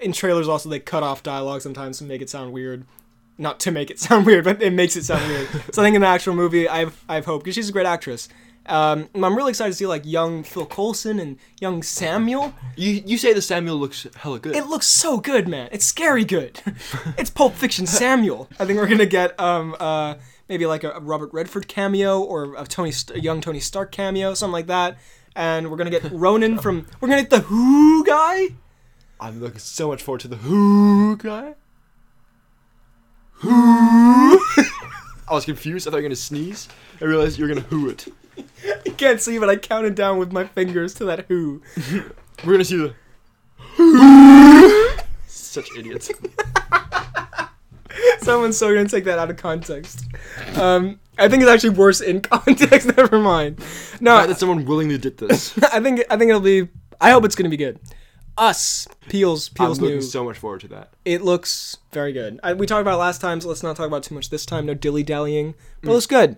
in 0.00 0.12
trailers 0.12 0.48
also 0.48 0.68
they 0.68 0.80
cut 0.80 1.02
off 1.02 1.22
dialogue 1.22 1.62
sometimes 1.62 1.98
to 1.98 2.04
make 2.04 2.22
it 2.22 2.30
sound 2.30 2.52
weird. 2.52 2.84
Not 3.38 3.58
to 3.60 3.70
make 3.70 3.90
it 3.90 3.98
sound 4.06 4.26
weird, 4.26 4.44
but 4.44 4.62
it 4.62 4.72
makes 4.72 4.96
it 4.96 5.04
sound 5.04 5.26
weird. 5.28 5.48
so 5.72 5.82
I 5.82 5.84
think 5.84 5.94
in 5.94 6.02
the 6.02 6.06
actual 6.08 6.34
movie, 6.34 6.68
I've 6.68 7.02
I've 7.08 7.24
hope 7.24 7.42
because 7.42 7.54
she's 7.54 7.68
a 7.68 7.72
great 7.72 7.86
actress. 7.86 8.28
Um, 8.66 9.08
I'm 9.14 9.34
really 9.34 9.50
excited 9.50 9.70
to 9.72 9.76
see 9.76 9.86
like 9.86 10.02
young 10.04 10.42
Phil 10.42 10.66
Coulson 10.66 11.18
and 11.18 11.38
young 11.60 11.82
Samuel. 11.82 12.52
You 12.76 13.02
you 13.04 13.18
say 13.18 13.32
the 13.32 13.42
Samuel 13.42 13.76
looks 13.76 14.06
hella 14.16 14.38
good. 14.38 14.54
It 14.54 14.66
looks 14.66 14.86
so 14.86 15.18
good, 15.18 15.48
man. 15.48 15.68
It's 15.72 15.84
scary 15.84 16.24
good. 16.24 16.60
it's 17.18 17.30
Pulp 17.30 17.54
Fiction 17.54 17.86
Samuel. 17.86 18.48
I 18.60 18.66
think 18.66 18.78
we're 18.78 18.86
gonna 18.86 19.06
get 19.06 19.38
um 19.40 19.74
uh 19.80 20.16
maybe 20.48 20.66
like 20.66 20.84
a, 20.84 20.90
a 20.90 21.00
Robert 21.00 21.32
Redford 21.32 21.66
cameo 21.68 22.20
or 22.20 22.54
a 22.56 22.64
Tony 22.64 22.92
St- 22.92 23.18
a 23.18 23.22
young 23.22 23.40
Tony 23.40 23.60
Stark 23.60 23.92
cameo, 23.92 24.34
something 24.34 24.52
like 24.52 24.66
that. 24.66 24.98
And 25.34 25.70
we're 25.70 25.76
gonna 25.76 25.90
get 25.90 26.04
Ronan 26.12 26.58
from. 26.58 26.86
We're 27.00 27.08
gonna 27.08 27.22
get 27.22 27.30
the 27.30 27.40
Who 27.40 28.04
guy. 28.04 28.48
I'm 29.20 29.38
looking 29.38 29.58
so 29.58 29.88
much 29.88 30.02
forward 30.02 30.22
to 30.22 30.28
the 30.28 30.36
Who 30.36 31.16
guy. 31.18 31.54
Who? 33.32 33.50
I 35.28 35.34
was 35.34 35.44
confused. 35.44 35.86
I 35.86 35.90
thought 35.90 35.98
you 35.98 36.02
were 36.02 36.08
gonna 36.08 36.16
sneeze. 36.16 36.68
I 37.00 37.04
realized 37.04 37.38
you 37.38 37.44
were 37.46 37.54
gonna 37.54 37.66
who 37.66 37.90
it. 37.90 38.08
I 38.86 38.90
can't 38.90 39.20
see, 39.20 39.38
but 39.38 39.50
I 39.50 39.56
counted 39.56 39.94
down 39.94 40.18
with 40.18 40.32
my 40.32 40.44
fingers 40.44 40.94
to 40.94 41.04
that 41.04 41.26
Who. 41.28 41.60
We're 42.44 42.52
gonna 42.52 42.64
see 42.64 42.78
the 42.78 42.94
Who. 43.76 44.88
Such 45.26 45.68
idiots. 45.76 46.10
Someone's 48.20 48.56
so 48.56 48.74
gonna 48.74 48.88
take 48.88 49.04
that 49.04 49.18
out 49.18 49.30
of 49.30 49.36
context. 49.36 50.06
Um, 50.56 50.98
I 51.18 51.28
think 51.28 51.42
it's 51.42 51.50
actually 51.50 51.70
worse 51.70 52.00
in 52.00 52.22
context. 52.22 52.96
Never 52.96 53.18
mind. 53.18 53.58
No, 54.00 54.12
Glad 54.16 54.30
that 54.30 54.38
someone 54.38 54.64
willingly 54.64 54.96
did 54.96 55.18
this. 55.18 55.56
I 55.58 55.80
think 55.80 56.04
I 56.10 56.16
think 56.16 56.30
it'll 56.30 56.40
be. 56.40 56.68
I 57.00 57.10
hope 57.10 57.24
it's 57.26 57.34
gonna 57.34 57.50
be 57.50 57.58
good. 57.58 57.78
Us 58.40 58.88
Peele's 59.08 59.48
Peele's 59.50 59.78
I'm 59.78 59.82
looking 59.84 59.96
new. 59.98 60.02
so 60.02 60.24
much 60.24 60.38
forward 60.38 60.62
to 60.62 60.68
that. 60.68 60.92
it 61.04 61.20
looks 61.22 61.76
very 61.92 62.12
good. 62.12 62.40
I, 62.42 62.54
we 62.54 62.66
talked 62.66 62.80
about 62.80 62.98
last 62.98 63.20
time, 63.20 63.40
so 63.40 63.48
let's 63.48 63.62
not 63.62 63.76
talk 63.76 63.86
about 63.86 64.02
too 64.02 64.14
much 64.14 64.30
this 64.30 64.46
time. 64.46 64.64
No 64.66 64.74
dilly 64.74 65.02
dallying. 65.02 65.54
But 65.82 65.88
Mm. 65.88 65.90
it 65.90 65.94
looks 65.94 66.06
good. 66.06 66.36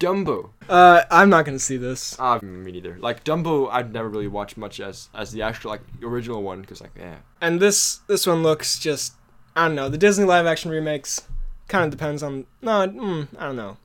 Dumbo. 0.00 0.50
Uh, 0.68 1.02
I'm 1.10 1.28
not 1.30 1.44
gonna 1.44 1.58
see 1.58 1.76
this. 1.76 2.16
Ah, 2.18 2.38
me 2.42 2.72
neither. 2.72 2.96
Like 2.98 3.22
Dumbo, 3.24 3.68
I've 3.70 3.92
never 3.92 4.08
really 4.08 4.28
watched 4.28 4.56
much 4.56 4.80
as 4.80 5.08
as 5.14 5.30
the 5.32 5.42
actual 5.42 5.70
like 5.70 5.82
original 6.02 6.42
one 6.42 6.60
because 6.62 6.80
like 6.80 6.92
yeah. 6.98 7.16
And 7.40 7.60
this 7.60 8.00
this 8.06 8.26
one 8.26 8.42
looks 8.42 8.78
just. 8.78 9.12
I 9.54 9.66
don't 9.68 9.74
know. 9.76 9.88
The 9.88 9.96
Disney 9.98 10.24
live 10.24 10.44
action 10.46 10.70
remakes 10.70 11.22
kind 11.68 11.84
of 11.84 11.90
depends 11.90 12.22
on. 12.22 12.46
No, 12.62 12.86
mm, 12.88 13.28
I 13.38 13.46
don't 13.46 13.56
know. 13.56 13.76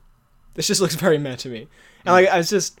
This 0.54 0.66
just 0.66 0.80
looks 0.82 0.94
very 0.96 1.16
meh 1.18 1.36
to 1.36 1.48
me. 1.48 1.66
And 2.04 2.12
like, 2.14 2.28
I 2.28 2.38
was 2.38 2.50
just. 2.50 2.78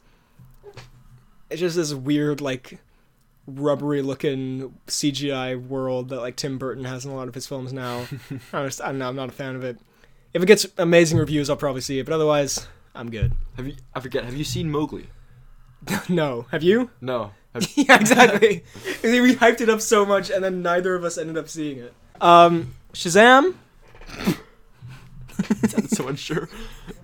It's 1.50 1.60
just 1.60 1.76
this 1.76 1.92
weird 1.94 2.40
like. 2.40 2.78
Rubbery 3.46 4.02
looking 4.02 4.74
CGI 4.86 5.60
world 5.66 6.10
that 6.10 6.20
like 6.20 6.36
Tim 6.36 6.58
Burton 6.58 6.84
has 6.84 7.04
in 7.04 7.10
a 7.10 7.14
lot 7.14 7.28
of 7.28 7.34
his 7.34 7.46
films 7.46 7.72
now. 7.72 8.06
I'm, 8.52 8.66
just, 8.66 8.80
I 8.80 8.86
don't 8.86 8.98
know. 8.98 9.08
I'm 9.08 9.16
not 9.16 9.30
a 9.30 9.32
fan 9.32 9.56
of 9.56 9.64
it. 9.64 9.78
If 10.32 10.42
it 10.42 10.46
gets 10.46 10.66
amazing 10.78 11.18
reviews, 11.18 11.50
I'll 11.50 11.56
probably 11.56 11.80
see 11.80 11.98
it. 11.98 12.06
But 12.06 12.14
otherwise, 12.14 12.66
I'm 12.94 13.10
good. 13.10 13.32
Have 13.56 13.66
you? 13.66 13.74
I 13.94 14.00
forget. 14.00 14.24
Have 14.24 14.36
you 14.36 14.44
seen 14.44 14.70
Mowgli? 14.70 15.08
no, 16.08 16.46
have 16.50 16.62
you? 16.62 16.90
No. 17.00 17.32
Have, 17.52 17.70
yeah, 17.76 18.00
exactly. 18.00 18.64
we 19.02 19.34
hyped 19.34 19.60
it 19.60 19.68
up 19.68 19.82
so 19.82 20.06
much, 20.06 20.30
and 20.30 20.42
then 20.42 20.62
neither 20.62 20.94
of 20.94 21.04
us 21.04 21.18
ended 21.18 21.36
up 21.36 21.50
seeing 21.50 21.80
it. 21.80 21.92
Um, 22.18 22.74
Shazam. 22.94 23.56
so 25.88 26.08
unsure. 26.08 26.48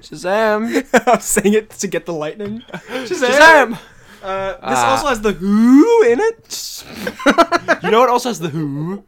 Shazam. 0.01 0.87
I'm 1.07 1.21
saying 1.21 1.53
it 1.53 1.69
to 1.71 1.87
get 1.87 2.07
the 2.07 2.15
lightning. 2.15 2.63
Shazam. 2.73 3.29
Shazam. 3.29 3.79
Uh, 4.23 4.53
this 4.53 4.59
Ah. 4.63 4.91
also 4.93 5.07
has 5.09 5.21
the 5.21 5.33
Who 5.33 6.03
in 6.05 6.21
it. 6.21 6.85
You 7.83 7.91
know 7.93 8.01
what 8.01 8.09
also 8.11 8.29
has 8.31 8.41
the 8.41 8.49
Who? 8.49 9.05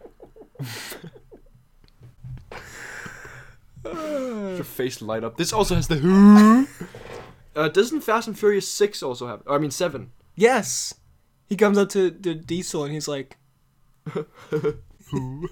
Your 3.85 4.65
face 4.65 5.01
light 5.03 5.25
up. 5.25 5.37
This 5.37 5.53
also 5.53 5.75
has 5.75 5.89
the 5.89 5.97
Who. 5.97 6.67
Uh, 7.57 7.69
doesn't 7.69 8.03
Fast 8.03 8.29
and 8.29 8.39
Furious 8.39 8.69
Six 8.69 9.03
also 9.03 9.27
have? 9.27 9.43
Or, 9.47 9.57
I 9.57 9.59
mean 9.59 9.71
Seven. 9.71 10.13
Yes. 10.37 10.95
He 11.49 11.57
comes 11.57 11.77
up 11.79 11.89
to, 11.91 12.11
to 12.11 12.35
Diesel 12.35 12.85
and 12.85 12.93
he's 12.93 13.09
like, 13.09 13.37
Who? 15.11 15.49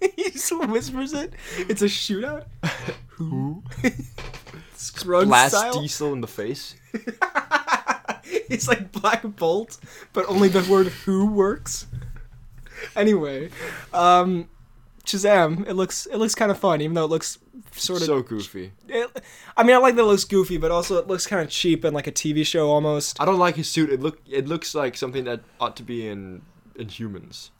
he 0.00 0.30
just 0.30 0.56
whispers 0.68 1.12
it. 1.12 1.32
It's 1.58 1.82
a 1.82 1.86
shootout. 1.86 2.44
Who? 3.08 3.64
Scruggs 4.76 5.26
Blast 5.26 5.56
style. 5.56 5.80
Diesel 5.80 6.12
in 6.12 6.20
the 6.20 6.28
face. 6.28 6.76
It's 8.50 8.68
like 8.68 8.92
Black 8.92 9.22
Bolt, 9.36 9.78
but 10.12 10.24
only 10.28 10.48
the 10.48 10.68
word 10.70 10.88
"who" 10.88 11.26
works. 11.26 11.86
anyway, 12.96 13.50
um, 13.92 14.48
Shazam. 15.04 15.66
It 15.68 15.74
looks 15.74 16.06
it 16.06 16.16
looks 16.16 16.34
kind 16.34 16.50
of 16.50 16.58
fun, 16.58 16.80
even 16.80 16.94
though 16.94 17.04
it 17.04 17.10
looks 17.10 17.38
sort 17.72 18.00
of. 18.00 18.06
so 18.06 18.22
goofy. 18.22 18.72
it, 18.88 19.08
I 19.56 19.62
mean, 19.62 19.74
I 19.76 19.78
like 19.78 19.94
that 19.96 20.02
it 20.02 20.06
looks 20.06 20.24
goofy, 20.24 20.56
but 20.58 20.70
also 20.70 20.98
it 20.98 21.06
looks 21.06 21.26
kind 21.26 21.42
of 21.42 21.48
cheap 21.48 21.84
and 21.84 21.94
like 21.94 22.06
a 22.06 22.12
TV 22.12 22.44
show 22.44 22.68
almost. 22.70 23.20
I 23.20 23.24
don't 23.24 23.38
like 23.38 23.56
his 23.56 23.68
suit. 23.68 23.90
It 23.90 24.00
look 24.00 24.20
it 24.28 24.46
looks 24.48 24.74
like 24.74 24.96
something 24.96 25.24
that 25.24 25.40
ought 25.60 25.76
to 25.76 25.82
be 25.82 26.06
in 26.06 26.42
in 26.76 26.88
humans. 26.88 27.50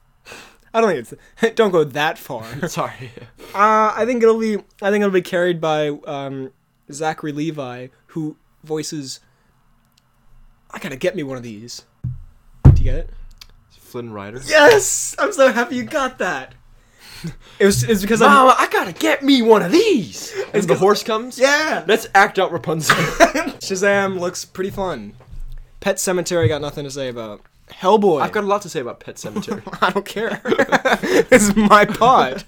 I 0.72 0.80
don't 0.80 0.90
think 0.90 1.00
it's. 1.40 1.54
Don't 1.56 1.72
go 1.72 1.82
that 1.82 2.16
far. 2.18 2.44
Sorry. 2.68 3.10
Uh, 3.54 3.92
I 3.96 4.04
think 4.06 4.22
it'll 4.22 4.38
be. 4.38 4.56
I 4.80 4.90
think 4.90 5.02
it'll 5.02 5.10
be 5.10 5.22
carried 5.22 5.60
by 5.60 5.88
um, 6.06 6.52
Zachary 6.92 7.32
Levi, 7.32 7.88
who 8.08 8.36
voices. 8.62 9.20
I 10.72 10.78
gotta 10.78 10.96
get 10.96 11.16
me 11.16 11.22
one 11.22 11.36
of 11.36 11.42
these. 11.42 11.84
Do 12.64 12.70
you 12.76 12.84
get 12.84 12.94
it? 12.94 13.10
Flynn 13.70 14.12
Rider. 14.12 14.40
Yes, 14.46 15.16
I'm 15.18 15.32
so 15.32 15.50
happy 15.50 15.74
you 15.76 15.82
got 15.82 16.18
that. 16.18 16.54
It 17.58 17.66
was. 17.66 17.82
It's 17.82 18.00
because 18.00 18.22
I'm. 18.22 18.48
I 18.48 18.68
gotta 18.70 18.92
get 18.92 19.22
me 19.22 19.42
one 19.42 19.62
of 19.62 19.72
these. 19.72 20.32
And 20.54 20.62
the 20.64 20.76
horse 20.76 21.02
comes. 21.02 21.38
Yeah. 21.38 21.84
Let's 21.86 22.06
act 22.14 22.38
out 22.38 22.52
Rapunzel. 22.52 22.96
Shazam 22.96 24.18
looks 24.18 24.44
pretty 24.44 24.70
fun. 24.70 25.14
Pet 25.80 25.98
Cemetery 25.98 26.48
got 26.48 26.60
nothing 26.60 26.84
to 26.84 26.90
say 26.90 27.08
about. 27.08 27.42
Hellboy. 27.68 28.20
I've 28.22 28.32
got 28.32 28.44
a 28.44 28.46
lot 28.46 28.62
to 28.62 28.68
say 28.68 28.80
about 28.80 29.00
Pet 29.00 29.18
Cemetery. 29.18 29.62
I 29.80 29.90
don't 29.90 30.06
care. 30.06 30.40
this 31.02 31.48
is 31.48 31.56
my 31.56 31.84
pod. 31.84 32.44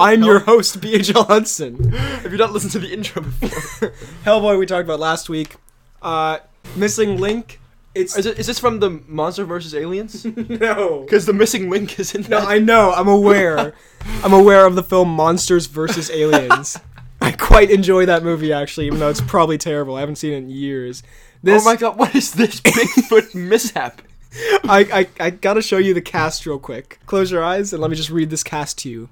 I'm 0.00 0.22
your 0.22 0.40
host, 0.40 0.80
BHL 0.80 1.26
Hudson. 1.26 1.92
Have 1.92 2.32
you 2.32 2.38
not 2.38 2.52
listened 2.52 2.72
to 2.72 2.78
the 2.78 2.92
intro 2.92 3.22
before? 3.22 3.92
Hellboy 4.24 4.58
we 4.58 4.66
talked 4.66 4.84
about 4.84 5.00
last 5.00 5.28
week. 5.28 5.56
Uh, 6.00 6.38
Missing 6.76 7.18
Link. 7.18 7.60
It's 7.94 8.16
Is, 8.16 8.24
it, 8.26 8.38
is 8.38 8.46
this 8.46 8.58
from 8.58 8.80
the 8.80 9.02
Monster 9.06 9.44
vs. 9.44 9.74
Aliens? 9.74 10.24
no. 10.48 11.00
Because 11.00 11.26
the 11.26 11.32
missing 11.32 11.68
link 11.68 11.98
is 12.00 12.14
in 12.14 12.22
No, 12.22 12.40
that. 12.40 12.48
I 12.48 12.58
know. 12.58 12.92
I'm 12.92 13.08
aware. 13.08 13.74
I'm 14.24 14.32
aware 14.32 14.64
of 14.66 14.74
the 14.74 14.82
film 14.82 15.08
Monsters 15.08 15.66
vs. 15.66 16.10
Aliens. 16.10 16.78
I 17.20 17.32
quite 17.32 17.70
enjoy 17.70 18.06
that 18.06 18.24
movie 18.24 18.52
actually, 18.52 18.86
even 18.86 18.98
though 18.98 19.10
it's 19.10 19.20
probably 19.20 19.58
terrible. 19.58 19.96
I 19.96 20.00
haven't 20.00 20.16
seen 20.16 20.32
it 20.32 20.38
in 20.38 20.50
years. 20.50 21.02
This, 21.42 21.62
oh 21.62 21.64
my 21.64 21.76
god, 21.76 21.98
what 21.98 22.14
is 22.14 22.32
this 22.32 22.60
Bigfoot 22.60 23.34
mishap? 23.34 24.02
I, 24.64 25.06
I, 25.20 25.24
I 25.26 25.30
gotta 25.30 25.60
show 25.60 25.76
you 25.76 25.92
the 25.92 26.00
cast 26.00 26.46
real 26.46 26.58
quick. 26.58 26.98
Close 27.06 27.30
your 27.30 27.44
eyes 27.44 27.72
and 27.72 27.82
let 27.82 27.90
me 27.90 27.96
just 27.96 28.10
read 28.10 28.30
this 28.30 28.42
cast 28.42 28.78
to 28.78 28.90
you. 28.90 29.08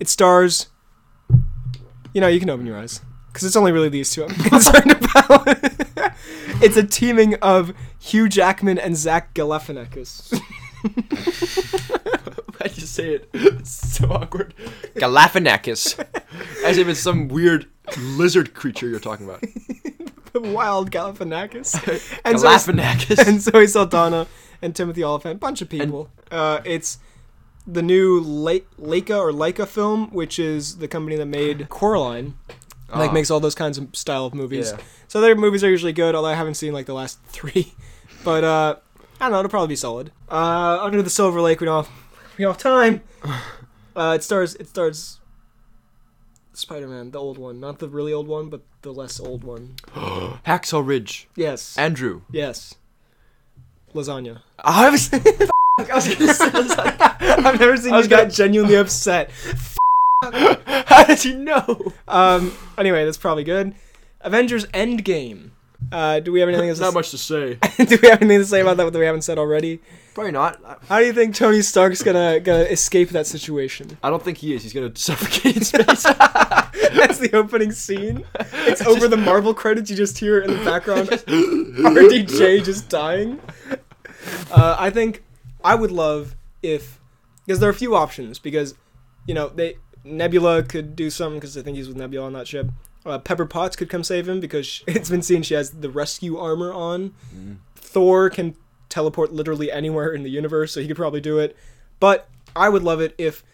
It 0.00 0.08
stars. 0.08 0.68
You 2.12 2.20
know, 2.20 2.28
you 2.28 2.40
can 2.40 2.50
open 2.50 2.66
your 2.66 2.76
eyes. 2.76 3.00
Because 3.28 3.44
it's 3.44 3.56
only 3.56 3.72
really 3.72 3.88
these 3.88 4.10
two 4.10 4.24
I'm 4.24 4.34
concerned 4.34 4.90
about. 4.90 5.46
It's 6.60 6.76
a 6.76 6.82
teaming 6.84 7.34
of 7.36 7.72
Hugh 8.00 8.28
Jackman 8.28 8.78
and 8.78 8.96
Zach 8.96 9.32
Galifianakis. 9.34 10.32
Why'd 12.60 12.76
you 12.76 12.86
say 12.86 13.14
it? 13.14 13.28
It's 13.32 13.70
so 13.96 14.10
awkward. 14.10 14.54
Galifianakis. 14.96 15.98
As 16.64 16.78
if 16.78 16.88
it's 16.88 17.00
some 17.00 17.28
weird 17.28 17.66
lizard 17.98 18.54
creature 18.54 18.88
you're 18.88 19.00
talking 19.00 19.26
about. 19.26 19.42
The 20.32 20.40
wild 20.40 20.90
Galifianakis. 20.90 22.20
And 22.22 22.38
so, 22.38 22.46
Galifianakis. 22.48 23.26
and 23.26 23.40
Zoe 23.40 23.66
Saldana 23.66 24.26
and 24.60 24.76
Timothy 24.76 25.02
Olyphant. 25.02 25.40
Bunch 25.40 25.62
of 25.62 25.70
people. 25.70 26.10
uh, 26.30 26.60
it's 26.66 26.98
the 27.66 27.80
new 27.82 28.20
Le- 28.22 28.60
Laika 28.78 29.18
or 29.18 29.32
Laika 29.32 29.66
film, 29.66 30.10
which 30.10 30.38
is 30.38 30.78
the 30.78 30.86
company 30.86 31.16
that 31.16 31.24
made 31.26 31.70
Coraline. 31.70 32.34
Like 32.94 33.10
Ah. 33.10 33.12
makes 33.12 33.30
all 33.30 33.40
those 33.40 33.54
kinds 33.54 33.76
of 33.78 33.94
style 33.94 34.24
of 34.26 34.34
movies. 34.34 34.72
Yeah. 34.74 34.82
So 35.08 35.20
their 35.20 35.34
movies 35.36 35.62
are 35.64 35.70
usually 35.70 35.92
good, 35.92 36.14
although 36.14 36.28
I 36.28 36.34
haven't 36.34 36.54
seen 36.54 36.72
like 36.72 36.86
the 36.86 36.94
last 36.94 37.18
three. 37.28 37.74
But 38.24 38.44
uh 38.44 38.76
I 39.20 39.24
don't 39.24 39.32
know, 39.32 39.38
it'll 39.40 39.50
probably 39.50 39.68
be 39.68 39.76
solid. 39.76 40.12
Uh 40.30 40.78
Under 40.82 41.02
the 41.02 41.10
Silver 41.10 41.40
Lake, 41.40 41.60
we 41.60 41.66
don't 41.66 41.84
have, 41.84 41.94
we 42.38 42.44
don't 42.44 42.52
have 42.54 42.62
time. 42.62 43.02
Uh 43.96 44.12
it 44.14 44.22
stars 44.22 44.54
it 44.54 44.68
stars 44.68 45.18
Spider 46.52 46.86
Man, 46.88 47.10
the 47.10 47.18
old 47.20 47.36
one. 47.38 47.58
Not 47.60 47.78
the 47.80 47.88
really 47.88 48.12
old 48.12 48.26
one, 48.28 48.48
but 48.48 48.62
the 48.82 48.92
less 48.92 49.18
old 49.20 49.42
one. 49.44 49.74
Hacksaw 50.46 50.84
Ridge. 50.86 51.28
Yes. 51.36 51.76
Andrew. 51.78 52.22
yes. 52.30 52.74
Lasagna. 53.94 54.42
I 54.58 54.90
was. 54.90 55.12
I 55.12 55.94
was 55.94 56.14
gonna 56.14 56.32
say 56.32 56.96
I've 57.20 57.58
never 57.60 57.76
seen 57.76 57.92
I 57.92 57.96
was 57.96 58.06
you 58.06 58.10
gonna- 58.10 58.30
genuinely 58.30 58.74
upset. 58.76 59.30
How 60.22 61.04
did 61.04 61.24
you 61.24 61.38
know? 61.38 61.92
Um 62.08 62.52
anyway, 62.76 63.04
that's 63.04 63.16
probably 63.16 63.44
good. 63.44 63.74
Avengers 64.20 64.66
Endgame. 64.66 65.50
Uh, 65.92 66.18
do 66.18 66.32
we 66.32 66.40
have 66.40 66.48
anything 66.48 66.74
to 66.74 66.80
not 66.80 66.92
much 66.92 67.12
to 67.12 67.18
say. 67.18 67.54
do 67.76 67.98
we 68.02 68.08
have 68.08 68.20
anything 68.20 68.40
to 68.40 68.44
say 68.44 68.60
about 68.60 68.76
that 68.76 68.92
that 68.92 68.98
we 68.98 69.04
haven't 69.04 69.22
said 69.22 69.38
already? 69.38 69.80
Probably 70.12 70.32
not. 70.32 70.60
How 70.88 70.98
do 70.98 71.06
you 71.06 71.12
think 71.12 71.36
Tony 71.36 71.62
Stark's 71.62 72.02
gonna 72.02 72.40
gonna 72.40 72.64
escape 72.64 73.10
that 73.10 73.28
situation? 73.28 73.96
I 74.02 74.10
don't 74.10 74.22
think 74.22 74.38
he 74.38 74.54
is. 74.54 74.64
He's 74.64 74.72
gonna 74.72 74.94
suffocate 74.96 75.56
in 75.56 75.64
space. 75.64 76.02
That's 76.02 77.18
the 77.18 77.30
opening 77.32 77.70
scene. 77.70 78.24
It's 78.66 78.82
over 78.82 79.06
the 79.06 79.16
Marvel 79.16 79.54
credits. 79.54 79.88
You 79.88 79.96
just 79.96 80.18
hear 80.18 80.38
it 80.38 80.50
in 80.50 80.58
the 80.58 80.64
background. 80.64 81.10
RDJ 81.10 82.64
just 82.64 82.88
dying. 82.88 83.40
Uh, 84.50 84.74
I 84.76 84.90
think 84.90 85.22
I 85.62 85.76
would 85.76 85.92
love 85.92 86.34
if 86.60 86.98
because 87.46 87.60
there 87.60 87.68
are 87.68 87.72
a 87.72 87.76
few 87.76 87.94
options 87.94 88.40
because 88.40 88.74
you 89.28 89.34
know 89.34 89.48
they 89.48 89.76
Nebula 90.04 90.62
could 90.62 90.96
do 90.96 91.10
something 91.10 91.38
because 91.40 91.56
I 91.56 91.62
think 91.62 91.76
he's 91.76 91.88
with 91.88 91.96
Nebula 91.96 92.26
on 92.26 92.32
that 92.34 92.48
ship. 92.48 92.68
Uh, 93.06 93.18
Pepper 93.18 93.46
Potts 93.46 93.76
could 93.76 93.88
come 93.88 94.04
save 94.04 94.28
him 94.28 94.40
because 94.40 94.66
she, 94.66 94.84
it's 94.88 95.08
been 95.10 95.22
seen 95.22 95.42
she 95.42 95.54
has 95.54 95.70
the 95.70 95.90
rescue 95.90 96.36
armor 96.38 96.72
on. 96.72 97.14
Thor 97.76 98.28
can 98.30 98.54
teleport 98.88 99.32
literally 99.32 99.70
anywhere 99.70 100.12
in 100.12 100.22
the 100.22 100.30
universe, 100.30 100.72
so 100.72 100.80
he 100.80 100.86
could 100.86 100.96
probably 100.96 101.20
do 101.20 101.38
it. 101.38 101.56
But 102.00 102.28
I 102.54 102.68
would 102.68 102.82
love 102.82 103.00
it 103.00 103.14
if 103.18 103.44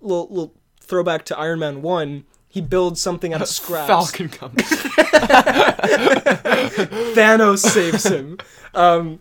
little, 0.00 0.28
little 0.28 0.54
throwback 0.80 1.24
to 1.26 1.38
Iron 1.38 1.58
Man 1.58 1.82
one. 1.82 2.24
He 2.48 2.60
builds 2.62 3.00
something 3.00 3.34
out 3.34 3.42
of 3.42 3.48
scraps. 3.58 3.86
Falcon 3.88 4.28
comes. 4.28 4.54
Thanos 7.14 7.58
saves 7.58 8.06
him. 8.06 8.38
Um, 8.72 9.20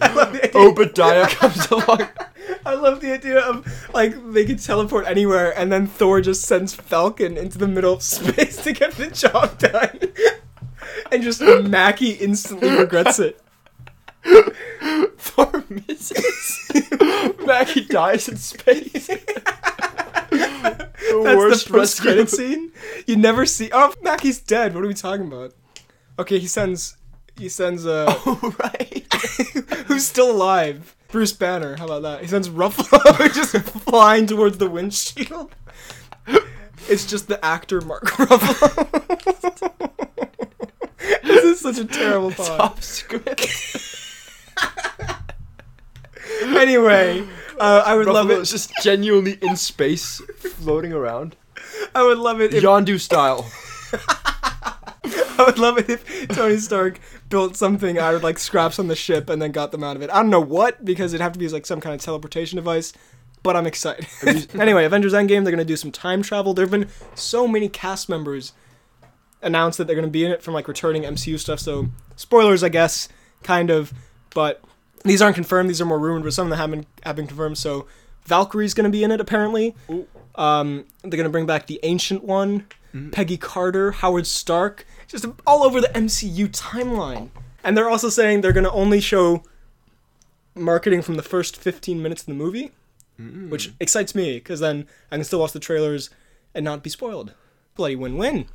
I 0.00 0.12
love 0.14 0.32
the. 0.32 0.50
Obadiah 0.54 1.26
comes 1.28 1.66
along. 1.70 2.08
I 2.66 2.74
love 2.74 3.00
the 3.00 3.12
idea 3.12 3.38
of 3.38 3.64
like 3.94 4.14
they 4.32 4.44
could 4.44 4.58
teleport 4.60 5.06
anywhere, 5.06 5.56
and 5.58 5.70
then 5.72 5.86
Thor 5.86 6.20
just 6.20 6.42
sends 6.42 6.74
Falcon 6.74 7.36
into 7.36 7.58
the 7.58 7.68
middle 7.68 7.94
of 7.94 8.02
space 8.02 8.56
to 8.64 8.72
get 8.72 8.92
the 8.92 9.06
job 9.10 9.58
done, 9.58 10.12
and 11.12 11.22
just 11.22 11.40
Mackie 11.40 12.10
instantly 12.12 12.70
regrets 12.70 13.18
it. 13.18 13.40
Thor 15.18 15.64
misses. 15.68 16.70
Mackie 17.46 17.84
dies 17.84 18.28
in 18.28 18.36
space. 18.36 19.06
the 19.06 19.22
That's 20.30 21.36
worst 21.36 21.68
the 21.68 21.72
post 21.74 22.00
credit 22.00 22.28
scene. 22.28 22.72
You 23.06 23.16
never 23.16 23.46
see. 23.46 23.70
Oh, 23.72 23.94
Mackie's 24.02 24.40
dead. 24.40 24.74
What 24.74 24.82
are 24.84 24.88
we 24.88 24.94
talking 24.94 25.26
about? 25.28 25.54
Okay, 26.18 26.38
he 26.40 26.48
sends. 26.48 26.96
He 27.38 27.48
sends. 27.48 27.86
Uh, 27.86 28.06
Oh, 28.26 28.54
right. 28.58 29.06
who's 29.86 30.04
still 30.06 30.30
alive? 30.32 30.95
Bruce 31.08 31.32
Banner. 31.32 31.76
How 31.76 31.84
about 31.86 32.02
that? 32.02 32.20
He 32.22 32.26
sends 32.26 32.48
Ruffalo 32.48 33.32
just 33.34 33.56
flying 33.56 34.26
towards 34.26 34.58
the 34.58 34.68
windshield. 34.68 35.54
It's 36.88 37.04
just 37.06 37.28
the 37.28 37.44
actor 37.44 37.80
Mark 37.80 38.04
Ruffalo. 38.06 38.86
this 41.22 41.44
is 41.44 41.60
such 41.60 41.78
a 41.78 41.84
terrible 41.84 42.30
pod. 42.30 42.58
Top 42.58 42.82
script. 42.82 43.46
Anyway, 46.42 47.26
uh, 47.58 47.82
I 47.84 47.94
would 47.94 48.06
love 48.06 48.30
it. 48.30 48.34
it. 48.34 48.40
is 48.40 48.50
just 48.50 48.72
genuinely 48.82 49.38
in 49.42 49.56
space, 49.56 50.20
floating 50.40 50.92
around. 50.92 51.36
I 51.94 52.02
would 52.02 52.18
love 52.18 52.40
it 52.40 52.52
if 52.54 52.62
Yondu 52.62 53.00
style. 53.00 53.50
I 55.38 55.44
would 55.46 55.58
love 55.58 55.78
it 55.78 55.88
if 55.88 56.28
Tony 56.28 56.56
Stark 56.58 56.98
built 57.36 57.54
something 57.54 57.98
out 57.98 58.14
of 58.14 58.22
like 58.22 58.38
scraps 58.38 58.78
on 58.78 58.88
the 58.88 58.96
ship 58.96 59.28
and 59.28 59.42
then 59.42 59.52
got 59.52 59.70
them 59.70 59.84
out 59.84 59.94
of 59.94 60.00
it. 60.00 60.08
I 60.08 60.14
don't 60.22 60.30
know 60.30 60.40
what 60.40 60.82
because 60.86 61.12
it'd 61.12 61.20
have 61.20 61.34
to 61.34 61.38
be 61.38 61.46
like 61.48 61.66
some 61.66 61.82
kind 61.82 61.94
of 61.94 62.00
teleportation 62.00 62.56
device. 62.56 62.94
But 63.42 63.56
I'm 63.56 63.66
excited. 63.66 64.06
anyway, 64.58 64.86
Avengers 64.86 65.12
Endgame, 65.12 65.44
they're 65.44 65.52
gonna 65.52 65.62
do 65.62 65.76
some 65.76 65.92
time 65.92 66.22
travel. 66.22 66.54
There 66.54 66.64
have 66.64 66.70
been 66.70 66.88
so 67.14 67.46
many 67.46 67.68
cast 67.68 68.08
members 68.08 68.54
announced 69.42 69.76
that 69.76 69.86
they're 69.86 69.94
gonna 69.94 70.08
be 70.08 70.24
in 70.24 70.32
it 70.32 70.42
from 70.42 70.54
like 70.54 70.66
returning 70.66 71.02
MCU 71.02 71.38
stuff. 71.38 71.60
So 71.60 71.88
spoilers, 72.16 72.64
I 72.64 72.70
guess, 72.70 73.10
kind 73.42 73.68
of. 73.68 73.92
But 74.30 74.64
these 75.04 75.20
aren't 75.20 75.34
confirmed. 75.34 75.68
These 75.68 75.82
are 75.82 75.84
more 75.84 75.98
rumored, 75.98 76.24
but 76.24 76.32
some 76.32 76.46
of 76.46 76.50
them 76.50 76.58
have 76.58 76.70
been 76.70 76.86
have 77.02 77.16
been 77.16 77.26
confirmed. 77.26 77.58
So 77.58 77.86
Valkyrie's 78.24 78.72
gonna 78.72 78.88
be 78.88 79.04
in 79.04 79.10
it 79.10 79.20
apparently. 79.20 79.76
Um, 80.36 80.86
they're 81.02 81.18
gonna 81.18 81.28
bring 81.28 81.44
back 81.44 81.66
the 81.66 81.80
Ancient 81.82 82.24
One, 82.24 82.66
Peggy 83.12 83.36
Carter, 83.36 83.90
Howard 83.90 84.26
Stark, 84.26 84.86
just 85.08 85.26
all 85.46 85.62
over 85.62 85.80
the 85.80 85.88
MCU 85.88 86.48
timeline. 86.48 87.30
And 87.64 87.76
they're 87.76 87.90
also 87.90 88.08
saying 88.08 88.40
they're 88.40 88.52
gonna 88.52 88.72
only 88.72 89.00
show 89.00 89.42
marketing 90.54 91.02
from 91.02 91.16
the 91.16 91.22
first 91.22 91.56
15 91.56 92.02
minutes 92.02 92.22
of 92.22 92.26
the 92.26 92.34
movie, 92.34 92.72
which 93.48 93.72
excites 93.80 94.14
me 94.14 94.34
because 94.34 94.60
then 94.60 94.86
I 95.10 95.16
can 95.16 95.24
still 95.24 95.40
watch 95.40 95.52
the 95.52 95.60
trailers 95.60 96.10
and 96.54 96.64
not 96.64 96.82
be 96.82 96.90
spoiled. 96.90 97.34
Bloody 97.74 97.96
win-win. 97.96 98.46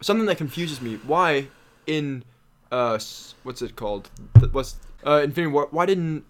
Something 0.00 0.26
that 0.26 0.36
confuses 0.38 0.80
me. 0.80 0.96
Why 1.06 1.48
in 1.86 2.24
uh 2.70 2.98
what's 3.42 3.62
it 3.62 3.76
called? 3.76 4.10
What's 4.52 4.76
Uh, 5.06 5.20
Infinity 5.24 5.52
War. 5.52 5.68
Why 5.70 5.86
didn't 5.86 6.24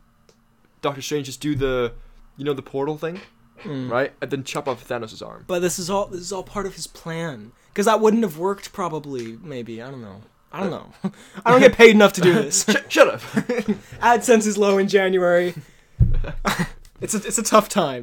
Doctor 0.83 1.01
Strange 1.03 1.27
just 1.27 1.41
do 1.41 1.55
the, 1.55 1.93
you 2.37 2.45
know, 2.45 2.53
the 2.55 2.63
portal 2.63 2.97
thing, 2.99 3.21
Mm. 3.65 3.91
right? 3.91 4.13
And 4.23 4.31
then 4.31 4.45
chop 4.45 4.69
off 4.69 4.87
Thanos' 4.87 5.27
arm. 5.27 5.45
But 5.49 5.61
this 5.61 5.79
is 5.81 5.91
all 5.91 6.07
this 6.07 6.21
is 6.21 6.33
all 6.33 6.45
part 6.45 6.67
of 6.67 6.75
his 6.75 6.87
plan. 6.87 7.51
Because 7.79 7.87
that 7.87 8.01
wouldn't 8.01 8.25
have 8.25 8.39
worked 8.39 8.73
probably. 8.73 9.39
Maybe 9.41 9.81
I 9.81 9.89
don't 9.89 10.03
know. 10.03 10.21
I 10.53 10.59
don't 10.59 10.71
know. 10.71 10.93
I 11.47 11.53
don't 11.53 11.61
get 11.61 11.75
paid 11.75 11.91
enough 11.91 12.13
to 12.15 12.21
do 12.21 12.35
this. 12.35 12.65
Sh- 12.69 12.75
shut 12.89 13.07
up. 13.07 13.21
AdSense 14.01 14.49
is 14.49 14.59
low 14.59 14.79
in 14.79 14.89
January. 14.89 15.55
it's 17.01 17.15
a 17.15 17.19
it's 17.19 17.39
a 17.39 17.43
tough 17.45 17.69
time. 17.69 18.03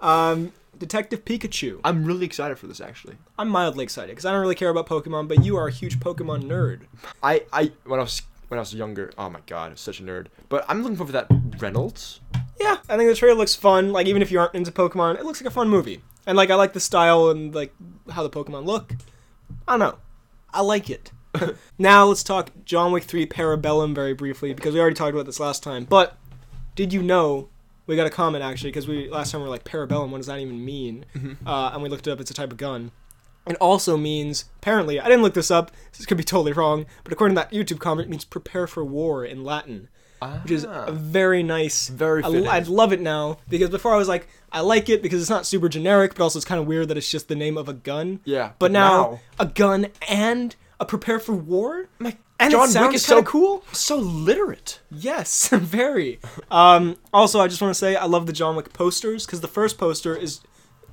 Um, 0.00 0.52
Detective 0.76 1.24
Pikachu. 1.24 1.80
I'm 1.82 2.04
really 2.04 2.26
excited 2.26 2.58
for 2.58 2.66
this 2.66 2.78
actually. 2.78 3.16
I'm 3.38 3.48
mildly 3.48 3.84
excited 3.84 4.10
because 4.10 4.26
I 4.26 4.32
don't 4.32 4.42
really 4.42 4.54
care 4.54 4.68
about 4.68 4.86
Pokemon, 4.86 5.28
but 5.28 5.46
you 5.46 5.56
are 5.56 5.68
a 5.68 5.72
huge 5.72 5.98
Pokemon 5.98 6.42
nerd. 6.42 6.82
I, 7.22 7.44
I 7.54 7.72
when 7.86 8.00
I 8.00 8.02
was 8.02 8.20
when 8.48 8.58
I 8.58 8.60
was 8.60 8.74
younger, 8.74 9.14
oh 9.16 9.30
my 9.30 9.40
god, 9.46 9.68
I 9.68 9.70
was 9.70 9.80
such 9.80 10.00
a 10.00 10.02
nerd. 10.02 10.26
But 10.50 10.66
I'm 10.68 10.82
looking 10.82 10.98
forward 10.98 11.12
to 11.12 11.26
that 11.26 11.58
Reynolds. 11.58 12.20
Yeah, 12.60 12.76
I 12.86 12.98
think 12.98 13.08
the 13.08 13.16
trailer 13.16 13.38
looks 13.38 13.54
fun. 13.54 13.92
Like 13.92 14.06
even 14.08 14.20
if 14.20 14.30
you 14.30 14.38
aren't 14.38 14.54
into 14.54 14.70
Pokemon, 14.70 15.18
it 15.18 15.24
looks 15.24 15.40
like 15.40 15.48
a 15.48 15.54
fun 15.54 15.70
movie. 15.70 16.02
And 16.26 16.36
like 16.36 16.50
I 16.50 16.54
like 16.54 16.72
the 16.72 16.80
style 16.80 17.28
and 17.28 17.54
like 17.54 17.74
how 18.10 18.22
the 18.22 18.30
Pokemon 18.30 18.66
look. 18.66 18.94
I 19.66 19.72
don't 19.72 19.80
know. 19.80 19.98
I 20.52 20.62
like 20.62 20.90
it. 20.90 21.12
now 21.78 22.06
let's 22.06 22.22
talk 22.22 22.50
John 22.64 22.92
Wick 22.92 23.04
3 23.04 23.26
Parabellum 23.26 23.94
very 23.94 24.14
briefly 24.14 24.52
because 24.52 24.74
we 24.74 24.80
already 24.80 24.96
talked 24.96 25.14
about 25.14 25.26
this 25.26 25.40
last 25.40 25.62
time. 25.62 25.84
But 25.84 26.16
did 26.74 26.92
you 26.92 27.02
know 27.02 27.48
we 27.86 27.96
got 27.96 28.06
a 28.06 28.10
comment 28.10 28.44
actually 28.44 28.70
because 28.70 28.86
we 28.86 29.08
last 29.08 29.32
time 29.32 29.40
we 29.40 29.44
were 29.44 29.50
like 29.50 29.64
Parabellum, 29.64 30.10
what 30.10 30.18
does 30.18 30.26
that 30.26 30.38
even 30.38 30.64
mean? 30.64 31.04
Uh, 31.46 31.70
and 31.72 31.82
we 31.82 31.88
looked 31.88 32.06
it 32.06 32.10
up. 32.10 32.20
It's 32.20 32.30
a 32.30 32.34
type 32.34 32.52
of 32.52 32.58
gun. 32.58 32.92
It 33.46 33.56
also 33.56 33.96
means 33.96 34.44
apparently 34.58 35.00
I 35.00 35.04
didn't 35.04 35.22
look 35.22 35.34
this 35.34 35.50
up. 35.50 35.70
This 35.96 36.06
could 36.06 36.18
be 36.18 36.24
totally 36.24 36.52
wrong, 36.52 36.86
but 37.04 37.12
according 37.12 37.36
to 37.36 37.42
that 37.42 37.52
YouTube 37.52 37.80
comment, 37.80 38.06
it 38.06 38.10
means 38.10 38.24
prepare 38.24 38.66
for 38.66 38.84
war 38.84 39.24
in 39.24 39.44
Latin 39.44 39.88
which 40.42 40.52
is 40.52 40.64
a 40.64 40.90
very 40.92 41.42
nice. 41.42 41.88
Very 41.88 42.22
I, 42.24 42.30
fitting. 42.30 42.48
I 42.48 42.58
love 42.60 42.92
it 42.92 43.00
now 43.00 43.38
because 43.48 43.70
before 43.70 43.94
I 43.94 43.96
was 43.96 44.08
like, 44.08 44.28
I 44.52 44.60
like 44.60 44.88
it 44.88 45.02
because 45.02 45.20
it's 45.20 45.30
not 45.30 45.46
super 45.46 45.68
generic, 45.68 46.14
but 46.14 46.22
also 46.24 46.38
it's 46.38 46.46
kind 46.46 46.60
of 46.60 46.66
weird 46.66 46.88
that 46.88 46.96
it's 46.96 47.10
just 47.10 47.28
the 47.28 47.36
name 47.36 47.56
of 47.56 47.68
a 47.68 47.72
gun. 47.72 48.20
Yeah, 48.24 48.48
But 48.58 48.58
but 48.58 48.72
now, 48.72 48.96
now- 49.12 49.20
a 49.38 49.46
gun 49.46 49.86
and 50.08 50.54
a 50.78 50.84
prepare 50.84 51.20
for 51.20 51.34
war. 51.34 51.88
Like, 51.98 52.18
And 52.38 52.50
John 52.50 52.68
it 52.68 52.72
sounds 52.72 52.86
Wick 52.88 52.94
is 52.96 53.04
so- 53.04 53.22
cool. 53.22 53.64
so 53.72 53.96
literate. 53.98 54.80
Yes, 54.90 55.48
very. 55.52 56.20
Um, 56.50 56.96
also, 57.12 57.40
I 57.40 57.48
just 57.48 57.60
want 57.62 57.72
to 57.74 57.78
say 57.78 57.96
I 57.96 58.06
love 58.06 58.26
the 58.26 58.32
John 58.32 58.56
Wick 58.56 58.72
posters 58.72 59.26
because 59.26 59.40
the 59.42 59.48
first 59.48 59.78
poster 59.78 60.16
is 60.16 60.40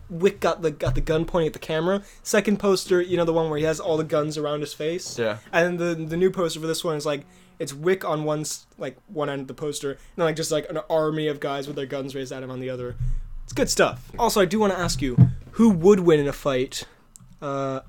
Wick 0.10 0.40
got 0.40 0.62
the 0.62 0.72
got 0.72 0.96
the 0.96 1.02
gun 1.02 1.26
pointing 1.26 1.48
at 1.48 1.54
the 1.54 1.60
camera. 1.60 2.02
Second 2.24 2.60
poster, 2.60 3.02
you 3.02 3.18
know, 3.18 3.26
the 3.26 3.34
one 3.34 3.50
where 3.50 3.60
he 3.60 3.66
has 3.66 3.80
all 3.80 3.98
the 3.98 4.06
guns 4.06 4.38
around 4.38 4.62
his 4.62 4.74
face. 4.74 5.20
Yeah. 5.20 5.38
And 5.52 5.78
the 5.80 5.96
the 5.96 6.16
new 6.16 6.32
poster 6.32 6.62
for 6.62 6.68
this 6.68 6.82
one 6.84 6.96
is 6.96 7.06
like 7.06 7.26
it's 7.60 7.74
Wick 7.74 8.06
on 8.06 8.24
one 8.24 8.46
like 8.78 8.98
one 9.08 9.30
end 9.30 9.42
of 9.42 9.48
the 9.48 9.54
poster, 9.54 9.92
and 9.92 10.00
then 10.16 10.26
like 10.26 10.36
just 10.36 10.52
like 10.52 10.70
an 10.70 10.80
army 10.90 11.28
of 11.28 11.40
guys 11.40 11.68
with 11.68 11.76
their 11.76 11.86
guns 11.86 12.16
raised 12.16 12.32
at 12.32 12.44
him 12.44 12.52
on 12.52 12.60
the 12.60 12.70
other. 12.70 12.96
It's 13.44 13.54
good 13.54 13.70
stuff. 13.70 14.12
Also, 14.20 14.42
I 14.42 14.46
do 14.46 14.60
want 14.60 14.74
to 14.74 14.80
ask 14.80 15.02
you, 15.02 15.18
who 15.52 15.70
would 15.70 16.02
win 16.02 16.20
in 16.20 16.28
a 16.28 16.34
fight, 16.34 16.84
uh, 17.42 17.80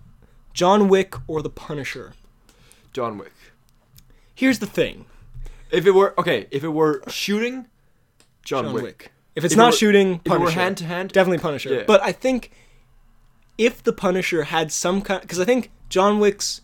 John 0.54 0.88
Wick 0.88 1.14
or 1.26 1.42
the 1.42 1.50
Punisher? 1.50 2.12
John 2.92 3.18
Wick. 3.18 3.32
Here's 4.34 4.60
the 4.60 4.66
thing, 4.66 5.06
If 5.72 5.84
it 5.84 5.90
were 5.92 6.14
okay, 6.18 6.46
if 6.50 6.62
it 6.62 6.68
were 6.68 7.02
shooting, 7.08 7.66
John, 8.44 8.64
John 8.66 8.72
Wick. 8.74 8.82
Wick. 8.84 9.12
If 9.34 9.44
it's 9.44 9.52
If 9.54 9.58
it 9.58 9.60
not 9.60 9.72
were- 9.72 9.76
shooting, 9.76 10.18
Punisher. 10.20 10.34
If 10.36 10.40
it 10.40 10.44
were 10.44 10.50
hand 10.62 10.76
to 10.78 10.84
hand, 10.84 11.10
Definitely 11.12 11.38
Punisher. 11.38 11.74
Yeah. 11.74 11.82
But 11.86 12.02
I 12.02 12.12
think 12.12 12.50
if 13.58 13.82
the 13.82 13.92
Punisher 13.92 14.44
had 14.44 14.70
some 14.72 15.02
kind, 15.02 15.20
because 15.20 15.40
I 15.40 15.44
think 15.44 15.70
John 15.88 16.18
Wick's, 16.20 16.60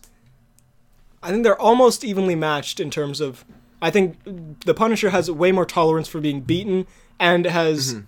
I 1.25 1.31
think 1.31 1.43
they're 1.43 1.59
almost 1.59 2.03
evenly 2.03 2.35
matched 2.35 2.79
in 2.79 2.89
terms 2.89 3.19
of. 3.19 3.43
I 3.81 3.91
think 3.91 4.17
the 4.65 4.73
Punisher 4.73 5.09
has 5.09 5.29
way 5.29 5.51
more 5.51 5.65
tolerance 5.65 6.07
for 6.07 6.21
being 6.21 6.41
beaten 6.41 6.87
and 7.19 7.45
has 7.45 7.95
mm-hmm. 7.95 8.05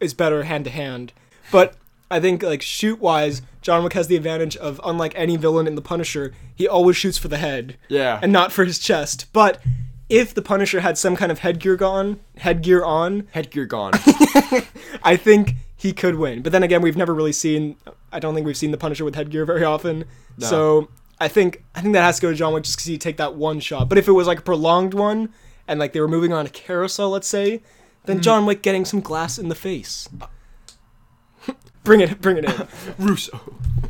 is 0.00 0.14
better 0.14 0.44
hand 0.44 0.64
to 0.64 0.70
hand. 0.70 1.12
But 1.50 1.76
I 2.10 2.20
think 2.20 2.42
like 2.42 2.62
shoot 2.62 3.00
wise, 3.00 3.42
John 3.62 3.82
Wick 3.84 3.94
has 3.94 4.08
the 4.08 4.16
advantage 4.16 4.56
of 4.56 4.80
unlike 4.84 5.12
any 5.16 5.36
villain 5.36 5.66
in 5.66 5.74
the 5.76 5.82
Punisher, 5.82 6.34
he 6.54 6.68
always 6.68 6.96
shoots 6.96 7.18
for 7.18 7.28
the 7.28 7.38
head 7.38 7.76
yeah, 7.88 8.20
and 8.22 8.32
not 8.32 8.52
for 8.52 8.64
his 8.64 8.78
chest. 8.78 9.26
But 9.32 9.60
if 10.08 10.34
the 10.34 10.42
Punisher 10.42 10.80
had 10.80 10.96
some 10.96 11.16
kind 11.16 11.30
of 11.30 11.40
headgear 11.40 11.82
on, 11.82 12.20
headgear 12.38 12.84
on, 12.84 13.28
headgear 13.32 13.66
gone. 13.66 13.92
I 15.02 15.16
think 15.16 15.54
he 15.76 15.92
could 15.92 16.16
win. 16.16 16.42
But 16.42 16.52
then 16.52 16.62
again, 16.62 16.82
we've 16.82 16.96
never 16.96 17.14
really 17.14 17.32
seen. 17.32 17.76
I 18.10 18.18
don't 18.18 18.34
think 18.34 18.46
we've 18.46 18.56
seen 18.56 18.70
the 18.70 18.78
Punisher 18.78 19.04
with 19.04 19.14
headgear 19.14 19.44
very 19.44 19.64
often. 19.64 20.04
No. 20.38 20.46
So 20.46 20.88
I 21.20 21.28
think 21.28 21.64
I 21.74 21.80
think 21.80 21.94
that 21.94 22.02
has 22.02 22.16
to 22.16 22.22
go 22.22 22.30
to 22.30 22.36
John 22.36 22.52
Wick 22.54 22.64
just 22.64 22.76
because 22.76 22.86
he 22.86 22.98
take 22.98 23.16
that 23.16 23.34
one 23.34 23.60
shot. 23.60 23.88
But 23.88 23.98
if 23.98 24.06
it 24.08 24.12
was 24.12 24.26
like 24.26 24.38
a 24.38 24.42
prolonged 24.42 24.94
one 24.94 25.30
and 25.66 25.80
like 25.80 25.92
they 25.92 26.00
were 26.00 26.08
moving 26.08 26.32
on 26.32 26.46
a 26.46 26.48
carousel, 26.48 27.10
let's 27.10 27.26
say, 27.28 27.60
then 28.06 28.20
John 28.20 28.46
Wick 28.46 28.62
getting 28.62 28.84
some 28.84 29.00
glass 29.00 29.38
in 29.38 29.48
the 29.48 29.54
face. 29.54 30.08
bring 31.84 32.00
it, 32.00 32.20
bring 32.20 32.36
it 32.38 32.44
in. 32.44 32.68
Russo. 32.98 33.40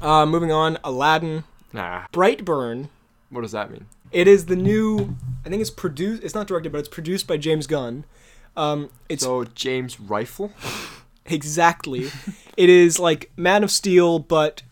Uh, 0.01 0.25
moving 0.27 0.53
on, 0.53 0.79
Aladdin, 0.85 1.45
Nah. 1.73 2.07
Brightburn. 2.13 2.89
What 3.31 3.43
does 3.43 3.53
that 3.53 3.71
mean? 3.71 3.87
It 4.11 4.27
is 4.27 4.47
the 4.47 4.57
new. 4.57 5.17
I 5.45 5.51
think 5.51 5.61
it's 5.61 5.71
produced. 5.71 6.25
It's 6.25 6.35
not 6.35 6.47
directed, 6.47 6.73
but 6.73 6.79
it's 6.79 6.89
produced 6.89 7.27
by 7.27 7.37
James 7.37 7.67
Gunn. 7.67 8.05
Um, 8.57 8.89
it's 9.09 9.23
so 9.25 9.45
James 9.45 10.01
Rifle. 10.01 10.53
Exactly. 11.31 12.11
it 12.57 12.71
is 12.71 12.99
like 12.99 13.31
Man 13.37 13.63
of 13.63 13.71
Steel, 13.71 14.19
but 14.19 14.63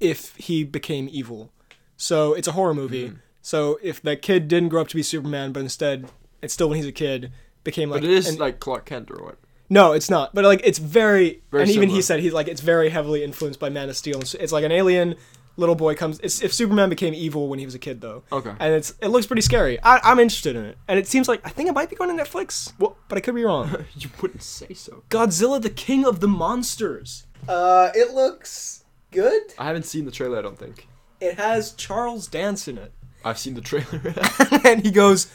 if 0.00 0.34
he 0.36 0.64
became 0.64 1.10
evil. 1.12 1.50
So 1.96 2.34
it's 2.34 2.48
a 2.48 2.52
horror 2.52 2.74
movie. 2.74 3.08
Mm-hmm. 3.08 3.16
So 3.42 3.78
if 3.82 4.00
that 4.02 4.22
kid 4.22 4.48
didn't 4.48 4.70
grow 4.70 4.80
up 4.80 4.88
to 4.88 4.96
be 4.96 5.02
Superman, 5.02 5.52
but 5.52 5.60
instead 5.60 6.10
it's 6.42 6.54
still 6.54 6.68
when 6.68 6.76
he's 6.76 6.86
a 6.86 6.92
kid 6.92 7.32
became 7.62 7.90
like. 7.90 8.02
But 8.02 8.10
it 8.10 8.14
is 8.14 8.28
an- 8.28 8.38
like 8.38 8.60
Clark 8.60 8.86
Kent 8.86 9.10
or 9.10 9.22
what? 9.22 9.38
no, 9.70 9.92
it's 9.92 10.10
not. 10.10 10.34
But 10.34 10.44
like 10.44 10.60
it's 10.64 10.78
very, 10.78 11.42
Very 11.50 11.64
and 11.64 11.72
even 11.72 11.88
he 11.88 12.02
said 12.02 12.20
he's 12.20 12.32
like 12.32 12.48
it's 12.48 12.60
very 12.60 12.90
heavily 12.90 13.24
influenced 13.24 13.60
by 13.60 13.68
Man 13.70 13.88
of 13.88 13.96
Steel. 13.96 14.20
It's, 14.20 14.34
it's 14.34 14.52
like 14.52 14.64
an 14.64 14.72
alien 14.72 15.16
little 15.56 15.74
boy 15.74 15.94
comes. 15.94 16.20
It's 16.20 16.42
if 16.42 16.52
Superman 16.52 16.88
became 16.88 17.14
evil 17.14 17.48
when 17.48 17.58
he 17.58 17.64
was 17.64 17.74
a 17.74 17.78
kid 17.78 18.00
though. 18.00 18.22
Okay. 18.32 18.52
And 18.58 18.74
it's 18.74 18.94
it 19.00 19.08
looks 19.08 19.26
pretty 19.26 19.42
scary. 19.42 19.80
I, 19.82 20.00
I'm 20.02 20.18
interested 20.18 20.56
in 20.56 20.64
it, 20.64 20.78
and 20.88 20.98
it 20.98 21.06
seems 21.06 21.28
like 21.28 21.40
I 21.44 21.50
think 21.50 21.68
it 21.68 21.72
might 21.72 21.90
be 21.90 21.96
going 21.96 22.14
to 22.16 22.22
Netflix. 22.22 22.72
What? 22.78 22.96
But 23.08 23.18
I 23.18 23.20
could 23.20 23.34
be 23.34 23.44
wrong. 23.44 23.84
you 23.96 24.10
wouldn't 24.20 24.42
say 24.42 24.74
so. 24.74 25.02
Godzilla, 25.10 25.60
the 25.60 25.70
King 25.70 26.04
of 26.04 26.20
the 26.20 26.28
Monsters. 26.28 27.26
Uh, 27.48 27.90
it 27.94 28.14
looks 28.14 28.84
good. 29.10 29.42
I 29.58 29.66
haven't 29.66 29.84
seen 29.84 30.04
the 30.04 30.10
trailer. 30.10 30.38
I 30.38 30.42
don't 30.42 30.58
think. 30.58 30.88
It 31.24 31.36
has 31.38 31.72
Charles 31.72 32.26
Dance 32.26 32.68
in 32.68 32.76
it, 32.78 32.92
I've 33.24 33.38
seen 33.38 33.54
the 33.54 33.60
trailer. 33.60 34.14
and 34.64 34.84
he 34.84 34.90
goes, 34.90 35.26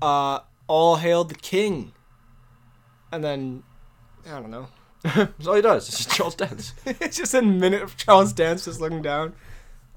"Uh, 0.00 0.40
all 0.66 0.96
hail 0.96 1.24
the 1.24 1.34
king." 1.34 1.92
And 3.10 3.22
then, 3.24 3.62
I 4.26 4.40
don't 4.40 4.50
know. 4.50 4.68
That's 5.02 5.46
all 5.46 5.54
he 5.54 5.62
does. 5.62 5.88
It's 5.88 5.96
just 6.04 6.10
Charles 6.16 6.34
Dance. 6.34 6.72
it's 6.86 7.16
just 7.16 7.34
a 7.34 7.42
minute 7.42 7.82
of 7.82 7.96
Charles 7.96 8.32
Dance 8.32 8.64
just 8.66 8.80
looking 8.80 9.02
down. 9.02 9.34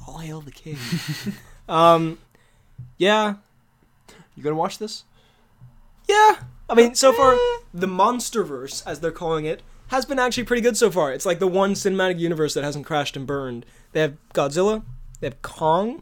All 0.08 0.20
hail 0.20 0.42
the 0.42 0.52
king. 0.52 0.78
um, 1.70 2.18
yeah, 2.98 3.36
You 4.36 4.44
gonna 4.44 4.56
watch 4.56 4.78
this? 4.78 5.04
yeah. 6.08 6.38
I 6.68 6.74
mean, 6.74 6.96
so 6.96 7.14
far, 7.14 7.36
the 7.76 7.86
MonsterVerse, 7.88 8.88
as 8.88 9.00
they're 9.00 9.12
calling 9.12 9.46
it, 9.46 9.62
has 9.90 10.04
been 10.04 10.18
actually 10.18 10.46
pretty 10.46 10.64
good 10.64 10.76
so 10.76 10.90
far. 10.90 11.12
It's 11.14 11.26
like 11.26 11.38
the 11.38 11.46
one 11.48 11.74
cinematic 11.74 12.18
universe 12.20 12.56
that 12.56 12.64
hasn't 12.64 12.88
crashed 12.88 13.16
and 13.16 13.28
burned. 13.28 13.68
They 13.96 14.02
have 14.02 14.18
Godzilla, 14.34 14.84
they 15.22 15.28
have 15.28 15.42
Kong, 15.42 16.02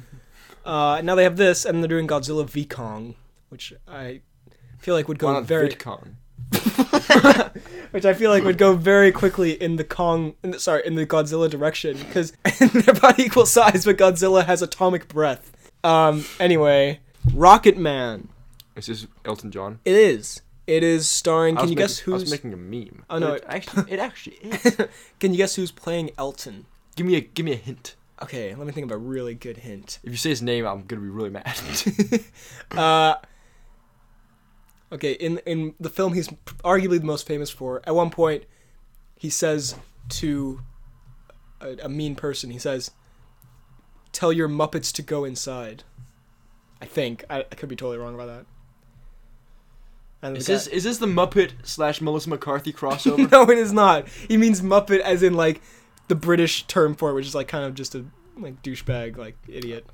uh, 0.64 1.02
now 1.04 1.14
they 1.14 1.24
have 1.24 1.36
this, 1.36 1.66
and 1.66 1.82
they're 1.82 1.88
doing 1.88 2.08
Godzilla 2.08 2.48
v 2.48 2.64
Kong, 2.64 3.16
which 3.50 3.74
I 3.86 4.22
feel 4.78 4.94
like 4.94 5.08
would 5.08 5.20
Why 5.20 5.28
go 5.28 5.32
not 5.34 5.44
very, 5.44 5.68
VidCon? 5.68 6.14
which 7.90 8.06
I 8.06 8.14
feel 8.14 8.30
like 8.30 8.44
would 8.44 8.56
go 8.56 8.74
very 8.76 9.12
quickly 9.12 9.52
in 9.52 9.76
the 9.76 9.84
Kong, 9.84 10.36
in 10.42 10.52
the, 10.52 10.58
sorry, 10.58 10.80
in 10.86 10.94
the 10.94 11.04
Godzilla 11.04 11.50
direction, 11.50 11.98
because 11.98 12.32
they're 12.60 12.96
about 12.96 13.18
equal 13.18 13.44
size, 13.44 13.84
but 13.84 13.98
Godzilla 13.98 14.46
has 14.46 14.62
atomic 14.62 15.06
breath. 15.06 15.52
Um, 15.84 16.24
anyway, 16.40 17.00
Rocket 17.34 17.76
Man. 17.76 18.30
Is 18.74 18.86
this 18.86 19.06
Elton 19.26 19.50
John? 19.50 19.80
It 19.84 19.96
is. 19.96 20.40
It 20.66 20.82
is 20.82 21.10
starring. 21.10 21.58
I 21.58 21.60
Can 21.60 21.64
was 21.64 21.70
you 21.72 21.76
making, 21.76 21.88
guess 21.88 22.08
I 22.08 22.10
was 22.10 22.22
who's? 22.22 22.30
making 22.30 22.54
a 22.54 22.56
meme. 22.56 23.04
Oh, 23.10 23.18
no, 23.18 23.34
it 23.34 23.44
actually, 23.46 23.92
it 23.92 23.98
actually 23.98 24.36
is. 24.36 24.78
Can 25.20 25.32
you 25.32 25.36
guess 25.36 25.56
who's 25.56 25.70
playing 25.70 26.12
Elton? 26.16 26.64
Give 26.98 27.06
me 27.06 27.14
a 27.14 27.20
give 27.20 27.46
me 27.46 27.52
a 27.52 27.56
hint. 27.56 27.94
Okay, 28.20 28.52
let 28.54 28.66
me 28.66 28.72
think 28.72 28.84
of 28.84 28.90
a 28.90 28.96
really 28.96 29.34
good 29.34 29.58
hint. 29.58 30.00
If 30.02 30.10
you 30.10 30.16
say 30.16 30.30
his 30.30 30.42
name, 30.42 30.66
I'm 30.66 30.82
gonna 30.82 31.00
be 31.00 31.08
really 31.08 31.30
mad. 31.30 31.56
Uh, 32.76 33.14
okay, 34.92 35.12
in 35.12 35.38
in 35.46 35.74
the 35.80 35.88
film 35.88 36.12
he's 36.12 36.28
arguably 36.64 36.98
the 36.98 37.06
most 37.06 37.26
famous 37.26 37.50
for. 37.50 37.80
At 37.84 37.94
one 37.94 38.10
point, 38.10 38.44
he 39.16 39.30
says 39.30 39.76
to 40.10 40.60
a, 41.60 41.76
a 41.84 41.88
mean 41.88 42.14
person, 42.16 42.50
he 42.50 42.58
says, 42.58 42.90
"Tell 44.12 44.32
your 44.32 44.48
Muppets 44.48 44.92
to 44.94 45.02
go 45.02 45.24
inside." 45.24 45.84
I 46.82 46.86
think 46.86 47.24
I, 47.30 47.40
I 47.40 47.54
could 47.54 47.68
be 47.68 47.76
totally 47.76 47.98
wrong 47.98 48.14
about 48.14 48.26
that. 48.26 48.46
And 50.20 50.36
is 50.36 50.46
guy- 50.46 50.54
this 50.54 50.66
is 50.66 50.84
this 50.84 50.98
the 50.98 51.06
Muppet 51.06 51.52
slash 51.62 52.00
Melissa 52.00 52.30
McCarthy 52.30 52.72
crossover? 52.80 53.30
no, 53.30 53.42
it 53.44 53.58
is 53.58 53.72
not. 53.72 54.08
He 54.08 54.36
means 54.36 54.60
Muppet 54.60 55.00
as 55.00 55.22
in 55.22 55.34
like 55.34 55.60
the 56.08 56.14
British 56.14 56.66
term 56.66 56.94
for 56.94 57.10
it, 57.10 57.14
which 57.14 57.26
is 57.26 57.34
like 57.34 57.48
kind 57.48 57.64
of 57.64 57.74
just 57.74 57.94
a 57.94 58.04
like 58.36 58.62
douchebag, 58.62 59.16
like 59.16 59.36
idiot. 59.46 59.86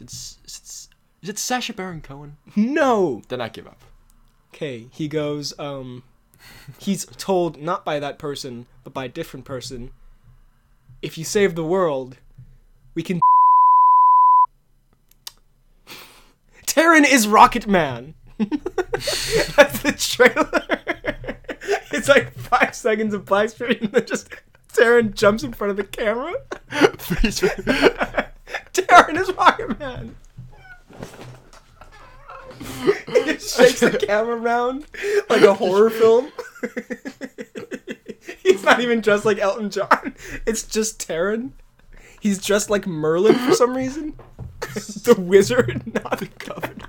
It's, 0.00 0.38
it's, 0.44 0.88
Is 1.22 1.28
it 1.28 1.38
Sacha 1.38 1.72
Baron 1.72 2.00
Cohen? 2.00 2.36
No. 2.56 3.22
Then 3.28 3.40
I 3.40 3.48
give 3.48 3.66
up. 3.66 3.82
Okay, 4.52 4.88
he 4.92 5.08
goes, 5.08 5.58
um, 5.58 6.04
he's 6.78 7.06
told 7.06 7.60
not 7.60 7.84
by 7.84 7.98
that 7.98 8.18
person, 8.18 8.66
but 8.84 8.92
by 8.92 9.06
a 9.06 9.08
different 9.08 9.44
person, 9.44 9.90
if 11.02 11.18
you 11.18 11.24
save 11.24 11.54
the 11.54 11.64
world, 11.64 12.18
we 12.94 13.02
can. 13.02 13.20
Taron 16.66 17.04
is 17.08 17.26
Rocket 17.26 17.66
Man. 17.66 18.14
That's 18.38 19.80
the 19.82 19.94
trailer. 19.96 20.66
it's 21.92 22.08
like 22.08 22.32
five 22.34 22.74
seconds 22.74 23.12
of 23.14 23.24
black 23.24 23.50
screen, 23.50 23.78
and 23.80 23.92
then 23.92 24.06
just 24.06 24.28
Taron 24.74 25.14
jumps 25.14 25.42
in 25.42 25.52
front 25.52 25.70
of 25.70 25.76
the 25.76 25.84
camera. 25.84 26.34
Taron 28.72 29.16
is 29.20 29.32
Rocket 29.32 29.78
Man. 29.78 30.16
he 33.06 33.24
just 33.24 33.56
shakes 33.56 33.80
the 33.80 33.98
camera 33.98 34.36
around 34.36 34.86
like 35.28 35.42
a 35.42 35.54
horror 35.54 35.90
film. 35.90 36.32
He's 38.42 38.62
not 38.62 38.80
even 38.80 39.00
dressed 39.00 39.24
like 39.24 39.38
Elton 39.38 39.70
John. 39.70 40.14
It's 40.46 40.62
just 40.62 41.06
Taron. 41.06 41.52
He's 42.20 42.38
dressed 42.44 42.70
like 42.70 42.86
Merlin 42.86 43.34
for 43.34 43.52
some 43.52 43.76
reason. 43.76 44.18
the 44.60 45.14
wizard, 45.18 45.82
not 45.92 46.18
the 46.18 46.28
governor. 46.38 46.86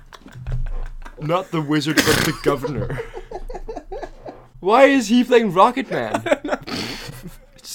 Not 1.20 1.50
the 1.50 1.60
wizard, 1.60 1.96
but 1.96 2.24
the 2.24 2.38
governor. 2.42 3.00
Why 4.60 4.84
is 4.84 5.08
he 5.08 5.24
playing 5.24 5.52
Rocket 5.52 5.90
Man? 5.90 6.24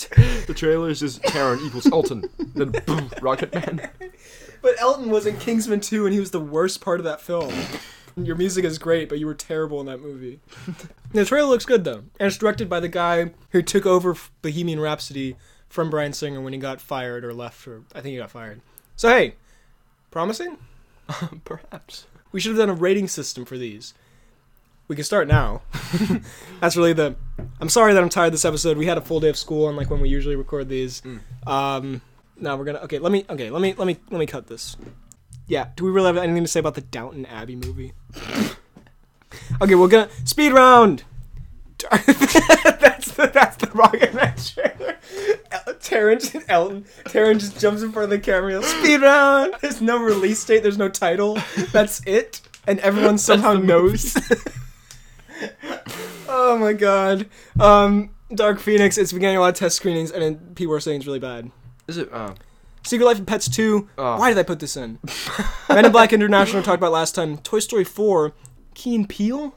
the 0.48 0.54
trailer 0.54 0.90
is 0.90 1.00
just 1.00 1.22
Taron 1.24 1.66
equals 1.66 1.92
Elton. 1.92 2.24
Then 2.54 2.72
boom, 2.86 3.10
Rocket 3.22 3.54
Man. 3.54 3.90
But 4.62 4.80
Elton 4.80 5.10
was 5.10 5.26
in 5.26 5.38
Kingsman 5.38 5.80
2 5.80 6.06
and 6.06 6.14
he 6.14 6.20
was 6.20 6.32
the 6.32 6.40
worst 6.40 6.82
part 6.82 7.00
of 7.00 7.04
that 7.06 7.22
film. 7.22 7.54
Your 8.16 8.36
music 8.36 8.66
is 8.66 8.78
great, 8.78 9.10
but 9.10 9.20
you 9.20 9.26
were 9.26 9.34
terrible 9.34 9.80
in 9.80 9.86
that 9.88 10.02
movie. 10.02 10.40
the 11.14 11.26
trailer 11.26 11.50
looks 11.50 11.66
good 11.66 11.84
though. 11.84 12.04
And 12.20 12.28
it's 12.28 12.38
directed 12.38 12.70
by 12.70 12.80
the 12.80 12.90
guy 12.90 13.32
who 13.52 13.62
took 13.62 13.86
over 13.86 14.16
Bohemian 14.42 14.80
Rhapsody 14.80 15.36
from 15.70 15.90
Bryan 15.90 16.14
Singer 16.14 16.42
when 16.42 16.54
he 16.54 16.60
got 16.60 16.82
fired 16.82 17.24
or 17.24 17.34
left 17.34 17.68
or 17.68 17.84
I 17.96 18.02
think 18.02 18.14
he 18.14 18.18
got 18.18 18.32
fired. 18.32 18.62
So 18.96 19.10
hey, 19.10 19.36
promising? 20.12 20.58
Perhaps. 21.46 22.06
We 22.32 22.40
should 22.40 22.52
have 22.52 22.60
done 22.60 22.70
a 22.70 22.80
rating 22.80 23.08
system 23.08 23.46
for 23.46 23.58
these. 23.58 23.94
We 24.92 24.96
can 24.96 25.06
start 25.06 25.30
now. 25.30 25.62
That's 26.60 26.76
really 26.76 26.92
the. 26.92 27.16
I'm 27.62 27.70
sorry 27.70 27.94
that 27.94 28.04
I'm 28.04 28.10
tired 28.10 28.34
this 28.34 28.44
episode. 28.44 28.78
We 28.78 28.88
had 28.88 28.98
a 28.98 29.02
full 29.02 29.22
day 29.22 29.30
of 29.30 29.38
school, 29.38 29.70
and 29.70 29.78
like 29.78 29.90
when 29.90 30.02
we 30.02 30.10
usually 30.10 30.36
record 30.36 30.68
these. 30.68 31.02
Um, 31.48 32.02
now 32.36 32.58
we're 32.58 32.66
gonna. 32.66 32.80
Okay, 32.80 33.00
let 33.00 33.10
me. 33.10 33.24
Okay, 33.30 33.50
let 33.50 33.62
me. 33.62 33.74
Let 33.74 33.88
me. 33.88 33.96
Let 34.10 34.20
me 34.20 34.26
cut 34.26 34.48
this. 34.48 34.76
Yeah. 35.48 35.70
Do 35.78 35.86
we 35.86 35.92
really 35.92 36.08
have 36.08 36.18
anything 36.18 36.44
to 36.44 36.50
say 36.50 36.60
about 36.60 36.76
the 36.76 36.82
Downton 36.82 37.26
Abbey 37.26 37.56
movie? 37.56 37.94
okay, 39.62 39.76
we're 39.76 39.88
gonna 39.88 40.10
speed 40.26 40.52
round. 40.52 41.06
that's 41.90 43.14
the 43.14 43.32
that's 43.34 43.56
the 43.56 43.72
Rocket 43.74 44.14
Man 44.14 44.36
trailer. 44.36 44.98
El- 45.52 45.76
Terrence 45.76 46.36
and 46.36 46.44
Elton. 46.50 46.84
Terrence 47.06 47.44
just 47.44 47.62
jumps 47.62 47.82
in 47.82 47.94
front 47.94 48.04
of 48.04 48.10
the 48.10 48.20
camera. 48.20 48.62
Speed 48.62 49.04
round. 49.04 49.54
There's 49.62 49.82
no 49.82 50.04
release 50.04 50.44
date. 50.44 50.64
There's 50.64 50.78
no 50.78 50.90
title. 50.90 51.38
That's 51.72 52.06
it. 52.06 52.42
And 52.68 52.78
everyone 52.82 53.18
somehow 53.18 53.54
knows. 53.54 54.18
Oh 56.28 56.58
my 56.60 56.74
god. 56.74 57.28
Um, 57.60 58.12
Dark 58.34 58.60
Phoenix. 58.60 58.98
It's 58.98 59.12
been 59.12 59.22
getting 59.22 59.38
a 59.38 59.40
lot 59.40 59.50
of 59.50 59.56
test 59.56 59.76
screenings, 59.76 60.12
and 60.12 60.22
then 60.22 60.56
people 60.56 60.74
are 60.74 60.80
saying 60.80 60.98
it's 60.98 61.08
really 61.08 61.20
bad. 61.20 61.52
Is 61.88 61.98
it? 61.98 62.12
Uh, 62.12 62.34
Secret 62.84 63.06
Life 63.06 63.20
of 63.20 63.26
Pets 63.26 63.50
2. 63.50 63.90
Oh. 63.98 64.18
Why 64.18 64.30
did 64.30 64.40
I 64.40 64.44
put 64.44 64.60
this 64.60 64.76
in? 64.76 65.00
Men 65.70 65.86
in 65.86 65.92
Black 65.92 66.14
International 66.14 66.64
talked 66.64 66.78
about 66.78 66.92
last 66.92 67.14
time. 67.14 67.38
Toy 67.38 67.60
Story 67.60 67.84
4. 67.84 68.34
Key 68.74 68.96
and 68.96 69.08
Peele. 69.08 69.56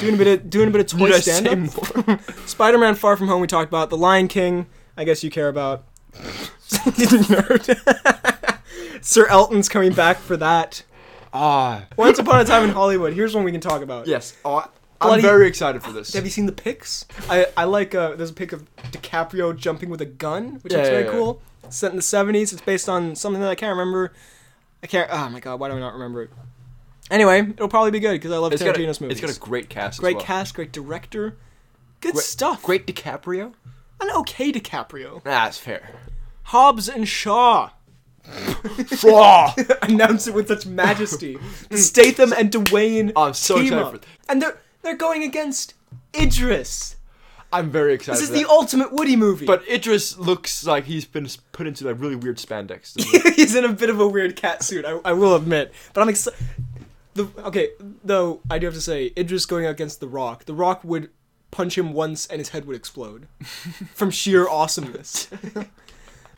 Doing 0.00 0.14
a 0.14 0.16
bit 0.16 0.26
of 0.28 0.50
doing 0.50 0.68
a 0.68 0.70
bit 0.70 0.80
of 0.80 0.98
toy 0.98 1.10
stand 1.18 1.48
up. 1.48 2.20
Spider-Man: 2.46 2.94
Far 2.94 3.16
From 3.16 3.28
Home. 3.28 3.40
We 3.40 3.46
talked 3.46 3.68
about 3.68 3.90
The 3.90 3.96
Lion 3.96 4.28
King. 4.28 4.66
I 4.96 5.04
guess 5.04 5.24
you 5.24 5.30
care 5.30 5.48
about. 5.48 5.84
Nerd. 6.70 7.78
Sir 9.04 9.26
Elton's 9.26 9.68
coming 9.68 9.92
back 9.92 10.16
for 10.18 10.36
that. 10.36 10.84
Ah. 11.32 11.86
Once 11.96 12.18
Upon 12.18 12.40
a 12.40 12.44
Time 12.44 12.62
in 12.64 12.70
Hollywood. 12.70 13.12
Here's 13.12 13.34
one 13.34 13.44
we 13.44 13.52
can 13.52 13.60
talk 13.60 13.82
about. 13.82 14.06
Yes. 14.06 14.36
Oh, 14.44 14.64
I'm 15.00 15.20
very 15.20 15.46
excited 15.46 15.82
for 15.82 15.92
this. 15.92 16.14
Have 16.14 16.24
you 16.24 16.30
seen 16.30 16.46
the 16.46 16.52
pics? 16.52 17.06
I, 17.28 17.46
I 17.56 17.64
like 17.64 17.94
uh 17.94 18.14
there's 18.16 18.30
a 18.30 18.34
pic 18.34 18.52
of 18.52 18.64
DiCaprio 18.92 19.56
jumping 19.56 19.90
with 19.90 20.00
a 20.00 20.06
gun, 20.06 20.60
which 20.62 20.72
Yeah, 20.72 20.78
looks 20.78 20.88
yeah, 20.88 20.94
very 20.94 21.04
yeah. 21.06 21.10
cool. 21.12 21.42
It's 21.64 21.76
set 21.76 21.90
in 21.90 21.96
the 21.96 22.02
70s. 22.02 22.52
It's 22.52 22.60
based 22.62 22.88
on 22.88 23.14
something 23.16 23.40
that 23.40 23.50
I 23.50 23.54
can't 23.54 23.76
remember. 23.76 24.12
I 24.82 24.86
can't. 24.86 25.08
Oh 25.12 25.28
my 25.30 25.40
god, 25.40 25.60
why 25.60 25.68
do 25.68 25.74
I 25.76 25.80
not 25.80 25.94
remember 25.94 26.22
it? 26.22 26.30
Anyway, 27.10 27.40
it'll 27.40 27.68
probably 27.68 27.90
be 27.90 28.00
good 28.00 28.12
because 28.12 28.32
I 28.32 28.38
love 28.38 28.52
It's 28.52 28.62
got, 28.62 28.76
a, 28.76 28.78
Tarantino's 28.80 29.00
movies. 29.00 29.18
it's 29.22 29.26
got 29.26 29.36
a 29.36 29.40
great 29.40 29.68
cast. 29.68 29.96
as 29.96 30.00
great 30.00 30.16
well. 30.16 30.24
cast, 30.24 30.54
great 30.54 30.72
director, 30.72 31.36
good 32.00 32.14
Great- 32.14 32.24
stuff. 32.24 32.62
Great 32.62 32.86
DiCaprio. 32.86 33.52
an 34.00 34.10
okay 34.16 34.50
DiCaprio. 34.52 35.22
That's 35.22 35.58
fair. 35.58 35.90
Hobbs 36.44 36.88
and 36.88 37.06
Shaw 37.08 37.70
Fraw. 38.24 39.54
announce 39.82 40.26
it 40.26 40.34
with 40.34 40.48
such 40.48 40.66
majesty. 40.66 41.38
Statham 41.72 42.32
and 42.32 42.50
Dwayne 42.50 43.12
I'm 43.16 43.34
so 43.34 43.58
excited 43.60 44.00
for 44.00 44.06
and 44.30 44.40
they're 44.40 44.58
they're 44.84 44.96
going 44.96 45.22
against 45.22 45.74
Idris. 46.14 46.96
I'm 47.52 47.70
very 47.70 47.94
excited. 47.94 48.20
This 48.20 48.30
is 48.30 48.34
the 48.34 48.48
ultimate 48.48 48.92
Woody 48.92 49.14
movie. 49.14 49.46
But 49.46 49.66
Idris 49.68 50.18
looks 50.18 50.66
like 50.66 50.84
he's 50.84 51.04
been 51.04 51.28
put 51.52 51.66
into 51.66 51.86
like 51.86 52.00
really 52.00 52.16
weird 52.16 52.38
spandex. 52.38 53.00
he's 53.36 53.54
in 53.54 53.64
a 53.64 53.72
bit 53.72 53.90
of 53.90 54.00
a 54.00 54.08
weird 54.08 54.34
cat 54.34 54.62
suit. 54.62 54.84
I, 54.84 54.98
I 55.04 55.12
will 55.12 55.36
admit, 55.36 55.72
but 55.92 56.00
I'm 56.00 56.08
excited. 56.08 56.38
The 57.14 57.28
okay, 57.38 57.70
though 58.02 58.40
I 58.50 58.58
do 58.58 58.66
have 58.66 58.74
to 58.74 58.80
say, 58.80 59.12
Idris 59.16 59.46
going 59.46 59.66
against 59.66 60.00
The 60.00 60.08
Rock. 60.08 60.46
The 60.46 60.54
Rock 60.54 60.82
would 60.82 61.10
punch 61.52 61.78
him 61.78 61.92
once 61.92 62.26
and 62.26 62.40
his 62.40 62.48
head 62.48 62.64
would 62.64 62.74
explode 62.74 63.28
from 63.94 64.10
sheer 64.10 64.48
awesomeness. 64.48 65.28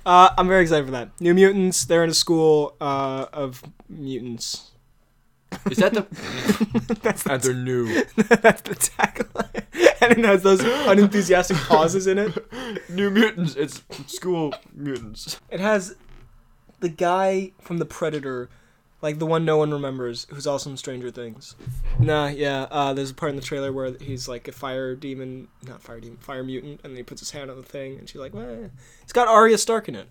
uh, 0.05 0.31
I'm 0.37 0.49
very 0.49 0.63
excited 0.63 0.85
for 0.85 0.93
that. 0.93 1.19
New 1.19 1.33
Mutants. 1.33 1.87
They're 1.87 2.05
in 2.05 2.11
a 2.11 2.15
school 2.15 2.77
uh, 2.79 3.25
of 3.33 3.63
mutants. 3.89 4.73
Is 5.71 5.79
that 5.79 5.95
the? 5.95 6.03
That's 7.03 7.23
the, 7.23 7.33
and 7.33 7.43
they're 7.43 7.55
new. 7.55 8.05
that's 8.15 8.63
the 8.63 8.75
tagline, 8.75 9.65
and 10.01 10.19
it 10.19 10.25
has 10.25 10.43
those 10.43 10.61
unenthusiastic 10.61 11.57
pauses 11.57 12.07
in 12.07 12.19
it. 12.19 12.89
New 12.91 13.11
mutants. 13.11 13.55
It's 13.57 13.83
school 14.07 14.55
mutants. 14.73 15.41
It 15.51 15.61
has 15.61 15.97
the 16.81 16.89
guy 16.89 17.53
from 17.61 17.79
the 17.79 17.85
Predator, 17.85 18.49
like 19.03 19.19
the 19.19 19.27
one 19.27 19.45
no 19.45 19.57
one 19.57 19.73
remembers, 19.73 20.27
who's 20.31 20.47
also 20.47 20.71
in 20.71 20.77
Stranger 20.77 21.11
Things. 21.11 21.57
Nah, 21.99 22.29
yeah. 22.29 22.67
Uh, 22.71 22.93
there's 22.93 23.11
a 23.11 23.15
part 23.15 23.31
in 23.31 23.37
the 23.37 23.43
trailer 23.43 23.73
where 23.73 23.97
he's 24.01 24.29
like 24.29 24.49
a 24.49 24.53
fire 24.53 24.95
demon, 24.95 25.49
not 25.67 25.83
fire 25.83 26.01
demon, 26.01 26.19
fire 26.19 26.43
mutant, 26.43 26.81
and 26.85 26.93
then 26.93 26.97
he 26.97 27.03
puts 27.03 27.21
his 27.21 27.31
hand 27.31 27.51
on 27.51 27.57
the 27.57 27.63
thing, 27.63 27.99
and 27.99 28.09
she's 28.09 28.21
like, 28.21 28.35
"Well, 28.35 28.71
it's 29.03 29.13
got 29.13 29.29
Arya 29.29 29.59
Stark 29.59 29.89
in 29.89 29.95
it." 29.95 30.09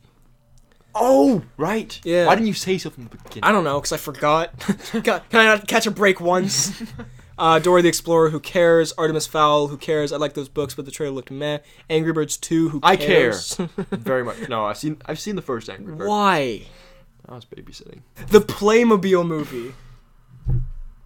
Oh, 0.95 1.43
right. 1.57 1.99
Yeah. 2.03 2.25
Why 2.27 2.35
didn't 2.35 2.47
you 2.47 2.53
say 2.53 2.77
something 2.77 3.07
from 3.07 3.17
the 3.17 3.23
beginning? 3.23 3.43
I 3.43 3.51
don't 3.51 3.63
know, 3.65 3.79
cause 3.81 3.91
I 3.91 3.97
forgot. 3.97 4.57
Ca- 4.91 5.01
Can 5.01 5.39
I 5.39 5.43
not 5.45 5.67
catch 5.67 5.85
a 5.85 5.91
break 5.91 6.19
once? 6.21 6.81
Uh, 7.37 7.59
Dora 7.59 7.81
the 7.81 7.89
Explorer, 7.89 8.29
who 8.29 8.39
cares? 8.39 8.93
Artemis 8.93 9.27
Fowl, 9.27 9.67
who 9.67 9.75
cares? 9.75 10.13
I 10.13 10.15
like 10.15 10.35
those 10.35 10.47
books, 10.47 10.73
but 10.73 10.85
the 10.85 10.91
trailer 10.91 11.13
looked 11.13 11.31
meh. 11.31 11.57
Angry 11.89 12.13
Birds 12.13 12.37
2, 12.37 12.69
who 12.69 12.79
cares? 12.79 13.59
I 13.59 13.65
care. 13.67 13.85
Very 13.91 14.23
much. 14.23 14.47
No, 14.47 14.63
I've 14.63 14.77
seen. 14.77 15.01
I've 15.05 15.19
seen 15.19 15.35
the 15.35 15.41
first 15.41 15.69
Angry 15.69 15.95
Bird. 15.95 16.07
Why? 16.07 16.61
I 17.27 17.35
was 17.35 17.43
babysitting. 17.43 18.03
The 18.29 18.39
Playmobil 18.39 19.27
movie. 19.27 19.73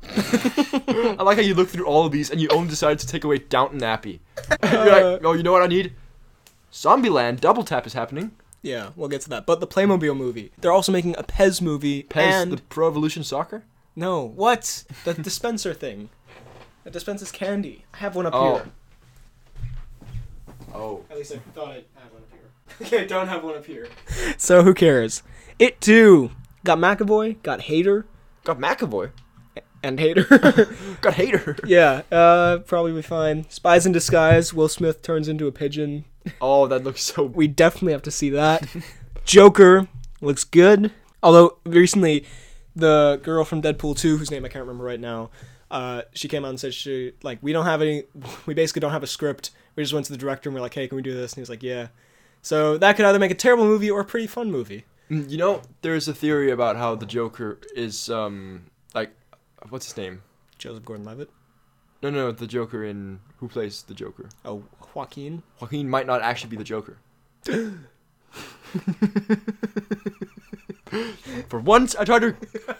I 0.08 1.24
like 1.24 1.38
how 1.38 1.42
you 1.44 1.56
look 1.56 1.70
through 1.70 1.86
all 1.88 2.06
of 2.06 2.12
these 2.12 2.30
and 2.30 2.40
you 2.40 2.48
only 2.50 2.70
decided 2.70 3.00
to 3.00 3.08
take 3.08 3.24
away 3.24 3.40
Downton 3.40 3.82
Abbey. 3.84 4.22
You're 4.72 4.86
like, 4.86 5.22
oh, 5.24 5.34
you 5.34 5.42
know 5.42 5.52
what 5.52 5.64
I 5.64 5.68
need? 5.68 5.94
Zombieland 6.72 7.40
Double 7.40 7.64
Tap 7.64 7.88
is 7.88 7.94
happening. 7.94 8.32
Yeah, 8.62 8.90
we'll 8.96 9.10
get 9.10 9.22
to 9.22 9.30
that. 9.30 9.46
But 9.46 9.60
the 9.62 9.68
Playmobil 9.68 10.16
movie. 10.18 10.52
They're 10.58 10.72
also 10.72 10.92
making 10.92 11.16
a 11.18 11.24
Pez 11.24 11.62
movie. 11.62 12.04
Pez, 12.04 12.22
and 12.24 12.52
the 12.52 12.58
Pro 12.64 12.88
Evolution 12.90 13.24
Soccer. 13.24 13.64
no, 13.96 14.24
what? 14.24 14.84
The 15.06 15.14
dispenser 15.30 15.74
thing. 15.74 16.10
That 16.84 16.94
dispenses 16.94 17.32
candy. 17.32 17.86
I 17.94 17.98
have 17.98 18.16
one 18.16 18.26
up 18.26 18.34
Oh. 18.36 18.56
here. 18.56 18.66
Oh. 20.74 21.06
At 21.10 21.18
least 21.18 21.32
I 21.34 21.38
thought 21.54 21.70
I 21.70 21.74
had 21.74 22.12
one 22.14 22.22
up 22.22 22.30
here. 22.32 22.42
okay, 22.88 23.04
I 23.04 23.06
don't 23.08 23.28
have 23.28 23.44
one 23.44 23.56
up 23.56 23.66
here. 23.66 23.88
So 24.38 24.64
who 24.64 24.74
cares? 24.74 25.24
It 25.58 25.82
too 25.82 26.32
got 26.64 26.78
McAvoy, 26.78 27.42
got 27.44 27.62
Hader, 27.62 28.06
Got 28.44 28.60
McAvoy. 28.60 29.12
And 29.84 29.98
Hader. 30.00 30.28
Got 31.02 31.14
Hader. 31.14 31.60
yeah, 31.66 32.02
uh, 32.12 32.58
probably 32.60 32.92
be 32.94 33.02
fine. 33.02 33.50
Spies 33.50 33.86
in 33.86 33.92
Disguise. 33.92 34.54
Will 34.54 34.68
Smith 34.68 35.02
turns 35.02 35.28
into 35.28 35.48
a 35.48 35.52
pigeon. 35.52 36.06
Oh, 36.42 36.68
that 36.68 36.84
looks 36.84 37.02
so. 37.04 37.24
We 37.24 37.48
definitely 37.48 37.94
have 37.94 38.02
to 38.04 38.12
see 38.12 38.30
that. 38.32 38.68
Joker 39.26 39.88
looks 40.22 40.44
good. 40.44 40.92
Although 41.24 41.58
recently, 41.66 42.26
the 42.76 43.20
girl 43.24 43.44
from 43.46 43.62
Deadpool 43.62 43.98
2, 43.98 44.18
whose 44.18 44.32
name 44.32 44.46
I 44.46 44.50
can't 44.50 44.64
remember 44.64 44.84
right 44.84 45.00
now, 45.00 45.30
uh, 45.72 46.02
she 46.14 46.28
came 46.28 46.44
out 46.46 46.50
and 46.50 46.60
said 46.60 46.74
she 46.74 47.14
like 47.24 47.40
we 47.42 47.54
don't 47.54 47.66
have 47.66 47.82
any. 47.82 48.04
We 48.46 48.54
basically 48.54 48.80
don't 48.82 48.92
have 48.92 49.04
a 49.04 49.08
script. 49.08 49.52
We 49.76 49.84
just 49.84 49.94
went 49.94 50.06
to 50.08 50.12
the 50.12 50.18
director 50.18 50.50
and 50.50 50.56
we're 50.56 50.62
like, 50.62 50.74
hey, 50.74 50.88
can 50.88 50.96
we 50.98 51.02
do 51.02 51.14
this? 51.14 51.32
And 51.34 51.38
he 51.38 51.42
was 51.42 51.50
like, 51.50 51.64
yeah. 51.64 51.88
So 52.42 52.78
that 52.78 52.96
could 52.96 53.06
either 53.06 53.20
make 53.20 53.32
a 53.32 53.36
terrible 53.36 53.66
movie 53.66 53.90
or 53.92 54.00
a 54.02 54.06
pretty 54.06 54.28
fun 54.28 54.52
movie. 54.52 54.84
Mm, 55.10 55.30
You 55.30 55.38
know, 55.38 55.62
there's 55.82 56.08
a 56.08 56.14
theory 56.14 56.52
about 56.52 56.76
how 56.76 56.96
the 56.96 57.06
Joker 57.06 57.60
is 57.76 58.10
um 58.10 58.66
like 58.94 59.12
what's 59.70 59.88
his 59.88 59.98
name? 59.98 60.22
Joseph 60.58 60.86
Gordon-Levitt. 60.86 61.30
No, 62.02 62.10
no, 62.10 62.32
the 62.32 62.48
Joker 62.48 62.84
in 62.84 63.20
who 63.38 63.48
plays 63.50 63.84
the 63.84 63.94
Joker. 63.94 64.30
Oh, 64.46 64.64
Joaquin. 64.96 65.44
Joaquin 65.60 65.90
might 65.90 66.08
not 66.08 66.22
actually 66.22 66.50
be 66.52 66.58
the 66.58 66.64
Joker. 66.64 66.98
For 71.50 71.60
once, 71.60 71.96
I 71.96 72.04
tried 72.06 72.20
to 72.20 72.34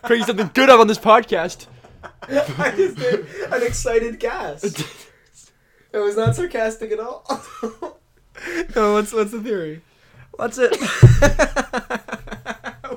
create 0.04 0.26
something 0.26 0.50
good 0.54 0.70
up 0.70 0.80
on 0.80 0.88
this 0.88 0.98
podcast. 0.98 1.68
I 2.24 2.72
just 2.76 2.98
did 2.98 3.26
an 3.52 3.64
excited 3.64 4.20
gasp. 4.20 4.82
It 5.92 5.98
was 5.98 6.16
not 6.16 6.36
sarcastic 6.36 6.92
at 6.92 7.00
all. 7.00 7.26
no, 8.76 8.94
what's 8.94 9.12
what's 9.12 9.32
the 9.32 9.42
theory? 9.42 9.82
What's 10.34 10.60
it. 10.60 10.78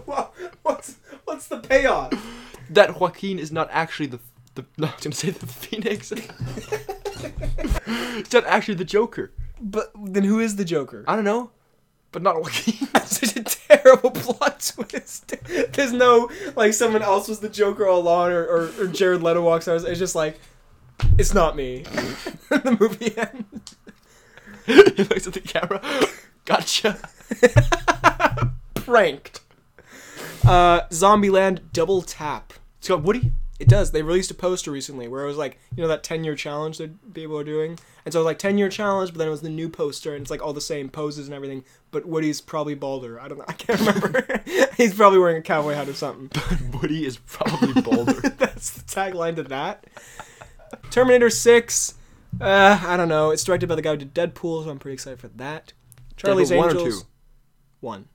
Wha- 0.06 0.28
what's 0.62 0.96
what's 1.24 1.48
the 1.48 1.60
payoff? 1.60 2.12
That 2.74 2.98
Joaquin 3.00 3.38
is 3.38 3.52
not 3.52 3.68
actually 3.70 4.06
the 4.06 4.20
the. 4.54 4.64
No, 4.78 4.88
I 4.88 4.92
was 4.92 5.04
gonna 5.04 5.14
say 5.14 5.30
the 5.30 5.46
Phoenix. 5.46 6.12
it's 8.18 8.32
not 8.32 8.44
actually 8.46 8.74
the 8.74 8.84
Joker. 8.84 9.32
But 9.60 9.92
then 9.96 10.24
who 10.24 10.40
is 10.40 10.56
the 10.56 10.64
Joker? 10.64 11.04
I 11.06 11.14
don't 11.14 11.24
know, 11.24 11.50
but 12.10 12.22
not 12.22 12.36
Joaquin. 12.36 12.88
That's 12.92 13.18
such 13.20 13.36
a 13.36 13.44
terrible 13.44 14.10
plot 14.10 14.72
twist. 14.76 15.34
There's 15.72 15.92
no 15.92 16.30
like 16.56 16.74
someone 16.74 17.02
else 17.02 17.28
was 17.28 17.40
the 17.40 17.48
Joker 17.48 17.86
all 17.86 18.00
along, 18.00 18.32
or, 18.32 18.44
or, 18.44 18.70
or 18.78 18.86
Jared 18.88 19.22
Leto 19.22 19.42
walks 19.42 19.68
out. 19.68 19.84
It's 19.84 19.98
just 19.98 20.14
like 20.14 20.40
it's 21.18 21.34
not 21.34 21.56
me. 21.56 21.82
the 22.48 22.76
movie 22.78 23.16
ends. 23.16 23.76
he 24.66 25.04
looks 25.04 25.26
at 25.26 25.32
the 25.32 25.40
camera. 25.40 25.80
Gotcha. 26.44 26.98
Pranked. 28.74 29.40
Uh, 30.44 30.82
Zombieland 30.88 31.60
Double 31.72 32.02
Tap. 32.02 32.52
It's 32.82 32.88
got 32.88 33.04
Woody. 33.04 33.30
It 33.60 33.68
does. 33.68 33.92
They 33.92 34.02
released 34.02 34.32
a 34.32 34.34
poster 34.34 34.72
recently 34.72 35.06
where 35.06 35.22
it 35.22 35.28
was 35.28 35.36
like, 35.36 35.60
you 35.76 35.82
know, 35.82 35.86
that 35.86 36.02
10 36.02 36.24
year 36.24 36.34
challenge 36.34 36.78
that 36.78 37.14
people 37.14 37.38
are 37.38 37.44
doing. 37.44 37.78
And 38.04 38.12
so 38.12 38.18
it 38.18 38.22
was 38.22 38.26
like 38.26 38.40
10 38.40 38.58
year 38.58 38.68
challenge, 38.68 39.12
but 39.12 39.18
then 39.18 39.28
it 39.28 39.30
was 39.30 39.42
the 39.42 39.50
new 39.50 39.68
poster 39.68 40.14
and 40.16 40.22
it's 40.22 40.32
like 40.32 40.42
all 40.42 40.52
the 40.52 40.60
same 40.60 40.88
poses 40.88 41.28
and 41.28 41.34
everything. 41.34 41.62
But 41.92 42.06
Woody's 42.06 42.40
probably 42.40 42.74
balder. 42.74 43.20
I 43.20 43.28
don't 43.28 43.38
know. 43.38 43.44
I 43.46 43.52
can't 43.52 43.78
remember. 43.78 44.42
He's 44.76 44.94
probably 44.94 45.20
wearing 45.20 45.36
a 45.36 45.42
cowboy 45.42 45.74
hat 45.74 45.88
or 45.88 45.94
something. 45.94 46.28
But 46.72 46.82
Woody 46.82 47.06
is 47.06 47.18
probably 47.18 47.80
bolder. 47.82 48.14
That's 48.14 48.70
the 48.72 48.82
tagline 48.82 49.36
to 49.36 49.44
that. 49.44 49.86
Terminator 50.90 51.30
6. 51.30 51.94
Uh, 52.40 52.80
I 52.84 52.96
don't 52.96 53.08
know. 53.08 53.30
It's 53.30 53.44
directed 53.44 53.68
by 53.68 53.76
the 53.76 53.82
guy 53.82 53.90
who 53.90 53.98
did 53.98 54.12
Deadpool, 54.12 54.64
so 54.64 54.70
I'm 54.70 54.80
pretty 54.80 54.94
excited 54.94 55.20
for 55.20 55.28
that. 55.28 55.72
Charlie's 56.16 56.50
Deadpool 56.50 56.56
one 56.56 56.66
or 56.66 56.78
Angels. 56.80 57.02
two? 57.02 57.08
One. 57.78 58.08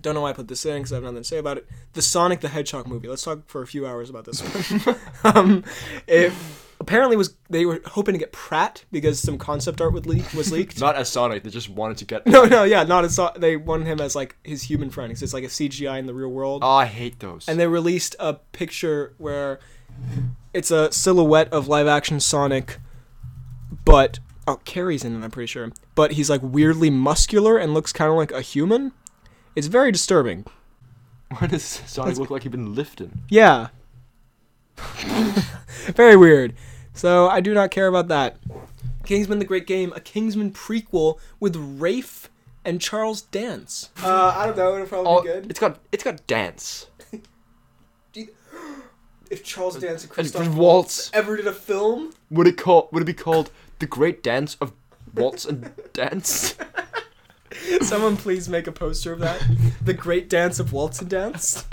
Don't 0.00 0.14
know 0.14 0.20
why 0.22 0.30
I 0.30 0.32
put 0.32 0.48
this 0.48 0.64
in 0.66 0.76
because 0.78 0.92
I 0.92 0.96
have 0.96 1.04
nothing 1.04 1.18
to 1.18 1.24
say 1.24 1.38
about 1.38 1.56
it. 1.58 1.66
The 1.94 2.02
Sonic 2.02 2.40
the 2.40 2.48
Hedgehog 2.48 2.86
movie. 2.86 3.08
Let's 3.08 3.22
talk 3.22 3.48
for 3.48 3.62
a 3.62 3.66
few 3.66 3.86
hours 3.86 4.10
about 4.10 4.24
this 4.24 4.40
one. 4.42 4.96
um, 5.24 5.64
it 6.06 6.32
apparently 6.78 7.16
was 7.16 7.34
they 7.48 7.64
were 7.64 7.80
hoping 7.86 8.12
to 8.12 8.18
get 8.18 8.32
Pratt 8.32 8.84
because 8.92 9.18
some 9.18 9.38
concept 9.38 9.80
art 9.80 9.92
would 9.94 10.06
leak 10.06 10.32
was 10.34 10.52
leaked. 10.52 10.78
not 10.80 10.94
as 10.96 11.08
Sonic. 11.08 11.42
They 11.42 11.50
just 11.50 11.68
wanted 11.70 11.96
to 11.98 12.04
get. 12.04 12.26
no, 12.26 12.44
no, 12.44 12.64
yeah, 12.64 12.84
not 12.84 13.04
as 13.04 13.18
they 13.38 13.56
wanted 13.56 13.86
him 13.86 14.00
as 14.00 14.14
like 14.14 14.36
his 14.44 14.62
human 14.64 14.90
friend. 14.90 15.12
'cause 15.12 15.22
It's 15.22 15.32
like 15.34 15.44
a 15.44 15.48
CGI 15.48 15.98
in 15.98 16.06
the 16.06 16.14
real 16.14 16.28
world. 16.28 16.62
Oh, 16.64 16.68
I 16.70 16.86
hate 16.86 17.18
those. 17.20 17.48
and 17.48 17.58
they 17.58 17.66
released 17.66 18.14
a 18.20 18.34
picture 18.34 19.14
where 19.18 19.58
it's 20.52 20.70
a 20.70 20.92
silhouette 20.92 21.52
of 21.52 21.68
live 21.68 21.86
action 21.86 22.20
Sonic, 22.20 22.78
but 23.84 24.18
oh, 24.46 24.60
Carrey's 24.64 25.04
in 25.04 25.20
it, 25.20 25.24
I'm 25.24 25.30
pretty 25.30 25.46
sure. 25.46 25.72
But 25.94 26.12
he's 26.12 26.28
like 26.30 26.40
weirdly 26.42 26.90
muscular 26.90 27.56
and 27.56 27.72
looks 27.74 27.92
kind 27.92 28.10
of 28.10 28.16
like 28.16 28.30
a 28.32 28.40
human. 28.42 28.92
It's 29.56 29.66
very 29.66 29.90
disturbing. 29.90 30.46
Why 31.36 31.48
does 31.48 31.64
Sonic 31.64 32.18
look 32.18 32.30
like 32.30 32.44
he's 32.44 32.52
been 32.52 32.74
lifting? 32.74 33.22
Yeah. 33.28 33.68
very 34.76 36.16
weird. 36.16 36.54
So 36.94 37.28
I 37.28 37.40
do 37.40 37.52
not 37.54 37.70
care 37.70 37.88
about 37.88 38.08
that. 38.08 38.36
Kingsman 39.04 39.38
the 39.38 39.44
Great 39.44 39.66
Game, 39.66 39.92
a 39.96 40.00
Kingsman 40.00 40.50
prequel 40.52 41.18
with 41.40 41.56
Rafe 41.56 42.28
and 42.64 42.80
Charles 42.80 43.22
Dance. 43.22 43.90
Uh, 44.02 44.34
I 44.36 44.46
don't 44.46 44.56
know, 44.56 44.74
it'll 44.74 44.86
probably 44.86 45.10
Oh, 45.12 45.22
be 45.22 45.28
good. 45.28 45.50
it's 45.50 45.58
got 45.60 45.78
it's 45.90 46.04
got 46.04 46.26
dance. 46.26 46.86
If 49.28 49.42
Charles 49.42 49.74
Dance 49.80 50.02
and 50.02 50.10
And 50.10 50.10
Christoph 50.12 50.42
Waltz. 50.54 50.56
Waltz 50.56 51.10
ever 51.12 51.36
did 51.36 51.48
a 51.48 51.52
film, 51.52 52.12
Would 52.30 52.46
it 52.46 52.56
call? 52.56 52.88
Would 52.92 53.02
it 53.02 53.06
be 53.06 53.12
called 53.12 53.50
the 53.80 53.86
Great 53.86 54.22
Dance 54.22 54.56
of 54.60 54.72
Waltz 55.14 55.44
and 55.44 55.72
Dance? 55.92 56.54
Someone 57.82 58.16
please 58.16 58.48
make 58.48 58.66
a 58.66 58.72
poster 58.72 59.12
of 59.12 59.20
that. 59.20 59.42
The 59.82 59.94
Great 59.94 60.28
Dance 60.28 60.58
of 60.58 60.72
Waltz 60.72 61.00
and 61.00 61.10
Dance. 61.10 61.64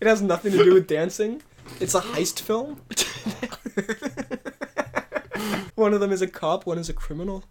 It 0.00 0.06
has 0.06 0.20
nothing 0.22 0.52
to 0.52 0.64
do 0.64 0.74
with 0.74 0.86
dancing. 0.86 1.42
It's 1.80 1.94
a 1.94 2.00
heist 2.00 2.40
film. 2.40 2.80
one 5.74 5.94
of 5.94 6.00
them 6.00 6.12
is 6.12 6.22
a 6.22 6.26
cop, 6.26 6.66
one 6.66 6.78
is 6.78 6.88
a 6.88 6.92
criminal. 6.92 7.44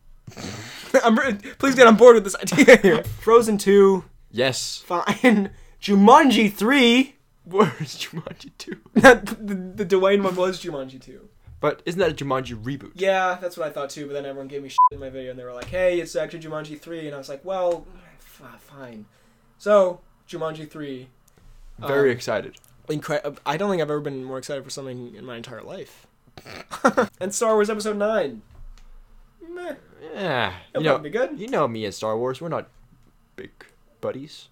I'm 1.03 1.17
re- 1.17 1.37
please 1.59 1.75
get 1.75 1.87
on 1.87 1.95
board 1.95 2.15
with 2.15 2.23
this 2.25 2.35
idea 2.35 2.77
here. 2.77 3.03
Frozen 3.03 3.57
2, 3.57 4.03
Yes. 4.31 4.83
fine. 4.85 5.51
Jumanji 5.81 6.51
3. 6.53 7.15
Where's 7.45 7.97
Jumanji 7.97 8.51
2? 8.57 8.77
the, 8.93 9.73
the 9.75 9.85
Dwayne 9.85 10.23
one 10.23 10.35
was 10.35 10.61
Jumanji 10.61 11.01
2. 11.01 11.27
But 11.61 11.81
isn't 11.85 11.99
that 11.99 12.11
a 12.11 12.13
Jumanji 12.25 12.61
reboot? 12.61 12.91
Yeah, 12.95 13.37
that's 13.39 13.55
what 13.55 13.67
I 13.67 13.69
thought 13.71 13.89
too. 13.91 14.07
But 14.07 14.13
then 14.13 14.25
everyone 14.25 14.47
gave 14.49 14.63
me 14.63 14.69
shit 14.69 14.77
in 14.91 14.99
my 14.99 15.09
video, 15.09 15.29
and 15.31 15.39
they 15.39 15.43
were 15.45 15.53
like, 15.53 15.67
"Hey, 15.67 16.01
it's 16.01 16.15
actually 16.15 16.39
Jumanji 16.41 16.77
3. 16.79 17.05
and 17.05 17.15
I 17.15 17.17
was 17.19 17.29
like, 17.29 17.45
"Well, 17.45 17.85
f- 18.19 18.61
fine." 18.61 19.05
So 19.59 20.01
Jumanji 20.27 20.69
three. 20.69 21.07
Very 21.79 22.09
Um, 22.09 22.15
excited. 22.17 22.57
Incre- 22.89 23.37
I 23.45 23.57
don't 23.57 23.69
think 23.69 23.81
I've 23.81 23.89
ever 23.91 23.99
been 24.01 24.23
more 24.23 24.37
excited 24.39 24.63
for 24.63 24.69
something 24.71 25.13
in 25.15 25.23
my 25.23 25.37
entire 25.37 25.61
life. 25.61 26.07
and 27.19 27.33
Star 27.33 27.53
Wars 27.53 27.69
Episode 27.69 27.97
Nine. 27.97 28.41
Meh. 29.47 29.75
Yeah. 30.13 30.53
You 30.75 30.81
know, 30.81 30.97
be 30.97 31.09
good. 31.09 31.39
you 31.39 31.47
know 31.47 31.67
me 31.67 31.85
and 31.85 31.93
Star 31.93 32.17
Wars. 32.17 32.41
We're 32.41 32.49
not 32.49 32.69
big 33.35 33.51
buddies. 34.01 34.47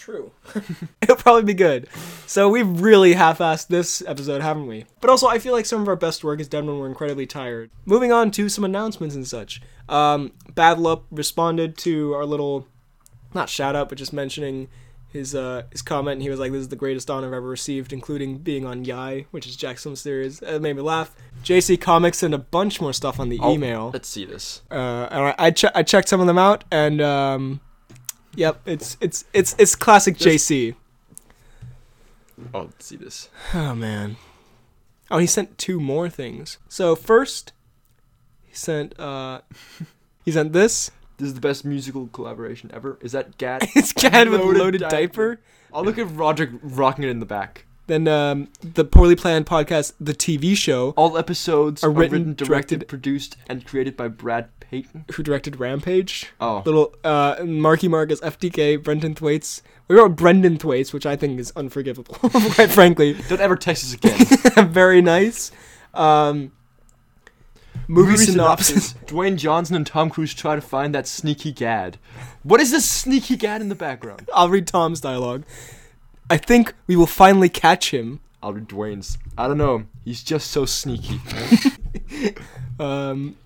True. 0.00 0.30
It'll 1.02 1.16
probably 1.16 1.42
be 1.42 1.52
good. 1.52 1.86
So 2.26 2.48
we've 2.48 2.80
really 2.80 3.12
half-assed 3.12 3.66
this 3.68 4.02
episode, 4.06 4.40
haven't 4.40 4.66
we? 4.66 4.86
But 5.02 5.10
also, 5.10 5.26
I 5.26 5.38
feel 5.38 5.52
like 5.52 5.66
some 5.66 5.82
of 5.82 5.88
our 5.88 5.94
best 5.96 6.24
work 6.24 6.40
is 6.40 6.48
done 6.48 6.66
when 6.66 6.78
we're 6.78 6.88
incredibly 6.88 7.26
tired. 7.26 7.70
Moving 7.84 8.10
on 8.10 8.30
to 8.30 8.48
some 8.48 8.64
announcements 8.64 9.14
and 9.14 9.28
such. 9.28 9.60
Um, 9.90 10.32
Badlup 10.54 11.02
responded 11.10 11.76
to 11.78 12.14
our 12.14 12.24
little, 12.24 12.66
not 13.34 13.50
shout 13.50 13.76
out, 13.76 13.90
but 13.90 13.98
just 13.98 14.14
mentioning 14.14 14.68
his 15.10 15.34
uh, 15.34 15.64
his 15.70 15.82
comment. 15.82 16.14
And 16.14 16.22
he 16.22 16.30
was 16.30 16.38
like, 16.40 16.50
"This 16.50 16.60
is 16.62 16.68
the 16.68 16.76
greatest 16.76 17.10
honor 17.10 17.26
I've 17.26 17.34
ever 17.34 17.46
received, 17.48 17.92
including 17.92 18.38
being 18.38 18.64
on 18.64 18.86
Yai, 18.86 19.26
which 19.32 19.46
is 19.46 19.54
Jackson's 19.54 20.00
series." 20.00 20.40
It 20.40 20.62
made 20.62 20.76
me 20.76 20.82
laugh. 20.82 21.14
JC 21.44 21.78
Comics 21.78 22.22
and 22.22 22.32
a 22.32 22.38
bunch 22.38 22.80
more 22.80 22.94
stuff 22.94 23.20
on 23.20 23.28
the 23.28 23.38
Oh, 23.42 23.52
email. 23.52 23.90
Let's 23.92 24.08
see 24.08 24.24
this. 24.24 24.62
Uh, 24.70 25.08
and 25.10 25.20
I 25.26 25.34
I, 25.38 25.50
che- 25.50 25.70
I 25.74 25.82
checked 25.82 26.08
some 26.08 26.20
of 26.22 26.26
them 26.26 26.38
out, 26.38 26.64
and 26.70 27.00
um, 27.02 27.60
yep, 28.34 28.60
it's 28.66 28.96
it's 29.00 29.24
it's 29.32 29.54
it's 29.58 29.74
classic 29.76 30.16
Just- 30.16 30.48
JC. 30.50 30.74
Oh, 32.54 32.60
let's 32.62 32.86
see 32.86 32.96
this. 32.96 33.28
Oh 33.54 33.74
man. 33.74 34.16
Oh, 35.10 35.18
he 35.18 35.26
sent 35.26 35.58
two 35.58 35.78
more 35.80 36.08
things. 36.08 36.58
So 36.68 36.94
first, 36.96 37.52
he 38.44 38.54
sent 38.54 38.98
uh, 38.98 39.40
he 40.24 40.32
sent 40.32 40.52
this. 40.52 40.90
This 41.18 41.28
is 41.28 41.34
the 41.34 41.40
best 41.40 41.64
musical 41.66 42.06
collaboration 42.08 42.70
ever. 42.72 42.98
Is 43.02 43.12
that 43.12 43.36
Gad? 43.36 43.68
It's 43.76 43.92
Gad 43.92 44.30
with 44.30 44.40
Loaded 44.40 44.58
loaded 44.58 44.80
diaper. 44.80 44.96
diaper. 45.36 45.40
I'll 45.72 45.84
look 45.84 45.98
at 45.98 46.06
Rodrick 46.06 46.58
rocking 46.62 47.04
it 47.04 47.10
in 47.10 47.20
the 47.20 47.26
back. 47.26 47.66
Then 47.90 48.06
um, 48.06 48.48
the 48.62 48.84
poorly 48.84 49.16
planned 49.16 49.46
podcast, 49.46 49.94
the 49.98 50.14
TV 50.14 50.56
show, 50.56 50.90
All 50.96 51.18
episodes 51.18 51.82
Are 51.82 51.90
written, 51.90 52.18
written, 52.18 52.34
directed, 52.34 52.46
directed- 52.80 52.88
produced, 52.88 53.36
and 53.48 53.66
created 53.66 53.96
by 53.96 54.06
Brad 54.06 54.48
Peyton. 54.60 55.06
who 55.14 55.24
directed 55.24 55.58
Rampage. 55.58 56.30
Oh, 56.40 56.62
Little 56.64 56.94
uh, 57.02 57.38
Marky 57.44 57.88
Mark 57.88 58.12
as 58.12 58.20
FDK, 58.20 58.80
Brendan 58.80 59.16
Thwaites. 59.16 59.62
We 59.88 59.96
wrote 59.96 60.14
Brendan 60.14 60.56
Thwaites, 60.56 60.92
which 60.92 61.04
I 61.04 61.16
think 61.16 61.40
is 61.40 61.52
unforgivable, 61.56 62.14
quite 62.20 62.70
frankly. 62.70 63.14
don't 63.28 63.40
ever 63.40 63.56
text 63.56 63.82
us 63.82 63.94
again. 63.94 64.68
Very 64.72 65.02
nice. 65.02 65.50
Um, 65.92 66.52
movie, 67.88 68.16
synopsis. 68.18 68.92
Dwayne 69.06 69.36
Johnson 69.36 69.74
and 69.74 69.84
Tom 69.84 70.10
Cruise 70.10 70.32
try 70.32 70.54
to 70.54 70.60
find 70.60 70.94
that 70.94 71.08
sneaky 71.08 71.50
Gad. 71.50 71.98
What 72.44 72.60
is 72.60 72.70
this 72.70 72.88
sneaky 72.88 73.36
Gad 73.36 73.60
in 73.62 73.68
the 73.68 73.74
background? 73.74 74.28
I'll 74.32 74.48
read 74.48 74.68
Tom's 74.68 75.00
dialogue. 75.00 75.42
I 76.30 76.36
think 76.36 76.74
we 76.86 76.96
will 76.96 77.06
finally 77.06 77.48
catch 77.48 77.90
him. 77.90 78.20
I'll 78.42 78.52
read 78.54 78.68
Dwayne's. 78.68 79.18
I 79.36 79.48
don't 79.48 79.58
know. 79.58 79.84
He's 80.04 80.22
just 80.22 80.50
so 80.50 80.64
sneaky. 80.64 81.20
Um, 82.78 83.36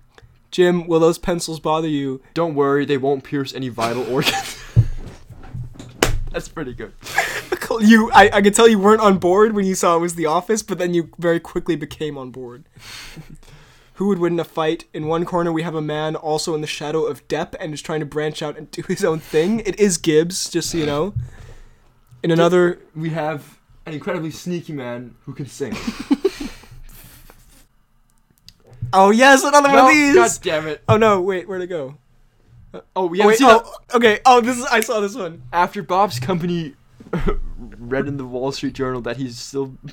Jim, 0.49 0.87
will 0.87 1.01
those 1.01 1.17
pencils 1.17 1.59
bother 1.59 1.89
you? 1.89 2.21
Don't 2.33 2.55
worry, 2.55 2.85
they 2.85 2.95
won't 2.97 3.25
pierce 3.25 3.53
any 3.53 3.67
vital 3.67 4.09
organs. 4.13 4.57
That's 6.31 6.47
pretty 6.47 6.73
good. 6.73 6.93
You, 7.81 8.09
I, 8.13 8.29
I 8.31 8.41
could 8.41 8.53
tell 8.55 8.67
you 8.69 8.79
weren't 8.79 9.01
on 9.01 9.17
board 9.17 9.53
when 9.53 9.65
you 9.65 9.75
saw 9.75 9.97
it 9.97 9.99
was 9.99 10.15
The 10.15 10.27
Office, 10.27 10.61
but 10.63 10.77
then 10.77 10.93
you 10.93 11.09
very 11.17 11.41
quickly 11.41 11.75
became 11.75 12.17
on 12.17 12.29
board. 12.31 12.63
who 13.95 14.07
would 14.07 14.19
win 14.19 14.33
in 14.33 14.39
a 14.39 14.45
fight. 14.45 14.85
In 14.93 15.07
one 15.07 15.25
corner, 15.25 15.51
we 15.51 15.63
have 15.63 15.75
a 15.75 15.81
man 15.81 16.15
also 16.15 16.53
in 16.55 16.61
the 16.61 16.67
shadow 16.67 17.03
of 17.05 17.27
Depp 17.27 17.53
and 17.59 17.73
is 17.73 17.81
trying 17.81 17.99
to 17.99 18.05
branch 18.05 18.41
out 18.41 18.57
and 18.57 18.71
do 18.71 18.81
his 18.83 19.03
own 19.03 19.19
thing. 19.19 19.59
It 19.61 19.77
is 19.77 19.97
Gibbs, 19.97 20.49
just 20.49 20.69
so 20.69 20.77
you 20.77 20.85
know. 20.85 21.15
In 22.23 22.31
another, 22.31 22.79
We 22.95 23.09
have 23.11 23.59
an 23.85 23.93
incredibly 23.93 24.31
sneaky 24.31 24.73
man 24.73 25.15
who 25.25 25.33
can 25.33 25.45
sing. 25.45 25.75
oh 28.93 29.11
yes, 29.11 29.43
another 29.43 29.67
one 29.69 29.77
No, 29.77 29.87
of 29.87 29.93
these. 29.93 30.15
God 30.15 30.31
damn 30.41 30.67
it. 30.67 30.81
Oh 30.87 30.97
no, 30.97 31.21
wait, 31.21 31.47
where'd 31.47 31.61
it 31.61 31.67
go? 31.67 31.97
Oh, 32.95 33.05
we 33.05 33.19
Oh, 33.21 33.23
haven't 33.23 33.27
wait, 33.27 33.37
seen 33.37 33.47
oh, 33.49 33.73
that. 33.89 33.95
okay. 33.97 34.19
Oh, 34.25 34.41
this 34.41 34.57
is 34.57 34.65
I 34.65 34.81
saw 34.81 34.99
this 34.99 35.15
one. 35.15 35.43
After 35.53 35.81
Bob's 35.81 36.19
company 36.19 36.75
read 37.57 38.07
in 38.07 38.17
the 38.17 38.25
Wall 38.25 38.51
Street 38.51 38.73
Journal 38.73 39.01
that 39.01 39.17
he's 39.17 39.37
still 39.37 39.77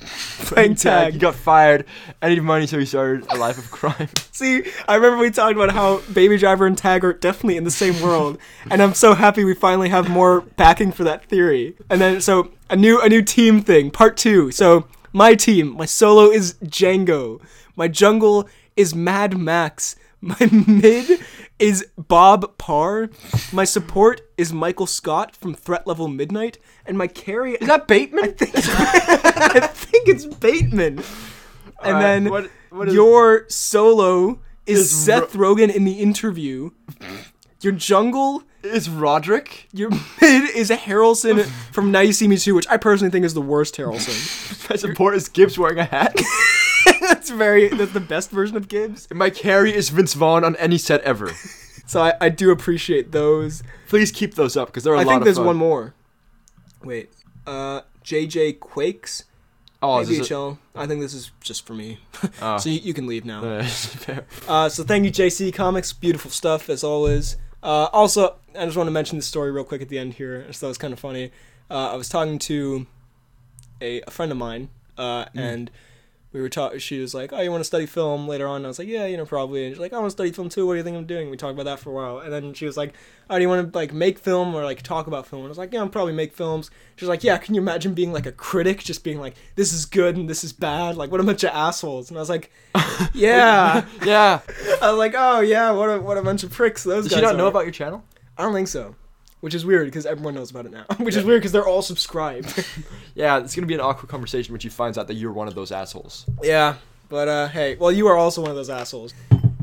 Playing 0.45 0.75
tag. 0.75 1.13
he 1.13 1.19
got 1.19 1.35
fired. 1.35 1.85
Need 2.23 2.41
money, 2.41 2.67
so 2.67 2.79
he 2.79 2.85
started 2.85 3.25
a 3.29 3.37
life 3.37 3.57
of 3.57 3.71
crime. 3.71 4.09
See, 4.31 4.63
I 4.87 4.95
remember 4.95 5.17
we 5.17 5.31
talked 5.31 5.55
about 5.55 5.71
how 5.71 6.01
Baby 6.13 6.37
Driver 6.37 6.65
and 6.65 6.77
Tag 6.77 7.03
are 7.03 7.13
definitely 7.13 7.57
in 7.57 7.63
the 7.63 7.71
same 7.71 8.01
world, 8.01 8.37
and 8.69 8.81
I'm 8.81 8.93
so 8.93 9.13
happy 9.13 9.43
we 9.43 9.53
finally 9.53 9.89
have 9.89 10.09
more 10.09 10.41
backing 10.41 10.91
for 10.91 11.03
that 11.03 11.25
theory. 11.25 11.75
And 11.89 12.01
then, 12.01 12.21
so 12.21 12.51
a 12.69 12.75
new 12.75 12.99
a 13.01 13.09
new 13.09 13.21
team 13.21 13.61
thing, 13.61 13.91
part 13.91 14.17
two. 14.17 14.51
So 14.51 14.87
my 15.11 15.35
team, 15.35 15.75
my 15.77 15.85
solo 15.85 16.29
is 16.31 16.55
Django, 16.63 17.41
my 17.75 17.87
jungle 17.87 18.47
is 18.75 18.95
Mad 18.95 19.37
Max, 19.37 19.95
my 20.21 20.49
mid 20.51 21.19
is 21.59 21.85
Bob 21.97 22.57
Parr, 22.57 23.09
my 23.51 23.63
support 23.63 24.21
is 24.37 24.51
Michael 24.51 24.87
Scott 24.87 25.35
from 25.35 25.53
Threat 25.53 25.85
Level 25.87 26.07
Midnight, 26.07 26.57
and 26.85 26.97
my 26.97 27.07
carry 27.07 27.53
Is 27.53 27.67
that 27.67 27.87
Bateman? 27.87 28.23
I 28.25 28.27
think 28.29 28.51
I 28.55 29.67
think 29.67 30.07
it's 30.09 30.25
Bateman. 30.25 30.99
And 30.99 31.95
Alright, 31.95 32.01
then 32.01 32.29
what- 32.29 32.49
what 32.69 32.87
is- 32.87 32.93
your 32.93 33.45
solo 33.49 34.39
is, 34.65 34.79
Is 34.79 34.91
Seth 34.91 35.33
Rogen 35.33 35.73
in 35.73 35.83
the 35.83 35.93
interview. 35.99 36.71
Your 37.61 37.73
jungle, 37.73 38.43
Is 38.63 38.89
Rodrick? 38.89 39.65
your 39.71 39.89
mid 39.89 40.49
is 40.55 40.69
Harrelson 40.69 41.45
from 41.71 41.91
Now 41.91 41.99
You 42.01 42.11
See 42.13 42.27
Me 42.27 42.37
Too, 42.37 42.55
which 42.55 42.67
I 42.69 42.77
personally 42.77 43.11
think 43.11 43.25
is 43.25 43.33
the 43.33 43.41
worst 43.41 43.75
Harrelson. 43.77 44.69
My 44.69 44.75
support 44.75 45.15
is 45.15 45.29
Gibbs 45.29 45.57
wearing 45.57 45.79
a 45.79 45.85
hat. 45.85 46.15
that's 47.23 47.37
very 47.37 47.69
that's 47.69 47.93
the 47.93 47.99
best 47.99 48.31
version 48.31 48.57
of 48.57 48.67
Gibbs. 48.67 49.07
My 49.13 49.29
carry 49.29 49.73
is 49.73 49.89
Vince 49.89 50.13
Vaughn 50.13 50.43
on 50.43 50.55
any 50.57 50.77
set 50.77 51.01
ever. 51.01 51.31
So 51.85 52.01
I, 52.01 52.13
I 52.21 52.29
do 52.29 52.49
appreciate 52.49 53.11
those. 53.11 53.61
Please 53.89 54.09
keep 54.09 54.35
those 54.35 54.55
up 54.55 54.69
because 54.69 54.85
they're 54.85 54.93
a 54.93 55.01
I 55.01 55.03
lot. 55.03 55.11
I 55.11 55.13
think 55.15 55.25
there's 55.25 55.35
fun. 55.35 55.47
one 55.47 55.57
more. 55.57 55.93
Wait. 56.81 57.11
Uh 57.45 57.81
JJ 58.05 58.61
Quakes. 58.61 59.25
Oh, 59.81 59.99
Maybe 59.99 60.19
this 60.19 60.31
a-. 60.31 60.57
I 60.75 60.87
think 60.87 61.01
this 61.01 61.13
is 61.13 61.31
just 61.41 61.67
for 61.67 61.73
me. 61.73 61.99
Oh. 62.41 62.57
so 62.61 62.69
you, 62.69 62.79
you 62.79 62.93
can 62.93 63.05
leave 63.05 63.25
now. 63.25 63.43
Uh. 64.47 64.69
So 64.69 64.85
thank 64.85 65.03
you, 65.03 65.11
JC 65.11 65.53
Comics. 65.53 65.91
Beautiful 65.91 66.31
stuff 66.31 66.69
as 66.69 66.85
always. 66.85 67.35
Uh, 67.61 67.89
also, 67.91 68.37
I 68.57 68.63
just 68.63 68.77
want 68.77 68.87
to 68.87 68.91
mention 68.91 69.17
the 69.17 69.23
story 69.23 69.51
real 69.51 69.65
quick 69.65 69.81
at 69.81 69.89
the 69.89 69.99
end 69.99 70.13
here. 70.13 70.51
So 70.53 70.65
that 70.65 70.69
was 70.69 70.77
kind 70.77 70.93
of 70.93 70.99
funny. 71.01 71.31
Uh, 71.69 71.91
I 71.91 71.95
was 71.95 72.07
talking 72.07 72.39
to 72.39 72.87
a, 73.81 74.01
a 74.03 74.09
friend 74.09 74.31
of 74.31 74.37
mine, 74.37 74.69
uh, 74.97 75.25
and 75.35 75.69
we 76.33 76.41
were 76.41 76.49
talking. 76.49 76.79
She 76.79 76.99
was 76.99 77.13
like, 77.13 77.31
"Oh, 77.31 77.39
you 77.39 77.51
want 77.51 77.61
to 77.61 77.65
study 77.65 77.85
film 77.85 78.27
later 78.27 78.47
on?" 78.47 78.57
And 78.57 78.65
I 78.65 78.67
was 78.67 78.79
like, 78.79 78.87
"Yeah, 78.87 79.05
you 79.05 79.15
know, 79.15 79.25
probably." 79.25 79.65
And 79.65 79.73
she's 79.73 79.79
like, 79.79 79.93
"I 79.93 79.97
want 79.97 80.07
to 80.07 80.11
study 80.11 80.31
film 80.31 80.49
too. 80.49 80.65
What 80.65 80.73
do 80.73 80.77
you 80.77 80.83
think 80.83 80.97
I'm 80.97 81.05
doing?" 81.05 81.29
We 81.29 81.37
talked 81.37 81.53
about 81.53 81.65
that 81.65 81.79
for 81.79 81.91
a 81.91 81.93
while, 81.93 82.17
and 82.17 82.33
then 82.33 82.53
she 82.53 82.65
was 82.65 82.75
like, 82.75 82.93
"Oh, 83.29 83.35
do 83.35 83.41
you 83.41 83.47
want 83.49 83.71
to 83.71 83.77
like 83.77 83.93
make 83.93 84.17
film 84.17 84.53
or 84.55 84.63
like 84.63 84.81
talk 84.81 85.07
about 85.07 85.27
film?" 85.27 85.43
And 85.43 85.47
I 85.47 85.49
was 85.49 85.57
like, 85.57 85.71
"Yeah, 85.71 85.81
I'm 85.81 85.89
probably 85.89 86.13
make 86.13 86.33
films." 86.33 86.71
She's 86.95 87.07
like, 87.07 87.23
"Yeah, 87.23 87.37
can 87.37 87.55
you 87.55 87.61
imagine 87.61 87.93
being 87.93 88.11
like 88.11 88.25
a 88.25 88.31
critic, 88.31 88.79
just 88.83 89.03
being 89.03 89.19
like, 89.19 89.35
this 89.55 89.71
is 89.71 89.85
good 89.85 90.17
and 90.17 90.29
this 90.29 90.43
is 90.43 90.51
bad? 90.51 90.97
Like, 90.97 91.11
what 91.11 91.19
a 91.21 91.23
bunch 91.23 91.43
of 91.43 91.51
assholes?" 91.51 92.09
And 92.09 92.17
I 92.17 92.21
was 92.21 92.29
like, 92.29 92.51
"Yeah." 93.13 93.85
yeah. 94.03 94.39
I 94.81 94.89
was 94.89 94.97
like, 94.97 95.13
oh 95.15 95.39
yeah, 95.41 95.71
what 95.71 95.89
a 95.89 96.01
what 96.01 96.17
a 96.17 96.21
bunch 96.21 96.43
of 96.43 96.51
pricks 96.51 96.83
those 96.83 97.03
guys. 97.05 97.11
Did 97.11 97.15
guys 97.15 97.19
she 97.19 97.25
not 97.25 97.37
know 97.37 97.47
about 97.47 97.63
your 97.63 97.71
channel? 97.71 98.03
I 98.37 98.43
don't 98.43 98.53
think 98.53 98.67
so, 98.67 98.95
which 99.43 99.53
is 99.53 99.65
weird 99.65 99.85
because 99.87 100.05
everyone 100.05 100.33
knows 100.33 100.51
about 100.51 100.65
it 100.65 100.71
now. 100.71 100.85
which 100.99 101.17
is 101.17 101.25
weird 101.25 101.41
because 101.41 101.51
they're 101.51 101.67
all 101.67 101.81
subscribed. 101.81 102.65
Yeah, 103.13 103.39
it's 103.39 103.53
gonna 103.53 103.67
be 103.67 103.73
an 103.73 103.81
awkward 103.81 104.09
conversation 104.09 104.53
when 104.53 104.59
she 104.61 104.69
finds 104.69 104.97
out 104.97 105.07
that 105.07 105.15
you're 105.15 105.33
one 105.33 105.47
of 105.49 105.53
those 105.53 105.71
assholes. 105.71 106.25
yeah, 106.41 106.75
but 107.09 107.27
uh, 107.27 107.47
hey, 107.49 107.75
well, 107.75 107.91
you 107.91 108.07
are 108.07 108.15
also 108.15 108.41
one 108.41 108.49
of 108.49 108.55
those 108.55 108.69
assholes. 108.69 109.13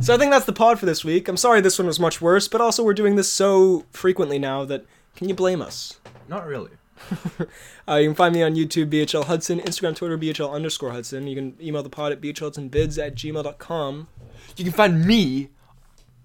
So 0.00 0.14
I 0.14 0.18
think 0.18 0.30
that's 0.30 0.44
the 0.44 0.52
pod 0.52 0.78
for 0.78 0.86
this 0.86 1.04
week. 1.04 1.26
I'm 1.26 1.36
sorry 1.36 1.60
this 1.60 1.78
one 1.78 1.86
was 1.86 1.98
much 1.98 2.20
worse, 2.20 2.46
but 2.46 2.60
also 2.60 2.84
we're 2.84 2.94
doing 2.94 3.16
this 3.16 3.32
so 3.32 3.86
frequently 3.90 4.38
now 4.38 4.64
that 4.66 4.84
can 5.16 5.28
you 5.28 5.34
blame 5.34 5.62
us? 5.62 5.98
Not 6.28 6.46
really. 6.46 6.70
Uh, 7.88 7.96
you 7.96 8.08
can 8.08 8.14
find 8.14 8.32
me 8.32 8.40
on 8.40 8.54
YouTube, 8.54 8.88
BHL 8.88 9.24
Hudson, 9.24 9.58
Instagram, 9.58 9.96
Twitter, 9.96 10.16
BHL 10.16 10.52
underscore 10.52 10.92
Hudson. 10.92 11.26
You 11.26 11.34
can 11.34 11.56
email 11.60 11.82
the 11.82 11.90
pod 11.90 12.12
at 12.12 12.20
bhlhudsonbids 12.20 13.04
at 13.04 13.16
gmail.com. 13.16 14.06
You 14.56 14.64
can 14.64 14.72
find 14.72 15.04
me 15.04 15.48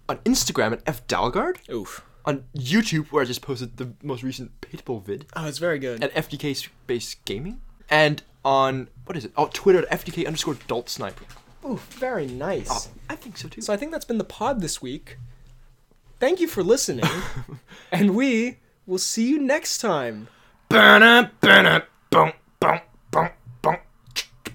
on 0.08 0.18
Instagram 0.18 0.74
at 0.74 0.86
fdalgard, 0.86 1.68
Oof. 1.72 2.05
On 2.26 2.43
YouTube 2.57 3.07
where 3.11 3.21
I 3.21 3.26
just 3.26 3.41
posted 3.41 3.78
the 3.78 3.93
most 4.03 4.23
recent 4.23 4.59
Pitbull 4.61 5.03
vid 5.03 5.26
Oh, 5.36 5.47
it's 5.47 5.57
very 5.59 5.80
good. 5.80 6.03
at 6.03 6.13
FDK 6.13 6.55
Space 6.55 7.15
Gaming, 7.26 7.61
and 7.89 8.21
on 8.43 8.88
what 9.05 9.15
is 9.17 9.26
it? 9.26 9.32
Oh, 9.38 9.49
Twitter 9.53 9.80
at 9.88 9.89
FDK 10.05 10.26
underscore 10.26 10.55
Adult 10.55 10.89
Sniper. 10.89 11.26
Ooh, 11.65 11.78
very 11.89 12.28
nice. 12.28 12.67
Oh, 12.69 12.91
I 13.09 13.15
think 13.15 13.38
so 13.38 13.47
too. 13.47 13.61
So 13.61 13.73
I 13.73 13.78
think 13.78 13.91
that's 13.91 14.05
been 14.05 14.17
the 14.19 14.23
pod 14.23 14.61
this 14.61 14.82
week. 14.82 15.17
Thank 16.19 16.39
you 16.39 16.47
for 16.47 16.63
listening, 16.63 17.05
and 17.91 18.15
we 18.15 18.57
will 18.86 18.97
see 18.99 19.28
you 19.28 19.39
next 19.39 19.80
time. 19.80 20.28
Burn 20.69 21.30
burn 21.41 21.82
boom, 22.09 22.32
boom, 22.59 22.80
boom, 23.11 23.30
boom. 23.61 23.78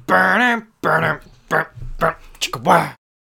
Burn 0.07 0.67
burn 0.81 1.21
boom, 1.49 1.65
boom, 1.99 2.15
chicka 2.41 2.97